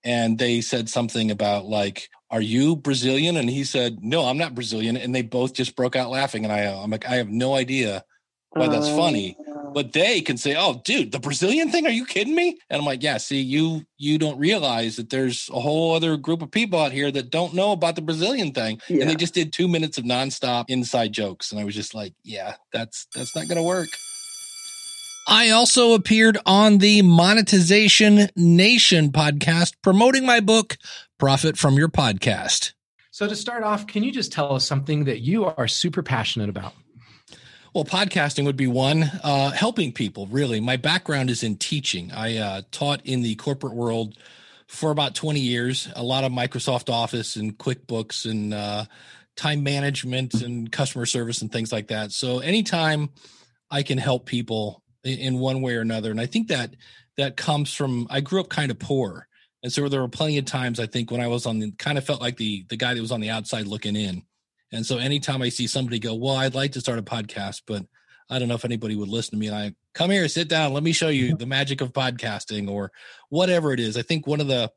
And 0.05 0.39
they 0.39 0.61
said 0.61 0.87
something 0.87 1.29
about 1.29 1.65
like, 1.65 2.07
are 2.31 2.39
you 2.39 2.77
Brazilian? 2.77 3.35
And 3.35 3.49
he 3.49 3.65
said, 3.65 4.01
no, 4.01 4.23
I'm 4.23 4.37
not 4.37 4.55
Brazilian. 4.55 4.95
And 4.95 5.13
they 5.13 5.21
both 5.21 5.53
just 5.53 5.75
broke 5.75 5.97
out 5.97 6.09
laughing. 6.09 6.45
And 6.45 6.53
I, 6.53 6.59
I'm 6.71 6.89
like, 6.89 7.05
I 7.05 7.15
have 7.15 7.27
no 7.27 7.53
idea 7.53 8.05
why 8.51 8.67
that's 8.67 8.87
oh, 8.87 8.97
funny. 8.97 9.37
But 9.73 9.93
they 9.93 10.21
can 10.21 10.37
say, 10.37 10.55
"Oh, 10.57 10.81
dude, 10.83 11.11
the 11.11 11.19
Brazilian 11.19 11.69
thing? 11.69 11.85
Are 11.85 11.91
you 11.91 12.05
kidding 12.05 12.35
me?" 12.35 12.57
And 12.69 12.79
I'm 12.79 12.85
like, 12.85 13.03
"Yeah, 13.03 13.17
see, 13.17 13.39
you 13.41 13.85
you 13.97 14.17
don't 14.17 14.39
realize 14.39 14.95
that 14.95 15.09
there's 15.09 15.49
a 15.53 15.59
whole 15.59 15.95
other 15.95 16.17
group 16.17 16.41
of 16.41 16.49
people 16.49 16.79
out 16.79 16.91
here 16.91 17.11
that 17.11 17.29
don't 17.29 17.53
know 17.53 17.71
about 17.71 17.95
the 17.95 18.01
Brazilian 18.01 18.51
thing." 18.51 18.81
Yeah. 18.89 19.01
And 19.01 19.09
they 19.09 19.15
just 19.15 19.33
did 19.33 19.53
2 19.53 19.67
minutes 19.67 19.97
of 19.97 20.03
nonstop 20.03 20.65
inside 20.67 21.13
jokes 21.13 21.51
and 21.51 21.61
I 21.61 21.63
was 21.63 21.75
just 21.75 21.93
like, 21.93 22.13
"Yeah, 22.23 22.55
that's 22.73 23.07
that's 23.13 23.35
not 23.35 23.47
going 23.47 23.57
to 23.57 23.63
work." 23.63 23.89
I 25.27 25.51
also 25.51 25.93
appeared 25.93 26.39
on 26.47 26.79
the 26.79 27.03
Monetization 27.03 28.29
Nation 28.35 29.11
podcast 29.11 29.73
promoting 29.83 30.25
my 30.25 30.39
book 30.39 30.75
Profit 31.19 31.55
from 31.55 31.75
Your 31.75 31.89
Podcast. 31.89 32.73
So, 33.11 33.27
to 33.27 33.35
start 33.35 33.63
off, 33.63 33.85
can 33.85 34.01
you 34.01 34.11
just 34.11 34.31
tell 34.31 34.55
us 34.55 34.65
something 34.65 35.03
that 35.03 35.19
you 35.19 35.45
are 35.45 35.67
super 35.67 36.01
passionate 36.01 36.49
about? 36.49 36.73
Well, 37.73 37.85
podcasting 37.85 38.45
would 38.45 38.57
be 38.57 38.65
one. 38.65 39.03
Uh, 39.23 39.51
helping 39.51 39.91
people, 39.91 40.25
really. 40.27 40.59
My 40.59 40.75
background 40.75 41.29
is 41.29 41.43
in 41.43 41.55
teaching. 41.55 42.11
I 42.11 42.37
uh, 42.37 42.61
taught 42.71 43.05
in 43.05 43.21
the 43.21 43.35
corporate 43.35 43.75
world 43.75 44.17
for 44.67 44.89
about 44.89 45.13
20 45.13 45.39
years, 45.39 45.87
a 45.95 46.03
lot 46.03 46.23
of 46.23 46.31
Microsoft 46.31 46.91
Office 46.91 47.35
and 47.35 47.55
QuickBooks 47.57 48.29
and 48.29 48.55
uh, 48.55 48.85
time 49.35 49.61
management 49.61 50.41
and 50.41 50.71
customer 50.71 51.05
service 51.05 51.43
and 51.43 51.51
things 51.51 51.71
like 51.71 51.89
that. 51.89 52.11
So, 52.11 52.39
anytime 52.39 53.09
I 53.69 53.83
can 53.83 53.99
help 53.99 54.25
people 54.25 54.81
in, 55.03 55.37
one 55.37 55.61
way 55.61 55.75
or 55.75 55.81
another, 55.81 56.09
and 56.09 56.19
I 56.19 56.25
think 56.25 56.47
that 56.47 56.75
that 57.17 57.37
comes 57.37 57.71
from 57.71 58.07
I 58.09 58.21
grew 58.21 58.41
up 58.41 58.49
kind 58.49 58.71
of 58.71 58.79
poor. 58.79 59.27
And 59.61 59.71
so 59.71 59.89
there 59.89 60.01
were 60.01 60.07
plenty 60.07 60.37
of 60.37 60.45
times 60.45 60.79
I 60.79 60.87
think 60.87 61.11
when 61.11 61.21
I 61.21 61.27
was 61.27 61.45
on 61.45 61.59
the 61.59 61.71
kind 61.73 61.97
of 61.97 62.05
felt 62.05 62.21
like 62.21 62.37
the 62.37 62.65
the 62.69 62.77
guy 62.77 62.93
that 62.93 63.01
was 63.01 63.11
on 63.11 63.21
the 63.21 63.29
outside 63.29 63.67
looking 63.67 63.95
in. 63.95 64.23
And 64.71 64.85
so 64.85 64.97
anytime 64.97 65.41
I 65.41 65.49
see 65.49 65.67
somebody 65.67 65.99
go, 65.99 66.13
well, 66.15 66.35
I'd 66.35 66.55
like 66.55 66.73
to 66.73 66.81
start 66.81 66.99
a 66.99 67.03
podcast, 67.03 67.63
but 67.65 67.85
I 68.29 68.37
don't 68.37 68.47
know 68.47 68.55
if 68.55 68.65
anybody 68.65 68.95
would 68.95 69.09
listen 69.09 69.31
to 69.31 69.37
me. 69.37 69.47
And 69.47 69.55
I 69.55 69.73
come 69.93 70.11
here, 70.11 70.27
sit 70.27 70.47
down, 70.47 70.73
let 70.73 70.83
me 70.83 70.91
show 70.91 71.09
you 71.09 71.35
the 71.35 71.47
magic 71.47 71.81
of 71.81 71.93
podcasting 71.93 72.69
or 72.69 72.91
whatever 73.29 73.73
it 73.73 73.79
is. 73.79 73.97
I 73.97 74.03
think 74.03 74.27
one 74.27 74.39
of 74.39 74.47
the 74.47 74.71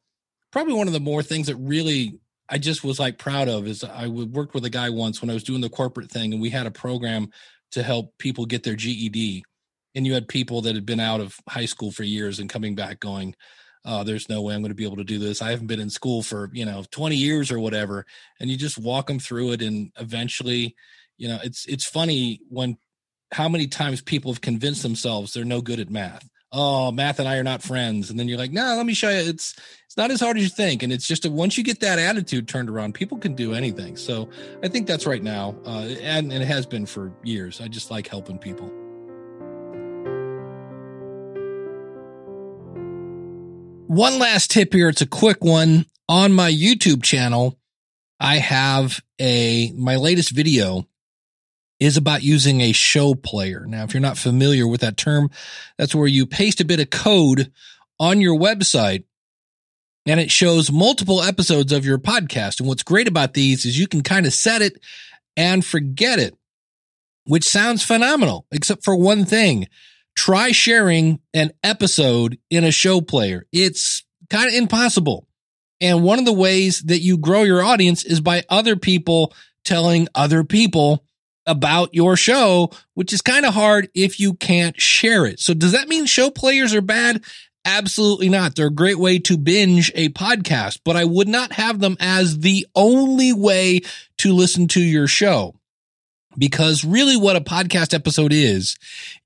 probably 0.51 0.75
one 0.75 0.87
of 0.87 0.93
the 0.93 1.01
more 1.01 1.23
things 1.23 1.49
that 1.49 1.57
really 1.57 2.19
I 2.49 2.59
just 2.59 2.85
was 2.85 2.99
like 2.99 3.19
proud 3.19 3.49
of 3.49 3.67
is 3.67 3.85
I 3.85 4.09
worked 4.09 4.55
with 4.55 4.65
a 4.65 4.71
guy 4.71 4.91
once 4.91 5.21
when 5.21 5.31
I 5.31 5.35
was 5.35 5.45
doing 5.45 5.61
the 5.61 5.69
corporate 5.69 6.11
thing 6.11 6.33
and 6.33 6.43
we 6.43 6.51
had 6.51 6.67
a 6.67 6.71
program 6.71 7.31
to 7.73 7.83
help 7.83 8.17
people 8.19 8.47
get 8.47 8.63
their 8.63 8.77
GED. 8.77 9.45
And 9.95 10.07
you 10.07 10.15
had 10.15 10.29
people 10.29 10.63
that 10.63 10.75
had 10.75 10.87
been 10.87 11.01
out 11.01 11.21
of 11.21 11.37
high 11.49 11.67
school 11.67 11.91
for 11.91 12.03
years 12.03 12.39
and 12.39 12.49
coming 12.49 12.75
back 12.75 13.01
going, 13.01 13.35
oh, 13.85 14.05
there's 14.05 14.29
no 14.29 14.43
way 14.43 14.55
I'm 14.55 14.63
going 14.63 14.71
to 14.71 14.75
be 14.77 14.85
able 14.85 14.97
to 14.97 15.05
do 15.05 15.19
this. 15.19 15.43
I 15.43 15.51
haven't 15.51 15.67
been 15.67 15.81
in 15.81 15.91
school 15.91 16.23
for, 16.23 16.51
you 16.53 16.65
know, 16.65 16.85
20 16.91 17.17
years 17.17 17.51
or 17.51 17.59
whatever. 17.59 18.07
And 18.41 18.51
you 18.51 18.57
just 18.57 18.79
walk 18.79 19.07
them 19.07 19.19
through 19.19 19.53
it. 19.53 19.63
And 19.63 19.91
eventually, 19.99 20.77
you 21.19 21.29
know, 21.29 21.39
it's, 21.43 21.67
it's 21.67 21.85
funny 21.85 22.41
when 22.49 22.77
how 23.33 23.49
many 23.49 23.67
times 23.67 24.03
people 24.03 24.33
have 24.33 24.41
convinced 24.41 24.83
themselves 24.83 25.33
they're 25.33 25.45
no 25.45 25.61
good 25.61 25.81
at 25.81 25.91
math. 25.91 26.29
oh, 26.53 26.93
math 26.93 27.19
and 27.19 27.27
I 27.29 27.37
are 27.37 27.43
not 27.43 27.63
friends. 27.63 28.11
And 28.11 28.19
then 28.19 28.29
you're 28.29 28.39
like, 28.39 28.53
no, 28.53 28.75
let 28.77 28.85
me 28.87 28.95
show 28.95 29.09
you. 29.09 29.29
It's 29.29 29.57
it's 29.87 29.97
not 29.97 30.11
as 30.11 30.21
hard 30.21 30.37
as 30.37 30.43
you 30.43 30.49
think. 30.49 30.83
And 30.83 30.93
it's 30.93 31.07
just 31.07 31.25
a, 31.25 31.31
once 31.31 31.59
you 31.59 31.65
get 31.65 31.81
that 31.81 31.99
attitude 31.99 32.49
turned 32.49 32.71
around, 32.71 32.95
people 32.95 33.19
can 33.19 33.35
do 33.35 33.55
anything. 33.55 33.97
So 33.97 34.29
I 34.63 34.69
think 34.69 34.87
that's 34.87 35.07
right 35.07 35.23
now, 35.23 35.57
uh, 35.67 35.89
and, 36.01 36.33
and 36.33 36.43
it 36.43 36.47
has 36.47 36.67
been 36.67 36.87
for 36.87 37.13
years. 37.25 37.61
I 37.61 37.69
just 37.69 37.91
like 37.91 38.07
helping 38.07 38.39
people. 38.39 38.82
One 43.93 44.19
last 44.19 44.51
tip 44.51 44.73
here. 44.73 44.89
It's 44.89 45.03
a 45.03 45.07
quick 45.07 45.45
one 45.45 45.85
on 46.09 46.33
my 46.33 46.51
YouTube 46.51 47.03
channel. 47.03 47.59
I 48.19 48.37
have 48.37 49.03
a 49.21 49.71
my 49.77 49.97
latest 49.97 50.31
video 50.31 50.89
is 51.79 51.99
about 51.99 52.23
using 52.23 52.63
a 52.63 52.73
show 52.73 53.15
player. 53.15 53.67
Now, 53.67 53.85
if 53.85 53.93
you're 53.93 54.01
not 54.01 54.17
familiar 54.17 54.67
with 54.67 54.81
that 54.81 54.97
term, 54.97 55.29
that's 55.77 55.95
where 55.95 56.07
you 56.07 56.25
paste 56.25 56.63
a 56.63 56.65
bit 56.65 56.81
of 56.81 56.89
code 56.89 57.53
on 58.01 58.23
your 58.23 58.35
website 58.35 59.05
and 60.07 60.19
it 60.19 60.31
shows 60.31 60.73
multiple 60.73 61.21
episodes 61.21 61.71
of 61.71 61.85
your 61.85 61.99
podcast. 61.99 62.61
And 62.61 62.69
what's 62.71 62.83
great 62.83 63.09
about 63.09 63.35
these 63.35 63.67
is 63.67 63.79
you 63.79 63.87
can 63.87 64.03
kind 64.03 64.25
of 64.25 64.33
set 64.33 64.63
it 64.63 64.81
and 65.37 65.63
forget 65.63 66.19
it, 66.19 66.35
which 67.27 67.45
sounds 67.45 67.85
phenomenal, 67.85 68.47
except 68.53 68.85
for 68.85 68.97
one 68.97 69.27
thing. 69.27 69.69
Try 70.15 70.53
sharing 70.53 71.21
an 71.35 71.53
episode 71.63 72.39
in 72.51 72.65
a 72.65 72.73
show 72.73 73.01
player. 73.01 73.47
It's 73.53 74.05
kind 74.31 74.49
of 74.49 74.55
impossible. 74.55 75.27
And 75.81 76.05
one 76.05 76.19
of 76.19 76.25
the 76.25 76.33
ways 76.33 76.81
that 76.83 77.01
you 77.01 77.19
grow 77.19 77.43
your 77.43 77.63
audience 77.63 78.05
is 78.05 78.21
by 78.21 78.45
other 78.49 78.77
people 78.77 79.35
telling 79.65 80.09
other 80.15 80.45
people 80.45 81.05
about 81.47 81.93
your 81.93 82.17
show, 82.17 82.71
which 82.95 83.13
is 83.13 83.21
kind 83.21 83.45
of 83.45 83.55
hard 83.55 83.89
if 83.95 84.21
you 84.21 84.35
can't 84.35 84.81
share 84.81 85.27
it. 85.27 85.41
So 85.41 85.55
does 85.55 85.73
that 85.73 85.89
mean 85.89 86.07
show 86.07 86.31
players 86.31 86.75
are 86.75 86.83
bad? 86.83 87.25
Absolutely 87.65 88.29
not. 88.29 88.55
They're 88.55 88.67
a 88.69 88.73
great 88.73 88.99
way 88.99 89.19
to 89.21 89.37
binge 89.37 89.91
a 89.95 90.09
podcast, 90.11 90.81
but 90.85 90.97
I 90.97 91.05
would 91.05 91.29
not 91.29 91.53
have 91.53 91.81
them 91.81 91.97
as 92.01 92.41
the 92.41 92.67
only 92.75 93.33
way 93.33 93.81
to 94.19 94.33
listen 94.33 94.69
to 94.69 94.81
your 94.81 95.07
show. 95.07 95.55
Because 96.37 96.85
really 96.85 97.17
what 97.17 97.37
a 97.37 97.41
podcast 97.41 97.95
episode 97.95 98.33
is, 98.33 98.77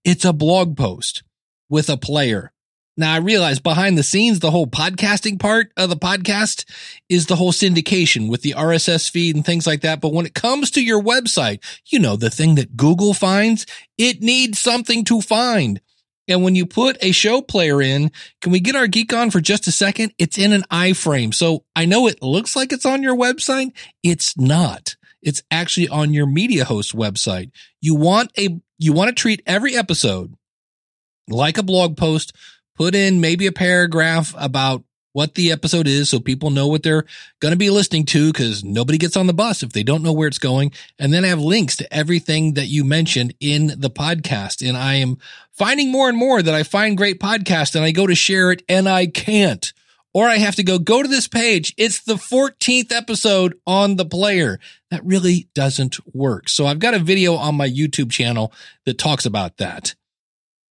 it's 0.05 0.25
a 0.25 0.33
blog 0.33 0.77
post 0.77 1.23
with 1.69 1.89
a 1.89 1.97
player. 1.97 2.53
Now 2.99 3.13
I 3.13 3.19
realize 3.19 3.61
behind 3.61 3.99
the 3.99 4.03
scenes, 4.03 4.41
the 4.41 4.51
whole 4.51 4.67
podcasting 4.67 5.39
part 5.39 5.71
of 5.77 5.91
the 5.91 5.97
podcast 5.97 6.65
is 7.11 7.27
the 7.27 7.37
whole 7.37 7.53
syndication 7.53 8.31
with 8.31 8.41
the 8.41 8.55
RSS 8.57 9.11
feed 9.11 9.37
and 9.37 9.45
things 9.45 9.67
like 9.67 9.83
that. 9.83 10.01
But 10.01 10.15
when 10.15 10.25
it 10.25 10.35
comes 10.35 10.71
to 10.73 10.83
your 10.83 11.03
website, 11.03 11.63
you 11.87 11.99
know, 11.99 12.17
the 12.17 12.31
thing 12.31 12.55
that 12.55 12.77
Google 12.77 13.13
finds, 13.13 13.67
it 13.99 14.23
needs 14.23 14.59
something 14.59 15.05
to 15.05 15.21
find. 15.21 15.81
And 16.29 16.43
when 16.43 16.55
you 16.55 16.67
put 16.67 16.97
a 17.03 17.13
show 17.13 17.43
player 17.43 17.81
in, 17.83 18.11
can 18.41 18.51
we 18.51 18.61
get 18.61 18.75
our 18.75 18.87
geek 18.87 19.13
on 19.13 19.31
for 19.31 19.41
just 19.41 19.69
a 19.69 19.73
second? 19.73 20.13
It's 20.19 20.39
in 20.39 20.53
an 20.53 20.65
iframe. 20.73 21.35
So 21.35 21.65
I 21.77 21.85
know 21.85 22.07
it 22.07 22.23
looks 22.23 22.57
like 22.57 22.73
it's 22.73 22.87
on 22.87 23.03
your 23.03 23.15
website. 23.15 23.73
It's 24.03 24.37
not. 24.39 24.97
It's 25.23 25.43
actually 25.51 25.89
on 25.89 26.13
your 26.13 26.27
media 26.27 26.65
host 26.65 26.95
website. 26.95 27.51
You 27.81 27.95
want 27.95 28.31
a, 28.39 28.61
you 28.79 28.93
want 28.93 29.09
to 29.09 29.15
treat 29.15 29.43
every 29.47 29.77
episode 29.77 30.35
like 31.29 31.59
a 31.59 31.63
blog 31.63 31.97
post 31.97 32.33
put 32.77 32.95
in 32.95 33.21
maybe 33.21 33.47
a 33.47 33.53
paragraph 33.53 34.35
about 34.37 34.85
what 35.17 35.35
the 35.35 35.51
episode 35.51 35.87
is 35.87 36.11
so 36.11 36.21
people 36.21 36.51
know 36.51 36.67
what 36.67 36.83
they're 36.83 37.07
going 37.41 37.53
to 37.53 37.57
be 37.57 37.71
listening 37.71 38.05
to 38.05 38.31
because 38.31 38.63
nobody 38.63 38.99
gets 38.99 39.17
on 39.17 39.27
the 39.27 39.33
bus 39.33 39.63
if 39.63 39.73
they 39.73 39.83
don't 39.83 40.03
know 40.03 40.13
where 40.13 40.29
it's 40.29 40.39
going. 40.39 40.71
And 40.99 41.11
then 41.11 41.25
I 41.25 41.29
have 41.29 41.41
links 41.41 41.75
to 41.77 41.91
everything 41.91 42.53
that 42.53 42.67
you 42.67 42.85
mentioned 42.85 43.33
in 43.41 43.69
the 43.79 43.89
podcast. 43.89 44.67
And 44.67 44.77
I 44.77 44.97
am 44.97 45.17
finding 45.53 45.91
more 45.91 46.11
and 46.11 46.19
more 46.19 46.43
that 46.43 46.55
I 46.55 46.65
find 46.65 46.99
great 46.99 47.19
podcasts 47.19 47.75
and 47.75 47.83
I 47.83 47.93
go 47.93 48.07
to 48.07 48.15
share 48.15 48.53
it 48.53 48.63
and 48.69 48.87
I 48.87 49.07
can't. 49.07 49.73
Or 50.17 50.31
I 50.31 50.39
have 50.39 50.55
to 50.55 50.63
go, 50.63 50.79
go 50.79 51.03
to 51.03 51.09
this 51.11 51.29
page. 51.29 51.75
It's 51.77 52.01
the 52.01 52.15
14th 52.15 52.91
episode 52.91 53.61
on 53.67 53.97
the 53.97 54.07
player. 54.07 54.59
That 54.91 55.05
really 55.05 55.51
doesn't 55.55 55.99
work. 56.15 56.49
So 56.49 56.65
I've 56.65 56.79
got 56.79 56.95
a 56.95 56.99
video 56.99 57.35
on 57.35 57.55
my 57.55 57.69
YouTube 57.69 58.11
channel 58.11 58.51
that 58.87 58.97
talks 58.97 59.27
about 59.27 59.59
that. 59.59 59.95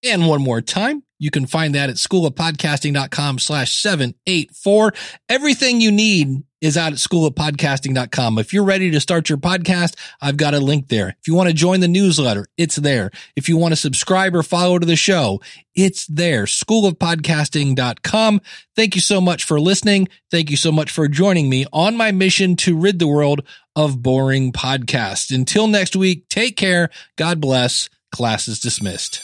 And 0.03 0.27
one 0.27 0.41
more 0.41 0.61
time, 0.61 1.03
you 1.19 1.29
can 1.29 1.45
find 1.45 1.75
that 1.75 1.91
at 1.91 1.97
schoolofpodcasting.com 1.97 3.37
slash 3.37 3.79
784. 3.79 4.93
Everything 5.29 5.79
you 5.79 5.91
need 5.91 6.41
is 6.65 6.77
out 6.77 6.91
at 6.91 6.97
schoolofpodcasting.com. 6.97 8.39
If 8.39 8.51
you're 8.51 8.63
ready 8.63 8.89
to 8.89 8.99
start 8.99 9.29
your 9.29 9.37
podcast, 9.37 9.95
I've 10.19 10.35
got 10.35 10.55
a 10.55 10.59
link 10.59 10.87
there. 10.87 11.09
If 11.09 11.27
you 11.27 11.35
want 11.35 11.47
to 11.47 11.53
join 11.53 11.79
the 11.79 11.87
newsletter, 11.87 12.47
it's 12.57 12.75
there. 12.75 13.11
If 13.35 13.47
you 13.47 13.55
want 13.55 13.73
to 13.73 13.75
subscribe 13.75 14.35
or 14.35 14.41
follow 14.41 14.79
to 14.79 14.85
the 14.85 14.95
show, 14.95 15.41
it's 15.75 16.07
there. 16.07 16.45
Schoolofpodcasting.com. 16.45 18.41
Thank 18.75 18.95
you 18.95 19.01
so 19.01 19.21
much 19.21 19.43
for 19.43 19.59
listening. 19.59 20.07
Thank 20.31 20.49
you 20.49 20.57
so 20.57 20.71
much 20.71 20.89
for 20.89 21.07
joining 21.07 21.49
me 21.49 21.67
on 21.71 21.95
my 21.95 22.11
mission 22.11 22.55
to 22.57 22.75
rid 22.75 22.97
the 22.97 23.07
world 23.07 23.41
of 23.75 24.01
boring 24.01 24.51
podcasts. 24.51 25.33
Until 25.33 25.67
next 25.67 25.95
week, 25.95 26.27
take 26.29 26.57
care. 26.57 26.89
God 27.15 27.39
bless. 27.39 27.89
Class 28.11 28.47
is 28.47 28.59
dismissed. 28.59 29.21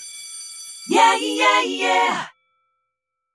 Yeah, 0.90 1.18
yeah, 1.18 1.64
yeah. 1.64 2.28